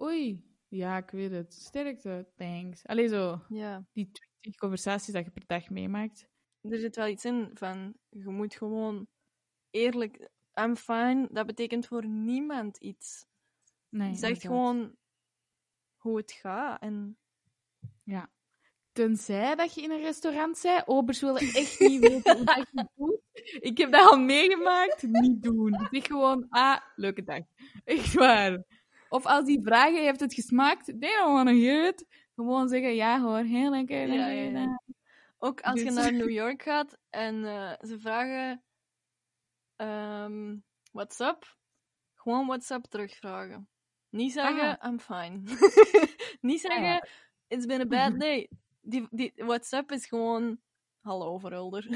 oei, 0.03 0.57
ja, 0.68 0.97
ik 0.99 1.11
weet 1.11 1.30
het, 1.30 1.55
sterkte, 1.55 2.32
thanks. 2.36 2.86
Allee, 2.86 3.09
zo, 3.09 3.43
Ja, 3.49 3.84
die 3.93 4.11
20 4.12 4.55
conversaties 4.61 5.14
dat 5.14 5.24
je 5.24 5.30
per 5.30 5.47
dag 5.47 5.70
meemaakt. 5.70 6.28
er 6.61 6.78
zit 6.78 6.97
wel 6.97 7.09
iets 7.09 7.24
in 7.24 7.51
van, 7.55 7.95
je 8.09 8.28
moet 8.28 8.55
gewoon 8.55 9.07
eerlijk, 9.70 10.30
I'm 10.55 10.76
fine, 10.76 11.28
dat 11.32 11.47
betekent 11.47 11.86
voor 11.86 12.07
niemand 12.09 12.76
iets. 12.78 13.26
Nee, 13.93 14.14
Zeg 14.14 14.41
gewoon 14.41 14.97
hoe 15.97 16.16
het 16.16 16.32
gaat. 16.32 16.82
En 16.82 17.18
Tenzij 18.93 19.55
dat 19.55 19.75
je 19.75 19.83
in 19.83 19.91
een 19.91 20.01
restaurant 20.01 20.61
bent, 20.63 20.87
obers 20.87 21.21
willen 21.21 21.41
echt 21.41 21.81
niet 21.81 22.01
weten 22.01 22.37
hoe 22.37 22.45
dat 22.45 22.67
je 22.73 22.87
doet. 22.97 23.21
Ik 23.61 23.79
heb 23.79 23.93
dat 23.93 24.11
al 24.11 24.19
meegemaakt, 24.19 25.03
niet 25.03 25.43
doen. 25.43 25.89
Zeg 25.91 26.07
gewoon, 26.07 26.47
ah, 26.49 26.81
leuke 26.97 27.25
dag. 27.25 27.41
Echt 27.85 28.13
waar. 28.15 28.63
Of 29.09 29.27
als 29.27 29.45
die 29.45 29.63
vragen, 29.63 30.03
heeft 30.03 30.21
het 30.21 30.35
gesmaakt? 30.35 30.85
They 30.85 31.17
don't 31.17 31.45
want 31.45 31.49
to. 31.97 32.05
Gewoon 32.35 32.69
zeggen, 32.69 32.95
ja 32.95 33.21
hoor, 33.21 33.39
heel 33.39 33.71
lekker. 33.71 34.13
Ja, 34.13 34.29
ja, 34.29 34.59
ja. 34.59 34.81
ook 35.39 35.61
als 35.61 35.81
je 35.81 35.87
Dus- 35.87 35.95
naar 35.95 36.13
New 36.23 36.31
York 36.31 36.63
gaat 36.63 36.99
en 37.11 37.45
eh, 37.45 37.73
ze 37.81 37.99
vragen 37.99 38.63
ehm 39.77 40.57
what's 40.93 41.21
up, 41.21 41.57
gewoon 42.15 42.47
what's 42.47 42.71
up 42.71 42.85
terugvragen. 42.85 43.69
Niet 44.09 44.33
zeggen, 44.33 44.79
I'm 44.87 44.99
fine. 44.99 45.41
niet 46.51 46.61
zeggen, 46.61 46.85
ja. 46.85 47.07
It's 47.51 47.67
been 47.67 47.81
a 47.81 47.87
bad 47.87 48.21
day. 48.21 48.49
Die, 48.81 49.07
die 49.11 49.33
what's 49.37 49.73
up 49.73 49.93
is 49.93 50.07
gewoon, 50.07 50.59
hallo 51.01 51.39
verhulder. 51.39 51.87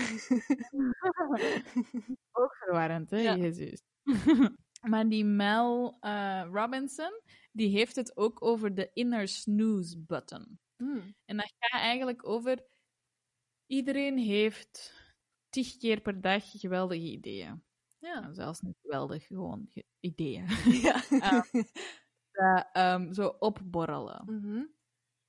Ook 2.32 2.56
verwarrend, 2.56 3.10
hè, 3.10 3.18
Ja. 3.18 3.36
Jezus. 3.36 3.82
maar 4.90 5.08
die 5.08 5.24
Mel 5.24 5.96
eh, 6.00 6.48
Robinson, 6.52 7.20
die 7.52 7.68
heeft 7.68 7.96
het 7.96 8.16
ook 8.16 8.42
over 8.44 8.74
de 8.74 8.90
inner 8.92 9.28
snooze 9.28 9.98
button. 9.98 10.58
Hmm. 10.76 11.14
En 11.24 11.36
dat 11.36 11.52
gaat 11.58 11.80
eigenlijk 11.80 12.28
over... 12.28 12.64
Iedereen 13.66 14.18
heeft 14.18 15.02
tig 15.48 15.76
keer 15.76 16.00
per 16.00 16.20
dag 16.20 16.50
geweldige 16.60 17.10
ideeën. 17.10 17.62
Ja. 17.98 18.20
Nou, 18.20 18.34
zelfs 18.34 18.60
niet 18.60 18.76
geweldig, 18.82 19.26
gewoon 19.26 19.68
ge- 19.72 19.84
ideeën. 20.00 20.46
ja. 20.82 21.02
Dat 22.32 22.68
ehm, 22.72 23.12
zo 23.12 23.26
opborrelen. 23.38 24.22
Mhm. 24.26 24.62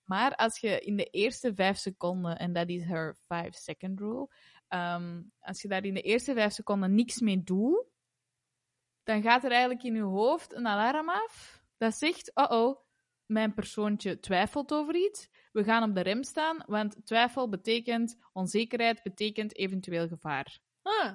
Maar 0.05 0.35
als 0.35 0.59
je 0.59 0.79
in 0.79 0.95
de 0.95 1.05
eerste 1.05 1.53
vijf 1.53 1.77
seconden, 1.77 2.37
en 2.37 2.53
dat 2.53 2.69
is 2.69 2.85
haar 2.85 3.15
five 3.27 3.51
second 3.51 3.99
rule, 3.99 4.29
ehm, 4.67 5.21
als 5.39 5.61
je 5.61 5.67
daar 5.67 5.85
in 5.85 5.93
de 5.93 6.01
eerste 6.01 6.33
vijf 6.33 6.53
seconden 6.53 6.95
niks 6.95 7.19
mee 7.19 7.43
doet, 7.43 7.85
dan 9.03 9.21
gaat 9.21 9.43
er 9.43 9.51
eigenlijk 9.51 9.83
in 9.83 9.95
je 9.95 10.01
hoofd 10.01 10.53
een 10.53 10.67
alarm 10.67 11.09
af 11.09 11.63
dat 11.77 11.95
zegt, 11.95 12.31
oh 12.33 12.51
oh, 12.51 12.79
mijn 13.25 13.53
persoontje 13.53 14.19
twijfelt 14.19 14.73
over 14.73 14.95
iets, 14.95 15.29
we 15.51 15.63
gaan 15.63 15.89
op 15.89 15.95
de 15.95 16.01
rem 16.01 16.23
staan, 16.23 16.63
want 16.65 17.05
twijfel 17.05 17.49
betekent, 17.49 18.17
onzekerheid 18.33 19.03
betekent 19.03 19.55
eventueel 19.55 20.07
gevaar. 20.07 20.59
Ah, 20.81 21.13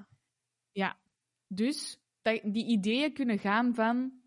Dus 1.46 1.98
dat, 2.22 2.40
die 2.44 2.66
ideeën 2.66 3.12
kunnen 3.12 3.38
gaan 3.38 3.74
van. 3.74 4.19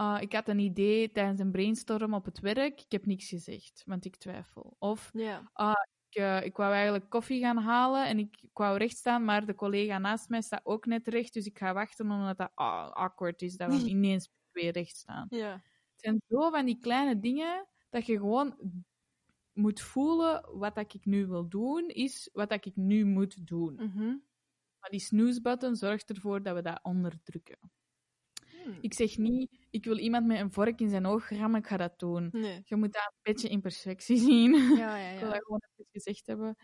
Ah, 0.00 0.22
ik 0.22 0.32
had 0.32 0.48
een 0.48 0.58
idee 0.58 1.12
tijdens 1.12 1.40
een 1.40 1.50
brainstorm 1.50 2.14
op 2.14 2.24
het 2.24 2.40
werk, 2.40 2.80
ik 2.80 2.92
heb 2.92 3.06
niks 3.06 3.28
gezegd, 3.28 3.82
want 3.86 4.04
ik 4.04 4.16
twijfel. 4.16 4.76
Of 4.78 5.10
ja. 5.12 5.50
ik, 6.08 6.16
eh, 6.16 6.44
ik 6.44 6.56
wou 6.56 6.72
eigenlijk 6.72 7.08
koffie 7.08 7.40
gaan 7.40 7.56
halen 7.56 8.06
en 8.06 8.18
ik, 8.18 8.36
ik 8.42 8.50
wou 8.58 8.78
recht 8.78 8.96
staan, 8.96 9.24
maar 9.24 9.46
de 9.46 9.54
collega 9.54 9.98
naast 9.98 10.28
mij 10.28 10.42
staat 10.42 10.64
ook 10.64 10.86
net 10.86 11.08
recht, 11.08 11.32
dus 11.32 11.46
ik 11.46 11.58
ga 11.58 11.72
wachten 11.72 12.10
omdat 12.10 12.38
dat 12.38 12.50
ah, 12.54 12.90
awkward 12.90 13.42
is, 13.42 13.56
dat 13.56 13.68
we 13.68 13.88
ineens 13.88 14.30
weer 14.52 14.72
recht 14.72 14.96
staan. 14.96 15.26
Ja. 15.30 15.52
Het 15.52 16.00
zijn 16.00 16.22
zo 16.28 16.50
van 16.50 16.66
die 16.66 16.78
kleine 16.78 17.20
dingen 17.20 17.66
dat 17.90 18.06
je 18.06 18.16
gewoon 18.16 18.56
moet 19.52 19.80
voelen 19.80 20.58
wat 20.58 20.74
dat 20.74 20.94
ik 20.94 21.04
nu 21.04 21.26
wil 21.26 21.48
doen, 21.48 21.88
is 21.88 22.30
wat 22.32 22.48
dat 22.48 22.64
ik 22.64 22.76
nu 22.76 23.04
moet 23.04 23.46
doen. 23.46 23.74
Mhm. 23.74 24.16
Maar 24.78 24.90
die 24.90 25.00
snooze-button 25.00 25.76
zorgt 25.76 26.10
ervoor 26.10 26.42
dat 26.42 26.54
we 26.54 26.62
dat 26.62 26.80
onderdrukken. 26.82 27.58
Hmm. 28.64 28.78
Ik 28.80 28.94
zeg 28.94 29.16
niet, 29.16 29.59
ik 29.70 29.84
wil 29.84 29.98
iemand 29.98 30.26
met 30.26 30.40
een 30.40 30.52
vork 30.52 30.80
in 30.80 30.88
zijn 30.90 31.06
oog 31.06 31.28
rammen, 31.30 31.60
ik 31.60 31.66
ga 31.66 31.76
dat 31.76 31.98
doen. 31.98 32.28
Nee. 32.32 32.62
Je 32.64 32.76
moet 32.76 32.92
dat 32.92 33.02
een 33.12 33.18
beetje 33.32 33.48
in 33.48 33.60
perspectie 33.60 34.16
zien. 34.30 34.52
Ja, 34.76 34.96
ja, 34.96 35.08
Ik 35.10 35.18
wil 35.18 35.28
ja. 35.28 35.34
dat 35.34 35.44
gewoon 35.44 35.60
even 35.72 35.86
gezegd 35.92 36.26
hebben. 36.26 36.56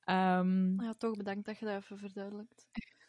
Ehm 0.00 0.80
Ja, 0.82 0.92
toch 0.92 1.16
bedankt 1.16 1.46
dat 1.46 1.58
je 1.58 1.64
dat 1.64 1.82
even 1.82 1.98
verduidelijkt. 1.98 2.66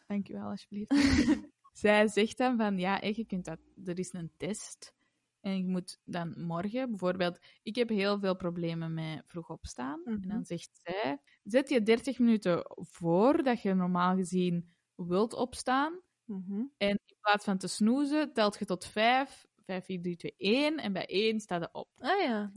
Dankjewel, 0.08 0.50
alsjeblieft. 0.50 0.89
Zij 1.74 2.08
zegt 2.08 2.38
dan 2.38 2.58
van, 2.58 2.78
ja, 2.78 2.97
hè, 3.00 3.08
je 3.16 3.26
kunt 3.26 3.45
dat, 3.45 3.60
er 3.86 4.00
is 4.00 4.14
een 4.14 4.32
test. 4.38 4.93
En 5.41 5.58
je 5.58 5.66
moet 5.68 6.00
dan 6.04 6.34
morgen, 6.41 6.89
bijvoorbeeld, 6.89 7.39
ik 7.64 7.76
heb 7.76 7.89
heel 7.89 8.20
veel 8.20 8.36
problemen 8.36 8.93
met 8.93 9.24
vroeg 9.28 9.50
opstaan. 9.50 10.02
En 10.06 10.14
Mhm. 10.20 10.28
dan 10.28 10.45
zegt 10.45 10.70
zij, 10.84 11.20
zet 11.43 11.70
je 11.70 11.82
30 11.84 12.20
minuten 12.20 12.66
voor 12.76 13.43
dat 13.43 13.62
je 13.62 13.74
normaal 13.74 14.16
gezien 14.16 14.74
wilt 14.95 15.34
opstaan. 15.34 16.02
Mhm. 16.30 16.63
En 16.77 16.89
in 16.89 17.15
plaats 17.21 17.45
van 17.45 17.57
te 17.57 17.67
snoezen, 17.67 18.34
telt 18.34 18.59
je 18.59 18.65
tot 18.65 18.86
5, 18.86 19.45
5, 19.65 19.86
4, 19.86 20.01
3, 20.01 20.15
2, 20.15 20.34
1. 20.38 20.77
En 20.77 20.93
bij 20.93 21.05
1 21.07 21.39
staat 21.39 21.61
je 21.61 21.69
op. 21.71 21.89
Ah 21.97 22.21
ja. 22.21 22.51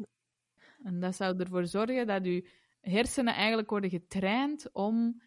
En 0.82 1.00
dat 1.00 1.16
zou 1.16 1.38
ervoor 1.38 1.66
zorgen 1.66 2.06
dat 2.06 2.24
je 2.24 2.50
hersenen 2.80 3.34
eigenlijk 3.34 3.70
worden 3.70 3.90
getraind 3.90 4.72
om 4.72 5.22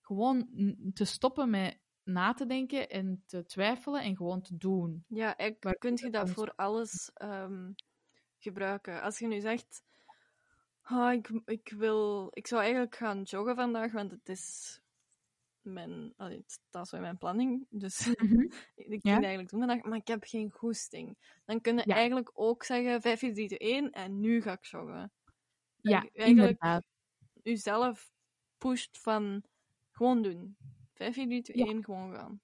gewoon 0.00 0.48
te 0.92 1.04
stoppen 1.04 1.50
met 1.50 1.78
na 2.02 2.32
te 2.32 2.46
denken 2.46 2.88
en 2.88 3.22
te 3.26 3.44
twijfelen 3.44 4.02
en 4.02 4.16
gewoon 4.16 4.42
te 4.42 4.56
doen. 4.56 5.04
Ja, 5.08 5.36
Waar 5.60 5.78
kunt 5.78 6.00
je 6.00 6.10
dat 6.10 6.30
voor 6.30 6.52
alles 6.56 7.10
ehm, 7.14 7.72
gebruiken. 8.38 9.02
Als 9.02 9.18
je 9.18 9.26
nu 9.26 9.40
zegt, 9.40 9.82
"Ah, 10.82 11.12
ik, 11.12 11.28
ik, 11.44 11.72
wil, 11.76 12.28
ik 12.32 12.46
zou 12.46 12.62
eigenlijk 12.62 12.96
gaan 12.96 13.22
joggen 13.22 13.54
vandaag, 13.54 13.92
want 13.92 14.10
het 14.10 14.28
is 14.28 14.80
mijn, 15.64 16.12
allee, 16.16 16.42
staat 16.46 16.88
zo 16.88 16.96
in 16.96 17.02
mijn 17.02 17.18
planning, 17.18 17.66
dus 17.70 18.06
ik 18.74 18.86
ging 18.86 19.02
Ja. 19.02 19.14
dat 19.14 19.22
eigenlijk 19.22 19.50
doen 19.50 19.60
vandaag, 19.60 19.82
maar 19.82 19.98
ik 19.98 20.08
heb 20.08 20.24
geen 20.24 20.50
goesting. 20.50 21.18
Dan 21.44 21.60
kun 21.60 21.76
je 21.76 21.82
Ja. 21.86 21.94
eigenlijk 21.94 22.30
ook 22.34 22.64
zeggen, 22.64 23.00
5, 23.00 23.18
4, 23.18 23.34
3, 23.34 23.46
2, 23.46 23.58
1 23.58 23.90
en 23.90 24.20
nu 24.20 24.42
ga 24.42 24.52
ik 24.52 24.64
joggen. 24.64 25.12
Ja, 25.80 26.00
Dat 26.00 26.10
eigenlijk 26.14 26.60
inderdaad. 26.60 26.84
jezelf 27.42 28.12
pusht 28.58 28.98
van 28.98 29.42
gewoon 29.90 30.22
doen. 30.22 30.56
5, 30.94 31.14
4, 31.14 31.26
3, 31.26 31.42
2, 31.42 31.56
Ja. 31.56 31.64
1, 31.66 31.84
gewoon 31.84 32.14
gaan. 32.14 32.40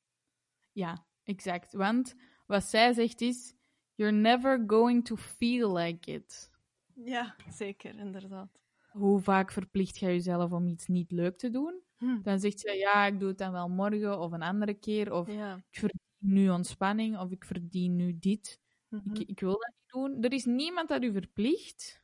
Ja, 0.73 1.07
exact. 1.25 1.73
Want 1.73 2.15
wat 2.47 2.65
zij 2.65 2.93
zegt 2.93 3.21
is, 3.21 3.55
You're 3.95 4.17
never 4.17 4.65
going 4.67 5.05
to 5.05 5.17
feel 5.17 5.73
like 5.77 6.13
it. 6.13 6.51
Ja, 6.95 7.37
zeker, 7.51 7.95
inderdaad. 7.99 8.61
Hoe 8.91 9.21
vaak 9.21 9.53
verplicht 9.53 9.99
jij 9.99 10.13
jezelf 10.13 10.53
om 10.53 10.67
iets 10.69 10.87
niet 10.87 11.11
leuk 11.11 11.39
te 11.39 11.51
doen? 11.51 11.83
Hm. 12.01 12.23
Dan 12.23 12.39
zegt 12.39 12.61
je, 12.61 12.73
ja, 12.73 13.07
ik 13.07 13.19
doe 13.19 13.29
het 13.29 13.39
dan 13.39 13.53
wel 13.53 13.69
morgen 13.69 14.19
of 14.21 14.33
een 14.33 14.43
andere 14.43 14.75
keer. 14.75 15.13
Of 15.13 15.29
Ja. 15.29 15.55
ik 15.57 15.79
verdien 15.79 16.01
nu 16.19 16.51
ontspanning 16.51 17.19
of 17.19 17.31
ik 17.31 17.45
verdien 17.45 17.97
nu 17.97 18.19
dit. 18.19 18.61
Mhm. 18.89 19.15
Ik, 19.15 19.29
ik 19.29 19.41
wil 19.41 19.51
dat 19.51 19.73
niet 19.77 19.89
doen. 19.93 20.23
Er 20.23 20.33
is 20.33 20.45
niemand 20.45 20.89
dat 20.89 21.03
u 21.03 21.13
verplicht, 21.13 22.03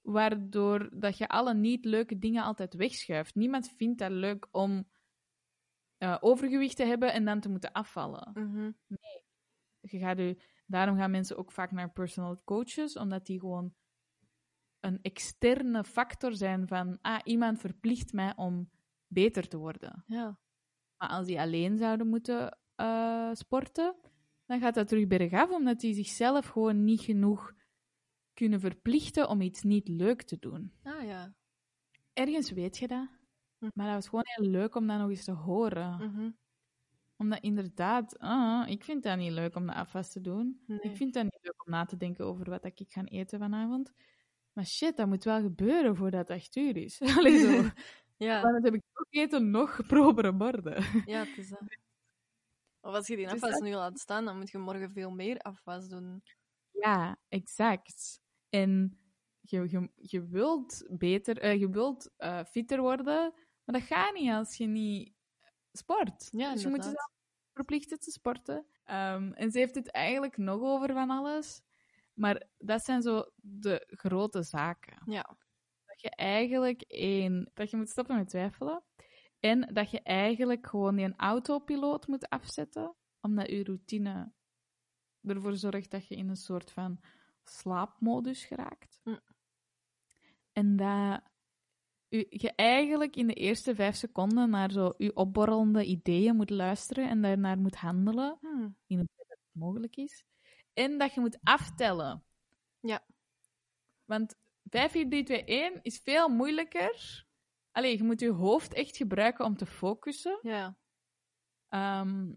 waardoor 0.00 0.90
dat 0.98 1.18
je 1.18 1.28
alle 1.28 1.54
niet 1.54 1.84
leuke 1.84 2.18
dingen 2.18 2.44
altijd 2.44 2.74
wegschuift. 2.74 3.34
Niemand 3.34 3.72
vindt 3.76 3.98
dat 3.98 4.10
leuk 4.10 4.48
om 4.50 4.88
eh, 5.98 6.16
overgewicht 6.20 6.76
te 6.76 6.84
hebben 6.84 7.12
en 7.12 7.24
dan 7.24 7.40
te 7.40 7.48
moeten 7.48 7.72
afvallen. 7.72 8.30
Mhm. 8.34 8.70
Je 9.80 9.98
gaat 9.98 10.18
u, 10.18 10.38
daarom 10.66 10.96
gaan 10.96 11.10
mensen 11.10 11.36
ook 11.36 11.52
vaak 11.52 11.70
naar 11.70 11.92
personal 11.92 12.42
coaches, 12.44 12.96
omdat 12.96 13.26
die 13.26 13.40
gewoon 13.40 13.74
een 14.84 14.98
externe 15.02 15.84
factor 15.84 16.32
zijn 16.34 16.68
van, 16.68 16.98
ah, 17.00 17.20
iemand 17.24 17.60
verplicht 17.60 18.12
mij 18.12 18.32
om 18.36 18.70
beter 19.06 19.48
te 19.48 19.56
worden. 19.56 20.04
Ja. 20.06 20.38
Maar 20.96 21.08
als 21.08 21.26
die 21.26 21.40
alleen 21.40 21.78
zouden 21.78 22.08
moeten 22.08 22.58
eh, 22.74 23.30
sporten, 23.32 23.96
dan 24.46 24.60
gaat 24.60 24.74
dat 24.74 24.88
terug 24.88 25.06
bergaf, 25.06 25.50
omdat 25.50 25.80
die 25.80 25.94
zichzelf 25.94 26.46
gewoon 26.46 26.84
niet 26.84 27.00
genoeg 27.00 27.52
kunnen 28.32 28.60
verplichten 28.60 29.28
om 29.28 29.40
iets 29.40 29.62
niet 29.62 29.88
leuk 29.88 30.22
te 30.22 30.38
doen. 30.38 30.72
Ah 30.82 31.04
ja. 31.04 31.34
Ergens 32.12 32.50
weet 32.50 32.78
je 32.78 32.88
dat, 32.88 33.08
Hm. 33.58 33.68
maar 33.74 33.86
dat 33.86 33.94
was 33.94 34.08
gewoon 34.08 34.24
heel 34.26 34.50
leuk 34.50 34.74
om 34.74 34.86
dat 34.86 34.98
nog 34.98 35.10
eens 35.10 35.24
te 35.24 35.32
horen. 35.32 36.10
Mhm. 36.10 36.30
Omdat 37.16 37.40
inderdaad, 37.42 38.18
ah, 38.18 38.68
ik 38.68 38.84
vind 38.84 39.02
dat 39.02 39.16
niet 39.18 39.32
leuk 39.32 39.56
om 39.56 39.66
de 39.66 39.74
afwas 39.74 40.12
te 40.12 40.20
doen. 40.20 40.62
Nee. 40.66 40.78
Ik 40.80 40.96
vind 40.96 41.14
dat 41.14 41.22
niet 41.22 41.38
leuk 41.42 41.66
om 41.66 41.72
na 41.72 41.84
te 41.84 41.96
denken 41.96 42.24
over 42.24 42.50
wat 42.50 42.64
ik 42.64 42.82
ga 42.88 43.04
eten 43.04 43.38
vanavond. 43.38 43.92
Maar 44.54 44.66
shit, 44.66 44.96
dat 44.96 45.06
moet 45.06 45.24
wel 45.24 45.40
gebeuren 45.40 45.96
voordat 45.96 46.28
het 46.28 46.36
echt 46.36 46.56
uur 46.56 46.76
is. 46.76 47.00
Allee, 47.18 47.38
zo. 47.38 47.62
Ja, 48.16 48.40
Want 48.42 48.54
dan 48.54 48.64
heb 48.64 48.74
ik 48.74 48.82
nog 48.94 49.06
eten, 49.10 49.50
nog 49.50 49.86
propere 49.86 50.32
borden. 50.34 50.84
ja, 51.04 51.24
het 51.24 51.38
is 51.38 51.48
dat. 51.48 51.60
Of 52.80 52.94
als 52.94 53.06
je 53.06 53.16
die 53.16 53.24
is 53.24 53.32
afwas 53.32 53.52
dat. 53.52 53.62
nu 53.62 53.74
laat 53.74 53.98
staan, 53.98 54.24
dan 54.24 54.38
moet 54.38 54.50
je 54.50 54.58
morgen 54.58 54.92
veel 54.92 55.10
meer 55.10 55.38
afwas 55.38 55.88
doen. 55.88 56.22
Ja, 56.70 57.16
exact. 57.28 58.20
En 58.48 58.98
je, 59.40 59.70
je, 59.70 59.90
je 59.94 60.28
wilt 60.28 60.84
beter, 60.88 61.38
eh, 61.38 61.60
je 61.60 61.68
wilt 61.68 62.10
eh, 62.16 62.44
fitter 62.44 62.80
worden, 62.80 63.32
maar 63.64 63.80
dat 63.80 63.82
gaat 63.82 64.14
niet 64.14 64.30
als 64.30 64.56
je 64.56 64.66
niet 64.66 65.12
sport. 65.72 66.28
Ja, 66.30 66.52
dus 66.52 66.62
je 66.62 66.68
moet 66.68 66.84
jezelf 66.84 67.10
verplichten 67.52 67.98
te 67.98 68.10
sporten. 68.10 68.66
Ehm, 68.84 69.32
en 69.32 69.50
ze 69.50 69.58
heeft 69.58 69.74
het 69.74 69.90
eigenlijk 69.90 70.36
nog 70.36 70.60
over 70.60 70.92
van 70.92 71.10
alles. 71.10 71.62
Maar 72.14 72.46
dat 72.58 72.84
zijn 72.84 73.02
zo 73.02 73.30
de 73.36 73.84
grote 73.86 74.42
zaken. 74.42 75.02
Ja. 75.06 75.36
Dat 75.84 76.00
je 76.00 76.10
eigenlijk 76.10 76.82
één, 76.82 77.50
dat 77.54 77.70
je 77.70 77.76
moet 77.76 77.90
stoppen 77.90 78.16
met 78.16 78.28
twijfelen. 78.28 78.82
En 79.40 79.74
dat 79.74 79.90
je 79.90 80.02
eigenlijk 80.02 80.66
gewoon 80.66 80.96
die 80.96 81.04
een 81.04 81.16
autopiloot 81.16 82.06
moet 82.06 82.28
afzetten, 82.28 82.94
omdat 83.20 83.50
je 83.50 83.64
routine 83.64 84.32
ervoor 85.20 85.56
zorgt 85.56 85.90
dat 85.90 86.08
je 86.08 86.16
in 86.16 86.28
een 86.28 86.36
soort 86.36 86.70
van 86.70 87.00
slaapmodus 87.44 88.44
geraakt. 88.44 89.00
Hm. 89.02 89.18
En 90.52 90.76
dat 90.76 91.22
je 92.28 92.52
eigenlijk 92.54 93.16
in 93.16 93.26
de 93.26 93.34
eerste 93.34 93.74
vijf 93.74 93.94
seconden 93.94 94.50
naar 94.50 94.70
zo 94.70 94.94
je 94.96 95.16
opborrelende 95.16 95.84
ideeën 95.84 96.36
moet 96.36 96.50
luisteren 96.50 97.08
en 97.08 97.22
daarnaar 97.22 97.58
moet 97.58 97.76
handelen, 97.76 98.38
Hm. 98.40 98.68
in 98.86 98.98
hoeverre 98.98 99.28
dat 99.28 99.38
het 99.38 99.54
mogelijk 99.62 99.96
is. 99.96 100.24
En 100.74 100.98
dat 100.98 101.14
je 101.14 101.20
moet 101.20 101.38
aftellen. 101.42 102.24
Ja. 102.80 103.04
Want 104.04 104.34
5, 104.64 104.90
4, 104.92 105.08
3, 105.08 105.24
2, 105.24 105.44
1 105.44 105.82
is 105.82 105.98
veel 105.98 106.28
moeilijker. 106.28 107.24
Allee, 107.72 107.96
je 107.96 108.04
moet 108.04 108.20
je 108.20 108.30
hoofd 108.30 108.72
echt 108.74 108.96
gebruiken 108.96 109.44
om 109.44 109.56
te 109.56 109.66
focussen. 109.66 110.38
Ja. 110.42 110.76
Ehm, 111.68 112.32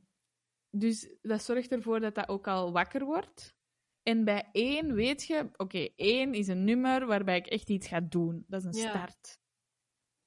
dus 0.70 1.16
dat 1.22 1.44
zorgt 1.44 1.72
ervoor 1.72 2.00
dat 2.00 2.16
dat 2.16 2.28
ook 2.30 2.48
al 2.48 2.72
wakker 2.72 3.06
wordt. 3.06 3.56
En 4.04 4.24
bij 4.24 4.50
1 4.52 4.94
weet 4.94 5.24
je, 5.24 5.50
oké, 5.56 5.90
1 5.96 6.34
is 6.34 6.48
een 6.48 6.64
nummer 6.64 7.06
waarbij 7.06 7.38
ik 7.38 7.48
echt 7.48 7.70
iets 7.70 7.88
ga 7.88 8.00
doen. 8.00 8.46
Dat 8.48 8.66
is 8.66 8.76
een 8.76 8.82
Ja. 8.84 8.90
start. 8.90 9.40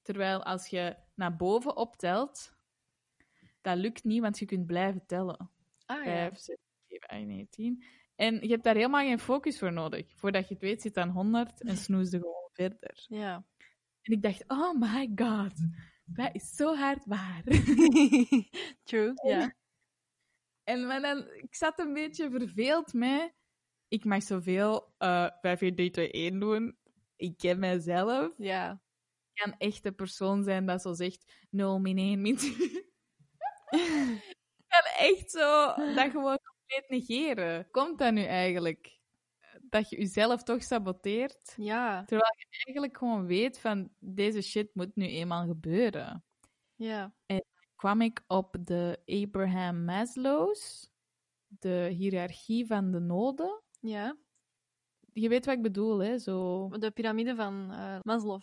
Terwijl 0.03 0.43
als 0.45 0.67
je 0.67 0.97
naar 1.15 1.37
boven 1.37 1.77
optelt, 1.77 2.53
dat 3.61 3.77
lukt 3.77 4.05
niet, 4.05 4.21
want 4.21 4.39
je 4.39 4.47
kunt 4.47 4.67
blijven 4.67 5.07
tellen. 5.07 5.51
Ah 5.85 5.97
ja. 5.97 6.05
5, 6.05 6.39
6, 6.39 6.57
7, 6.87 7.09
8, 7.09 7.27
9, 7.27 7.49
10. 7.51 7.85
En 8.21 8.41
je 8.41 8.49
hebt 8.49 8.65
daar 8.65 8.75
helemaal 8.75 9.05
geen 9.05 9.19
focus 9.19 9.59
voor 9.59 9.73
nodig. 9.73 10.07
Voordat 10.15 10.49
je 10.49 10.55
het 10.55 10.63
weet, 10.63 10.83
zit 10.83 10.97
aan 10.97 11.09
100 11.09 11.63
en 11.63 11.77
snoes 11.77 12.11
je 12.11 12.19
gewoon 12.19 12.51
verder. 12.53 13.05
Ja. 13.09 13.45
En 14.03 14.13
ik 14.13 14.23
dacht, 14.23 14.45
oh 14.47 14.75
my 14.75 15.13
god, 15.15 15.53
dat 16.05 16.35
is 16.35 16.55
zo 16.55 16.75
hard 16.75 17.05
waar. 17.05 17.43
True, 18.89 19.13
ja. 19.27 19.55
En 20.65 20.87
maar 20.87 21.01
dan, 21.01 21.29
ik 21.35 21.55
zat 21.55 21.79
een 21.79 21.93
beetje 21.93 22.31
verveeld 22.31 22.93
mee. 22.93 23.33
Ik 23.89 24.05
mag 24.05 24.23
zoveel 24.23 24.95
eh 24.99 25.31
5, 25.41 25.59
4, 25.59 25.75
3, 25.75 25.91
2, 25.91 26.11
1 26.11 26.41
doen. 26.41 26.77
Ik 27.17 27.39
ken 27.39 27.59
mijzelf. 27.59 28.33
Ja. 28.37 28.83
Ik 29.33 29.43
kan 29.43 29.55
echt 29.59 29.83
de 29.83 29.93
persoon 29.93 30.45
zijn 30.45 30.67
dat 30.67 30.83
zo 30.83 30.93
zegt 30.93 31.47
0, 31.51 31.79
min 31.79 31.99
1, 31.99 32.21
min 32.21 32.37
2. 32.37 32.53
Ik 34.57 34.67
kan 34.69 35.09
echt 35.09 35.31
zo 35.31 35.75
dat 35.95 36.11
gewoon 36.11 36.39
compleet 36.71 36.89
negeren. 36.89 37.71
Komt 37.71 37.99
dat 37.99 38.13
nu 38.13 38.23
eigenlijk? 38.23 38.99
Dat 39.63 39.91
je 39.91 39.97
jezelf 39.97 40.43
toch 40.43 40.63
saboteert? 40.63 41.55
Ja. 41.57 42.05
Terwijl 42.05 42.35
je 42.37 42.47
eigenlijk 42.65 42.97
gewoon 42.97 43.27
weet 43.27 43.59
van 43.59 43.91
deze 43.99 44.41
shit 44.41 44.75
moet 44.75 44.97
nu 44.97 45.07
eenmaal 45.07 45.47
gebeuren. 45.47 46.25
Ja. 46.75 47.15
Kwam 47.77 48.01
ik 48.01 48.25
op 48.27 48.57
de 48.61 49.03
Abraham 49.05 49.85
Maslow's, 49.85 50.91
de 51.47 51.95
hiërarchie 51.97 52.67
van 52.67 52.91
de 52.91 52.99
noden. 53.01 53.63
Ja. 53.81 54.17
Je 55.13 55.29
weet 55.29 55.45
wat 55.45 55.57
ik 55.57 55.63
bedoel, 55.63 55.99
hè? 55.99 56.19
Zo... 56.19 56.69
De 56.69 56.91
piramide 56.91 57.35
van 57.35 57.73
eh 57.73 57.99
Maslow. 58.03 58.43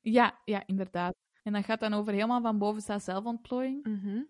Ja, 0.00 0.40
ja, 0.44 0.66
inderdaad. 0.66 1.14
En 1.42 1.52
dat 1.52 1.64
gaat 1.64 1.80
dan 1.80 1.92
over 1.92 2.12
helemaal 2.12 2.40
van 2.40 2.58
boven 2.58 2.82
staat 2.82 3.02
zelfontplooiing. 3.02 3.86
Mhm. 3.86 4.22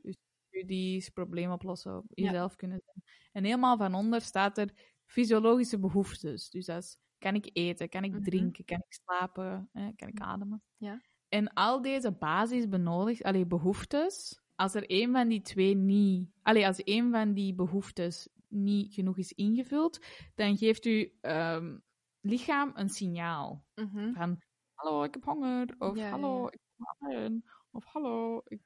Studies, 0.58 1.08
probleem 1.08 1.50
oplossen, 1.50 2.04
Ja. 2.08 2.24
jezelf 2.26 2.56
kunnen 2.56 2.80
zijn. 2.84 3.02
En 3.32 3.44
helemaal 3.44 3.76
van 3.76 3.94
onder 3.94 4.20
staat 4.20 4.58
er 4.58 4.70
fysiologische 5.06 5.78
behoeftes. 5.78 6.50
Dus 6.50 6.66
dat 6.66 6.82
is, 6.82 6.98
kan 7.18 7.34
ik 7.34 7.50
eten, 7.52 7.88
kan 7.88 8.04
ik 8.04 8.12
Mhm. 8.12 8.22
drinken, 8.22 8.64
kan 8.64 8.76
ik 8.78 8.92
slapen, 9.04 9.70
kan 9.96 10.08
ik 10.08 10.20
ademen. 10.20 10.62
Ja. 10.76 11.00
En 11.28 11.52
al 11.52 11.82
deze 11.82 12.12
basis 12.12 12.68
benodigd, 12.68 13.22
allee, 13.22 13.46
behoeftes, 13.46 14.40
als 14.54 14.74
er 14.74 14.84
een 14.86 15.12
van 15.12 15.28
die 15.28 15.40
twee 15.40 15.74
niet, 15.74 16.30
allee, 16.42 16.66
als 16.66 16.80
een 16.84 17.10
van 17.10 17.34
die 17.34 17.54
behoeftes 17.54 18.28
niet 18.48 18.94
genoeg 18.94 19.18
is 19.18 19.32
ingevuld, 19.32 19.98
dan 20.34 20.56
geeft 20.56 20.84
uw 20.84 21.08
ehm, 21.20 21.78
lichaam 22.20 22.70
een 22.74 22.88
signaal 22.88 23.64
Mhm. 23.74 24.12
van 24.12 24.42
hallo, 24.74 25.02
ik 25.02 25.14
heb 25.14 25.24
honger, 25.24 25.74
of 25.78 25.96
Ja, 25.96 26.10
hallo, 26.10 26.42
ja. 26.42 26.50
ik 26.50 26.60
heb 26.76 26.86
adem, 27.10 27.42
of 27.70 27.84
hallo, 27.84 28.40
ik, 28.44 28.60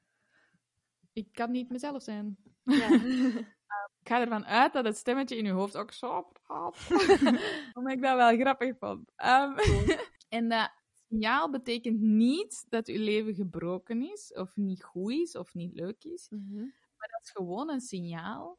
ik 1.13 1.27
kan 1.31 1.51
niet 1.51 1.69
mezelf 1.69 2.03
zijn. 2.03 2.37
Ja. 2.63 2.89
Ik 4.01 4.07
ga 4.15 4.21
ervan 4.21 4.45
uit 4.45 4.73
dat 4.73 4.85
het 4.85 4.97
stemmetje 4.97 5.37
in 5.37 5.45
je 5.45 5.51
hoofd 5.51 5.77
ook 5.77 5.91
zo 5.91 6.21
praat. 6.21 6.87
Omdat 7.73 7.93
ik 7.93 8.01
dat 8.01 8.15
wel 8.15 8.37
grappig 8.37 8.77
vond. 8.77 9.11
Ehm, 9.15 9.57
en 10.29 10.49
dat 10.49 10.71
signaal 11.09 11.49
betekent 11.49 11.99
niet 11.99 12.65
dat 12.69 12.87
je 12.87 12.99
leven 12.99 13.35
gebroken 13.35 14.11
is, 14.11 14.33
of 14.33 14.55
niet 14.55 14.83
goed 14.83 15.11
is, 15.11 15.35
of 15.35 15.53
niet 15.53 15.73
leuk 15.73 16.03
is. 16.03 16.27
Mhm. 16.29 16.61
Maar 16.97 17.09
dat 17.11 17.21
is 17.23 17.31
gewoon 17.31 17.69
een 17.69 17.81
signaal 17.81 18.57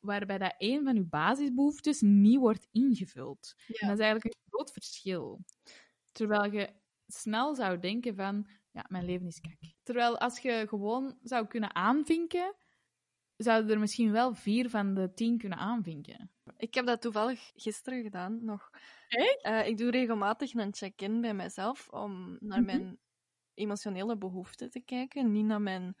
waarbij 0.00 0.38
dat 0.38 0.54
een 0.58 0.84
van 0.84 0.94
je 0.94 1.02
basisbehoeftes 1.02 2.00
niet 2.00 2.38
wordt 2.38 2.68
ingevuld. 2.72 3.54
En 3.66 3.88
dat 3.88 3.98
is 3.98 4.04
eigenlijk 4.04 4.24
een 4.24 4.50
groot 4.50 4.72
verschil. 4.72 5.44
Terwijl 6.12 6.52
je 6.52 6.68
snel 7.06 7.54
zou 7.54 7.78
denken 7.78 8.14
van, 8.14 8.46
ja, 8.70 8.84
mijn 8.88 9.04
leven 9.04 9.26
is 9.26 9.40
kak. 9.40 9.72
Terwijl 9.82 10.18
als 10.18 10.38
je 10.38 10.64
gewoon 10.68 11.18
zou 11.22 11.46
kunnen 11.46 11.74
aanvinken, 11.74 12.56
zouden 13.36 13.70
er 13.70 13.78
misschien 13.78 14.12
wel 14.12 14.34
vier 14.34 14.70
van 14.70 14.94
de 14.94 15.12
tien 15.14 15.38
kunnen 15.38 15.58
aanvinken. 15.58 16.30
Ik 16.56 16.74
heb 16.74 16.86
dat 16.86 17.00
toevallig 17.00 17.50
gisteren 17.54 18.02
gedaan 18.02 18.44
nog. 18.44 18.70
Echt? 19.08 19.42
Eh, 19.42 19.66
ik 19.66 19.78
doe 19.78 19.90
regelmatig 19.90 20.54
een 20.54 20.74
check-in 20.74 21.20
bij 21.20 21.34
mezelf 21.34 21.88
om 21.88 22.36
naar 22.40 22.62
Mhm. 22.62 22.66
mijn 22.66 22.98
emotionele 23.54 24.16
behoeften 24.16 24.70
te 24.70 24.80
kijken. 24.80 25.32
Niet 25.32 25.44
naar 25.44 25.60
mijn 25.60 25.96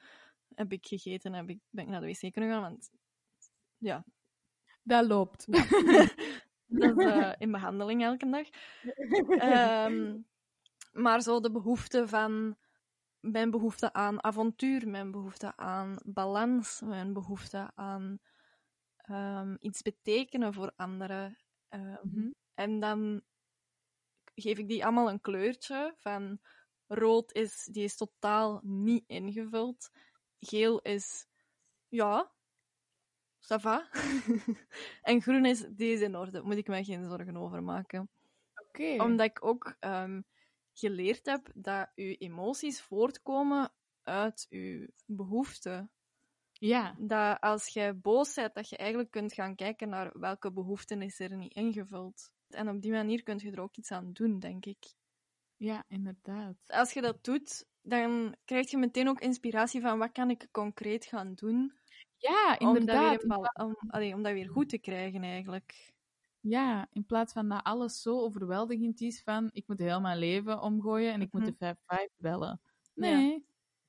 heb 0.54 0.72
ik 0.72 0.86
gegeten, 0.86 1.32
heb 1.32 1.48
ik, 1.48 1.58
ben 1.70 1.84
ik 1.84 1.90
naar 1.90 2.00
de 2.00 2.06
wc 2.06 2.32
kunnen 2.32 2.50
gaan, 2.50 2.60
want 2.62 2.90
ja, 3.76 4.04
Dat 4.82 5.06
loopt. 5.06 5.46
dat 6.66 6.98
is 6.98 7.04
eh, 7.04 7.32
in 7.38 7.50
behandeling 7.50 8.02
elke 8.02 8.30
dag. 8.30 8.46
Ehm, 9.38 10.16
maar 10.90 11.20
zo 11.22 11.40
de 11.40 11.50
behoefte 11.50 12.08
van 12.08 12.56
mijn 13.20 13.50
behoefte 13.50 13.92
aan 13.92 14.24
avontuur, 14.24 14.88
mijn 14.88 15.10
behoefte 15.10 15.56
aan 15.56 15.98
balans, 16.04 16.80
mijn 16.80 17.12
behoefte 17.12 17.70
aan 17.74 18.18
ehm, 18.96 19.56
iets 19.60 19.82
betekenen 19.82 20.54
voor 20.54 20.72
anderen. 20.76 21.38
Ehm, 21.68 21.96
Mhm. 22.02 22.30
En 22.54 22.80
dan 22.80 23.22
geef 24.34 24.58
ik 24.58 24.68
die 24.68 24.84
allemaal 24.84 25.10
een 25.10 25.20
kleurtje 25.20 25.94
van 25.96 26.40
rood 26.86 27.32
is, 27.32 27.64
die 27.64 27.84
is 27.84 27.96
totaal 27.96 28.60
niet 28.64 29.04
ingevuld. 29.06 29.90
Geel 30.38 30.80
is, 30.80 31.26
ja, 31.88 32.32
ça 33.40 33.58
va. 33.58 33.88
en 35.02 35.22
groen 35.22 35.44
is, 35.44 35.62
is 35.76 36.00
in 36.00 36.16
orde. 36.16 36.42
Moet 36.42 36.56
ik 36.56 36.68
mij 36.68 36.84
geen 36.84 37.04
zorgen 37.04 37.36
over 37.36 37.62
maken. 37.62 38.10
Oké. 38.68 39.02
Omdat 39.02 39.26
ik 39.26 39.44
ook 39.44 39.76
ehm, 39.80 40.22
geleerd 40.72 41.26
heb 41.26 41.50
dat 41.54 41.90
uw 41.94 42.14
emoties 42.18 42.80
voortkomen 42.80 43.72
uit 44.02 44.46
uw 44.50 44.86
behoeften. 45.06 45.90
Ja. 46.52 46.94
Dat 46.98 47.40
als 47.40 47.68
jij 47.68 47.98
boos 47.98 48.34
bent, 48.34 48.54
dat 48.54 48.68
je 48.68 48.76
eigenlijk 48.76 49.10
kunt 49.10 49.32
gaan 49.32 49.54
kijken 49.54 49.88
naar 49.88 50.18
welke 50.18 50.52
behoeften 50.52 51.02
is 51.02 51.20
er 51.20 51.36
niet 51.36 51.54
ingevuld. 51.54 52.30
En 52.48 52.68
op 52.68 52.80
die 52.82 52.90
manier 52.92 53.22
kun 53.22 53.38
je 53.38 53.50
er 53.50 53.60
ook 53.60 53.76
iets 53.76 53.90
aan 53.90 54.12
doen, 54.12 54.38
denk 54.38 54.66
ik. 54.66 54.94
ja, 55.56 55.84
inderdaad. 55.88 56.56
Als 56.66 56.92
je 56.92 57.00
dat 57.00 57.24
doet, 57.24 57.66
dan 57.82 58.36
krijg 58.44 58.70
je 58.70 58.76
meteen 58.78 59.08
ook 59.08 59.20
inspiratie 59.20 59.80
van 59.80 59.98
wat 59.98 60.12
kan 60.12 60.30
ik 60.30 60.48
concreet 60.50 61.04
gaan 61.04 61.34
doen 61.34 61.72
Ja, 62.16 62.56
om 62.58 62.66
dat, 62.72 62.76
inderdaad. 62.80 63.22
weer, 63.22 63.64
om, 63.66 63.76
allee, 63.88 64.14
om 64.14 64.22
dat 64.22 64.32
weer 64.32 64.48
goed 64.50 64.68
te 64.68 64.78
krijgen, 64.78 65.22
eigenlijk. 65.22 65.92
Ja, 66.44 66.86
in 66.92 67.06
plaats 67.06 67.32
van 67.32 67.48
dat 67.48 67.62
alles 67.64 68.02
zo 68.02 68.18
overweldigend 68.20 69.00
is 69.00 69.22
van 69.22 69.50
ik 69.52 69.66
moet 69.66 69.78
heel 69.78 70.00
mijn 70.00 70.18
leven 70.18 70.60
omgooien 70.62 71.12
en 71.12 71.20
ik 71.20 71.32
moet 71.32 71.42
Mhm. 71.42 71.50
de 71.50 71.56
5-5 71.58 72.08
bellen. 72.16 72.60
Ja. 72.94 73.16
Nee, 73.18 73.46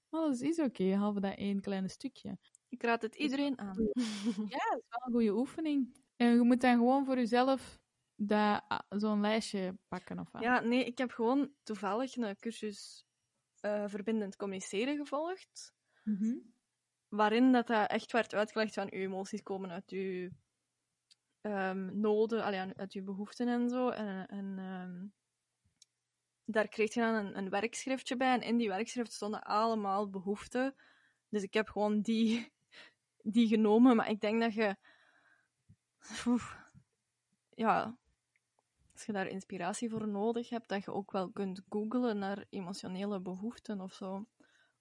alles 0.10 0.42
is 0.42 0.60
oké, 0.60 0.96
halve 0.96 1.20
dat 1.20 1.36
één 1.38 1.62
kleine 1.62 1.88
stukje. 1.88 2.38
Ik 2.70 2.84
raad 2.84 3.02
het 3.02 3.16
iedereen 3.16 3.58
aan. 3.60 3.76
Ja, 4.52 4.58
dat 4.70 4.80
is 4.80 4.86
wel 4.90 5.02
een 5.06 5.12
goede 5.12 5.34
oefening. 5.36 5.96
En 6.16 6.34
je 6.36 6.42
moet 6.42 6.62
dan 6.62 6.78
gewoon 6.78 7.06
voor 7.06 7.16
jezelf 7.16 7.80
dat, 8.16 8.64
ah, 8.68 8.80
zo'n 8.90 9.22
lijstje 9.22 9.78
pakken 9.88 10.20
of 10.20 10.32
wat. 10.32 10.42
Ja, 10.44 10.60
nee, 10.60 10.86
ik 10.86 10.98
heb 10.98 11.12
gewoon 11.12 11.54
toevallig 11.64 12.16
een 12.16 12.36
cursus 12.40 13.06
eh, 13.60 13.88
verbindend 13.88 14.36
communiceren 14.36 14.98
gevolgd. 14.98 15.74
Mhm. 16.04 16.38
waarin 17.10 17.52
dat, 17.52 17.68
dat 17.68 17.90
echt 17.92 18.12
werd 18.12 18.34
uitgelegd 18.34 18.74
van 18.74 18.88
uw 18.94 19.00
emoties 19.00 19.42
komen 19.44 19.70
uit 19.72 19.90
uw 19.92 20.30
ehm, 21.42 22.00
noden, 22.00 22.44
allee, 22.44 22.60
aan- 22.60 22.78
uit 22.78 22.94
uw 22.94 23.04
behoeften 23.04 23.48
en 23.48 23.70
zo. 23.70 23.90
En, 23.90 24.28
en 24.28 24.60
ehm, 24.60 25.06
daar 26.46 26.68
kreeg 26.68 26.94
je 26.94 27.00
dan 27.02 27.14
een, 27.14 27.38
een 27.38 27.50
werkschriftje 27.50 28.18
bij. 28.18 28.34
En 28.34 28.42
in 28.42 28.58
die 28.58 28.68
werkschrift 28.68 29.14
stonden 29.14 29.44
allemaal 29.44 30.10
behoeften. 30.10 30.76
Dus 31.30 31.44
ik 31.44 31.54
heb 31.54 31.70
gewoon 31.70 32.02
die, 32.02 32.52
die 33.36 33.48
genomen. 33.48 33.96
Maar 33.96 34.10
ik 34.10 34.22
denk 34.22 34.42
dat 34.42 34.54
je... 34.54 34.76
Oef, 36.26 36.58
ja, 37.50 37.98
als 38.94 39.06
je 39.06 39.12
daar 39.12 39.28
inspiratie 39.28 39.90
voor 39.90 40.08
nodig 40.08 40.50
hebt, 40.50 40.70
dat 40.70 40.84
je 40.84 40.94
ook 40.94 41.12
wel 41.12 41.32
kunt 41.32 41.62
googlen 41.70 42.18
naar 42.18 42.46
emotionele 42.50 43.20
behoeften 43.22 43.82
of 43.82 43.94
zo. 43.94 44.26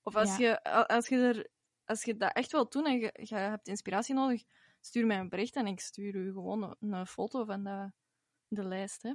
Of 0.02 0.16
als, 0.16 0.36
Ja. 0.36 0.62
je, 0.62 0.86
als, 0.88 1.08
je 1.08 1.16
er, 1.16 1.48
als 1.84 2.04
je 2.04 2.16
dat 2.16 2.32
echt 2.32 2.52
wilt 2.52 2.72
doen 2.72 2.86
en 2.86 2.98
je, 2.98 3.10
je 3.22 3.34
hebt 3.34 3.68
inspiratie 3.68 4.14
nodig, 4.14 4.42
stuur 4.80 5.06
mij 5.06 5.18
een 5.18 5.28
bericht 5.28 5.56
en 5.56 5.66
ik 5.66 5.80
stuur 5.80 6.14
u 6.14 6.32
gewoon 6.32 6.76
een, 6.80 7.06
foto 7.06 7.44
van 7.44 7.64
de, 7.64 7.92
de 8.48 8.64
lijst. 8.64 9.02
Hè. 9.02 9.12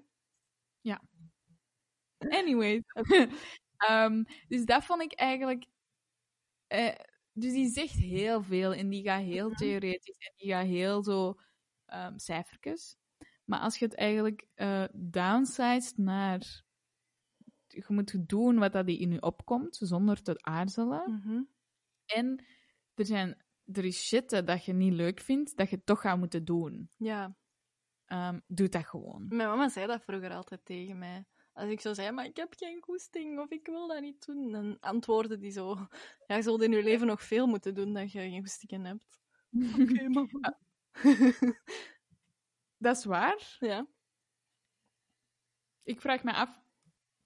Anyways. 2.18 2.84
Ehm, 3.78 4.24
dus 4.48 4.66
dat 4.66 4.86
vond 4.86 5.02
ik 5.02 5.14
eigenlijk... 5.14 5.66
eh, 6.68 6.96
dus 7.34 7.54
die 7.54 7.70
zegt 7.70 7.94
heel 7.94 8.44
veel 8.44 8.74
en 8.74 8.90
die 8.90 9.04
gaat 9.04 9.22
heel 9.22 9.52
theoretisch 9.52 10.18
en 10.18 10.34
die 10.36 10.52
gaat 10.52 10.66
heel 10.66 11.04
zo 11.04 11.40
ehm 11.86 12.18
cijfertjes. 12.18 12.98
Maar 13.46 13.60
als 13.60 13.78
je 13.80 13.86
het 13.86 13.96
eigenlijk 13.96 14.46
eh 14.54 14.86
downsized 14.94 15.98
naar... 15.98 16.64
Je 17.68 17.84
moet 17.88 18.30
doen 18.30 18.60
wat 18.60 18.72
dat 18.72 18.88
in 18.88 19.12
je 19.12 19.22
opkomt, 19.22 19.78
zonder 19.82 20.22
te 20.22 20.42
aarzelen. 20.42 21.12
Mhm. 21.12 21.42
En 22.06 22.46
er, 22.94 23.06
zijn, 23.06 23.45
er 23.74 23.86
is 23.86 24.08
shit 24.08 24.30
dat 24.46 24.66
je 24.66 24.74
niet 24.74 24.94
leuk 24.94 25.20
vindt, 25.20 25.58
dat 25.58 25.70
je 25.70 25.84
toch 25.84 26.02
gaat 26.02 26.18
moeten 26.18 26.46
doen. 26.46 26.90
Ja, 26.98 27.36
Ehm, 28.06 28.40
doe 28.48 28.70
dat 28.70 28.86
gewoon. 28.86 29.26
mijn 29.28 29.50
mama 29.50 29.70
zei 29.70 29.88
dat 29.88 30.04
vroeger 30.04 30.32
altijd 30.32 30.66
tegen 30.66 30.98
mij. 30.98 31.26
Als 31.54 31.70
ik 31.70 31.80
zo 31.82 31.94
zei, 31.94 32.12
maar 32.12 32.26
ik 32.26 32.36
heb 32.36 32.54
geen 32.58 32.82
goesting 32.82 33.40
of 33.40 33.50
ik 33.50 33.66
wil 33.66 33.88
dat 33.88 34.02
niet 34.02 34.26
doen, 34.26 34.52
dan 34.52 34.78
antwoordde 34.80 35.38
die 35.38 35.52
zo: 35.52 35.76
Ja, 36.28 36.36
je 36.36 36.42
zult 36.42 36.62
in 36.62 36.72
je 36.72 36.84
leven 36.84 37.08
nog 37.08 37.24
veel 37.24 37.48
moeten 37.48 37.74
doen 37.76 37.94
dat 37.94 38.12
je 38.12 38.20
geen 38.20 38.40
goestingen 38.42 38.86
hebt. 38.86 39.22
Oké, 39.82 40.08
mama. 40.10 40.60
Dat 42.78 42.98
is 42.98 43.06
waar. 43.06 43.58
ja. 43.60 43.88
Ik 45.84 46.02
vraag 46.02 46.24
me 46.24 46.34
af 46.34 46.64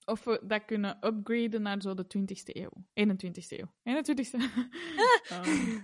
of 0.06 0.24
we 0.24 0.42
dat 0.48 0.66
kunnen 0.66 1.06
upgraden 1.08 1.62
naar 1.62 1.82
zo 1.82 1.94
de 1.94 2.06
20ste 2.18 2.56
eeuw. 2.56 2.72
21ste 2.94 3.58
eeuw. 3.60 3.74
21ste. 3.84 4.38
Ehm, 5.30 5.80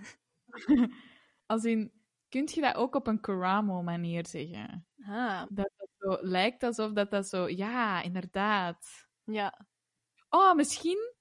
als 1.46 1.64
in, 1.64 1.92
kunt 2.28 2.52
je 2.52 2.60
dat 2.60 2.74
ook 2.74 2.94
op 2.94 3.06
een 3.06 3.20
Karamo-manier 3.20 4.26
zeggen? 4.26 4.86
Ah, 5.06 5.42
Dat 5.48 5.70
het 5.76 5.88
zo 5.98 6.18
lijkt 6.20 6.62
alsof 6.62 6.92
dat, 6.92 7.10
dat 7.10 7.28
zo... 7.28 7.48
Ja, 7.48 8.02
inderdaad. 8.02 9.08
ja. 9.24 9.66
Oh, 10.30 10.54
misschien... 10.54 11.14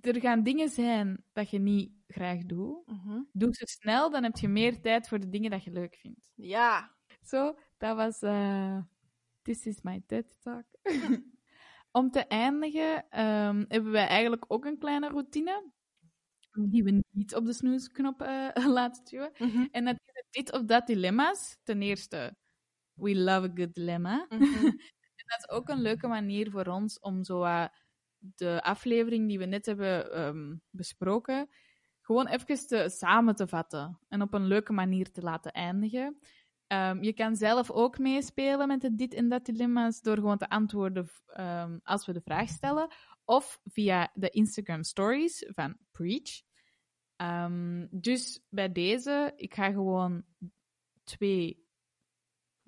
Er 0.00 0.20
gaan 0.20 0.42
dingen 0.42 0.68
zijn 0.68 1.24
dat 1.32 1.50
je 1.50 1.58
niet 1.58 1.92
graag 2.06 2.38
doet. 2.44 2.86
Mhm. 2.86 3.20
Doe 3.32 3.54
ze 3.54 3.66
snel, 3.66 4.10
dan 4.10 4.22
heb 4.22 4.36
je 4.36 4.48
meer 4.48 4.80
tijd 4.80 5.08
voor 5.08 5.20
de 5.20 5.28
dingen 5.28 5.50
dat 5.50 5.64
je 5.64 5.70
leuk 5.70 5.94
vindt. 5.96 6.32
Ja. 6.34 6.94
Zo, 7.22 7.58
dat 7.78 7.96
was... 7.96 8.22
eh, 8.22 8.78
This 9.42 9.66
is 9.66 9.80
my 9.82 10.02
TED 10.06 10.38
Talk. 10.42 10.64
Om 11.90 12.10
te 12.10 12.26
eindigen 12.26 13.08
ehm, 13.10 13.64
hebben 13.68 13.92
wij 13.92 14.06
eigenlijk 14.06 14.44
ook 14.48 14.64
een 14.64 14.78
kleine 14.78 15.08
routine. 15.08 15.72
Die 16.52 16.84
we 16.84 17.04
niet 17.10 17.34
op 17.34 17.44
de 17.44 17.52
snoesknop 17.52 18.20
eh, 18.20 18.48
laten 18.78 19.04
duwen. 19.04 19.30
Mhm. 19.38 19.66
En 19.70 19.84
dat 19.84 19.94
is 19.94 20.10
het 20.12 20.26
dit 20.30 20.52
of 20.52 20.62
dat 20.64 20.86
dilemma's. 20.86 21.58
Ten 21.62 21.82
eerste, 21.82 22.36
we 22.94 23.16
love 23.16 23.48
a 23.48 23.52
good 23.54 23.74
dilemma. 23.74 24.26
Mhm. 24.28 24.40
En 25.22 25.28
dat 25.28 25.48
is 25.48 25.56
ook 25.56 25.68
een 25.68 25.82
leuke 25.82 26.06
manier 26.06 26.50
voor 26.50 26.66
ons 26.66 26.98
om 26.98 27.24
zo 27.24 27.44
de 28.18 28.62
aflevering 28.62 29.28
die 29.28 29.38
we 29.38 29.44
net 29.44 29.66
hebben 29.66 30.12
ehm, 30.12 30.56
besproken, 30.70 31.48
gewoon 32.00 32.26
even 32.26 32.66
te, 32.66 32.88
samen 32.88 33.34
te 33.34 33.46
vatten 33.46 33.98
en 34.08 34.22
op 34.22 34.34
een 34.34 34.46
leuke 34.46 34.72
manier 34.72 35.10
te 35.10 35.22
laten 35.22 35.52
eindigen. 35.52 36.18
Ehm, 36.66 37.02
je 37.02 37.12
kan 37.12 37.36
zelf 37.36 37.70
ook 37.70 37.98
meespelen 37.98 38.68
met 38.68 38.80
de 38.80 38.94
dit 38.94 39.14
en 39.14 39.28
dat 39.28 39.44
dilemma's 39.44 40.00
door 40.00 40.14
gewoon 40.16 40.38
te 40.38 40.48
antwoorden 40.48 41.08
ehm, 41.26 41.78
als 41.82 42.06
we 42.06 42.12
de 42.12 42.20
vraag 42.20 42.48
stellen. 42.48 42.88
Of 43.24 43.60
via 43.64 44.10
de 44.14 44.28
Instagram 44.28 44.82
stories 44.82 45.46
van 45.48 45.76
Preach. 46.02 46.42
Ehm, 47.16 47.86
dus 47.90 48.40
bij 48.48 48.72
deze, 48.72 49.32
ik 49.36 49.54
ga 49.54 49.70
gewoon 49.70 50.24
twee 51.04 51.66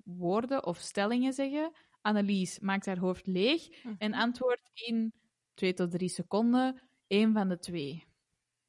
woorden 0.03 0.65
of 0.65 0.77
stellingen 0.77 1.33
zeggen. 1.33 1.71
Annelies 2.01 2.59
maakt 2.59 2.85
haar 2.85 2.99
hoofd 2.99 3.27
leeg 3.27 3.83
en 3.97 4.13
antwoordt 4.13 4.69
in 4.73 5.13
twee 5.53 5.73
tot 5.73 5.91
drie 5.91 6.09
seconden 6.09 6.81
één 7.07 7.33
van 7.33 7.49
de 7.49 7.59
twee. 7.59 8.07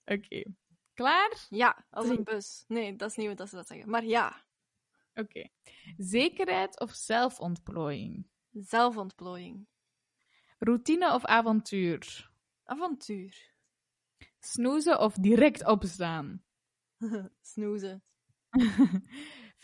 Oké. 0.05 0.43
Klaar? 0.95 1.47
Ja, 1.49 1.87
als 1.91 2.09
een 2.09 2.25
bus. 2.25 2.65
Nee, 2.69 2.97
dat 2.97 3.11
is 3.11 3.17
niet 3.17 3.39
wat 3.39 3.49
ze 3.49 3.55
dat 3.55 3.67
zeggen. 3.67 3.91
Maar 3.91 4.05
ja, 4.05 4.45
Oké. 5.15 5.49
Zekerheid 5.97 6.81
of 6.81 6.91
zelfontplooiing? 6.91 8.27
zelfontplooiing. 8.51 9.67
Routine 10.59 11.15
of 11.15 11.25
avontuur? 11.25 12.31
Avontuur. 12.65 13.56
Snoezen 14.47 15.01
of 15.01 15.15
direct 15.15 15.67
opstaan? 15.67 16.45
Snoezen. 17.41 18.03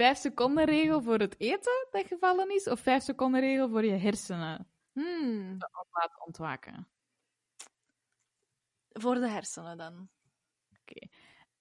vijf 0.00 0.18
seconden 0.18 0.64
regel 0.64 1.02
voor 1.02 1.18
het 1.18 1.40
eten 1.40 1.88
dat 1.90 2.06
gevallen 2.06 2.50
is, 2.50 2.68
of 2.68 2.80
vijf 2.80 3.02
seconden 3.02 3.40
regel 3.40 3.68
voor 3.68 3.84
je 3.84 3.96
hersenen 3.96 4.66
Hmm. 4.92 5.58
te 5.58 5.68
laten 5.90 6.26
ontwaken? 6.26 6.88
Voor 8.88 9.14
de 9.14 9.28
hersenen 9.28 9.78
dan. 9.78 10.10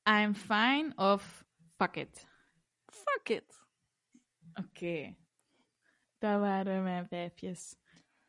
I'm 0.09 0.33
fine 0.35 0.91
of 0.95 1.45
fuck 1.77 1.95
it? 1.95 2.27
Fuck 2.85 3.29
it. 3.29 3.59
Oké. 4.53 5.15
Dat 6.17 6.39
waren 6.39 6.83
mijn 6.83 7.07
vijfjes. 7.07 7.75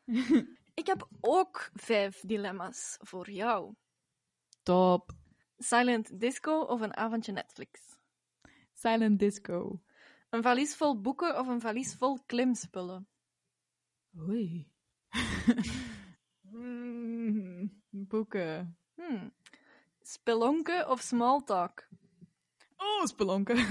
Ik 0.73 0.87
heb 0.87 1.07
ook 1.19 1.69
vijf 1.73 2.19
dilemma's 2.19 2.97
voor 3.01 3.29
jou. 3.29 3.73
Top. 4.63 5.11
Silent 5.57 6.19
disco 6.19 6.59
of 6.61 6.81
een 6.81 6.95
avondje 6.95 7.31
Netflix? 7.31 7.97
Silent 8.73 9.19
disco. 9.19 9.81
Een 10.29 10.43
valies 10.43 10.75
vol 10.75 11.01
boeken 11.01 11.39
of 11.39 11.47
een 11.47 11.61
valies 11.61 11.95
vol 11.95 12.19
klimspullen? 12.25 13.07
Oei. 14.17 14.67
Mm, 16.53 17.81
boeken. 17.89 18.77
Hmm. 18.95 19.33
Spelonken 20.01 20.89
of 20.89 21.01
smalltalk? 21.01 21.87
Oh, 22.77 23.05
spelonken. 23.05 23.57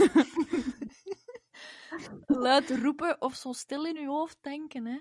luid 2.27 2.71
roepen 2.71 3.21
of 3.21 3.35
zo 3.35 3.53
stil 3.53 3.85
in 3.85 3.95
je 3.95 4.07
hoofd 4.07 4.39
denken, 4.41 4.87
hè. 4.87 4.99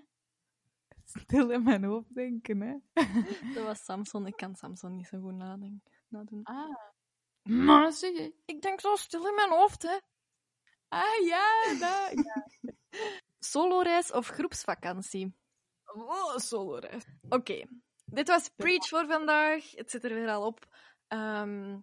Stil 1.20 1.50
in 1.52 1.64
mijn 1.64 1.84
hoofd 1.84 2.14
denken, 2.14 2.62
hè. 2.62 2.78
Dat 3.54 3.64
was 3.64 3.84
Samson. 3.84 4.28
Ik 4.28 4.36
kan 4.36 4.56
Samson 4.56 4.96
niet 4.96 5.08
zo 5.08 5.20
goed 5.20 5.36
nadenken. 5.36 5.92
nadoen. 6.08 6.44
Ah. 6.44 6.76
Maar 7.42 7.92
zeg 7.92 8.12
je. 8.12 8.34
Ik 8.46 8.62
denk 8.62 8.80
zo 8.80 8.96
stil 8.96 9.28
in 9.28 9.36
mijn 9.36 9.50
hoofd, 9.50 9.82
hè. 9.82 9.98
Ah, 10.88 11.26
ja, 11.26 11.64
dat. 11.80 12.26
Ja. 12.26 12.48
Soloreis 13.40 14.12
of 14.12 14.28
groepsvakantie? 14.28 15.36
Oh, 15.86 16.38
solo 16.38 16.76
reis. 16.76 17.06
Oké, 17.30 17.66
dit 18.06 18.28
was 18.28 18.50
Preach 18.50 18.88
voor 18.88 19.08
vandaag. 19.08 19.72
Het 19.72 19.92
zit 19.92 20.04
er 20.04 20.14
weer 20.14 20.30
al 20.30 20.46
op. 20.46 20.76
Ehm, 21.08 21.80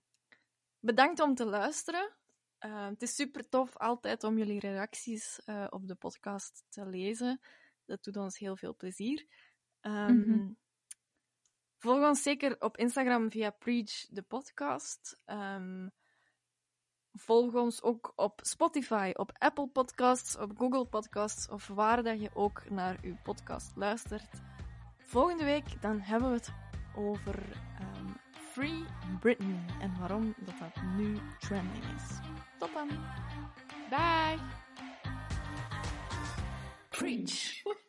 bedankt 0.80 1.20
om 1.20 1.34
te 1.34 1.44
luisteren. 1.44 2.16
Ehm, 2.58 2.90
het 2.90 3.02
is 3.02 3.14
super 3.14 3.48
tof 3.48 3.76
altijd 3.76 4.24
om 4.24 4.38
jullie 4.38 4.60
reacties 4.60 5.40
eh, 5.44 5.66
op 5.70 5.86
de 5.86 5.94
podcast 5.94 6.64
te 6.68 6.86
lezen. 6.86 7.40
Dat 7.88 8.04
doet 8.04 8.16
ons 8.16 8.38
heel 8.38 8.56
veel 8.56 8.76
plezier. 8.76 9.26
Ehm, 9.80 10.16
Mhm. 10.18 10.52
Volg 11.78 12.08
ons 12.08 12.22
zeker 12.22 12.60
op 12.60 12.76
Instagram 12.76 13.30
via 13.30 13.50
Preach 13.50 14.06
de 14.08 14.22
podcast. 14.22 15.22
Ehm, 15.24 15.88
volg 17.12 17.54
ons 17.54 17.82
ook 17.82 18.12
op 18.16 18.40
Spotify, 18.42 19.10
op 19.16 19.30
Apple 19.38 19.68
Podcasts, 19.68 20.36
op 20.36 20.58
Google 20.58 20.86
Podcasts 20.86 21.48
of 21.48 21.66
waar 21.66 22.02
dat 22.02 22.20
je 22.20 22.30
ook 22.34 22.70
naar 22.70 22.98
uw 23.02 23.16
podcast 23.22 23.76
luistert. 23.76 24.40
Volgende 24.98 25.44
week 25.44 25.80
dan 25.82 26.00
hebben 26.00 26.28
we 26.30 26.34
het 26.36 26.52
over 26.96 27.42
ehm, 27.78 28.12
Free 28.30 28.84
Britain 29.20 29.66
en 29.80 29.98
waarom 29.98 30.34
dat, 30.38 30.58
dat 30.58 30.82
nu 30.96 31.18
trending 31.38 31.84
is. 31.84 32.18
Tot 32.58 32.72
dan! 32.72 32.88
Bye. 33.90 34.67
preach. 36.98 37.64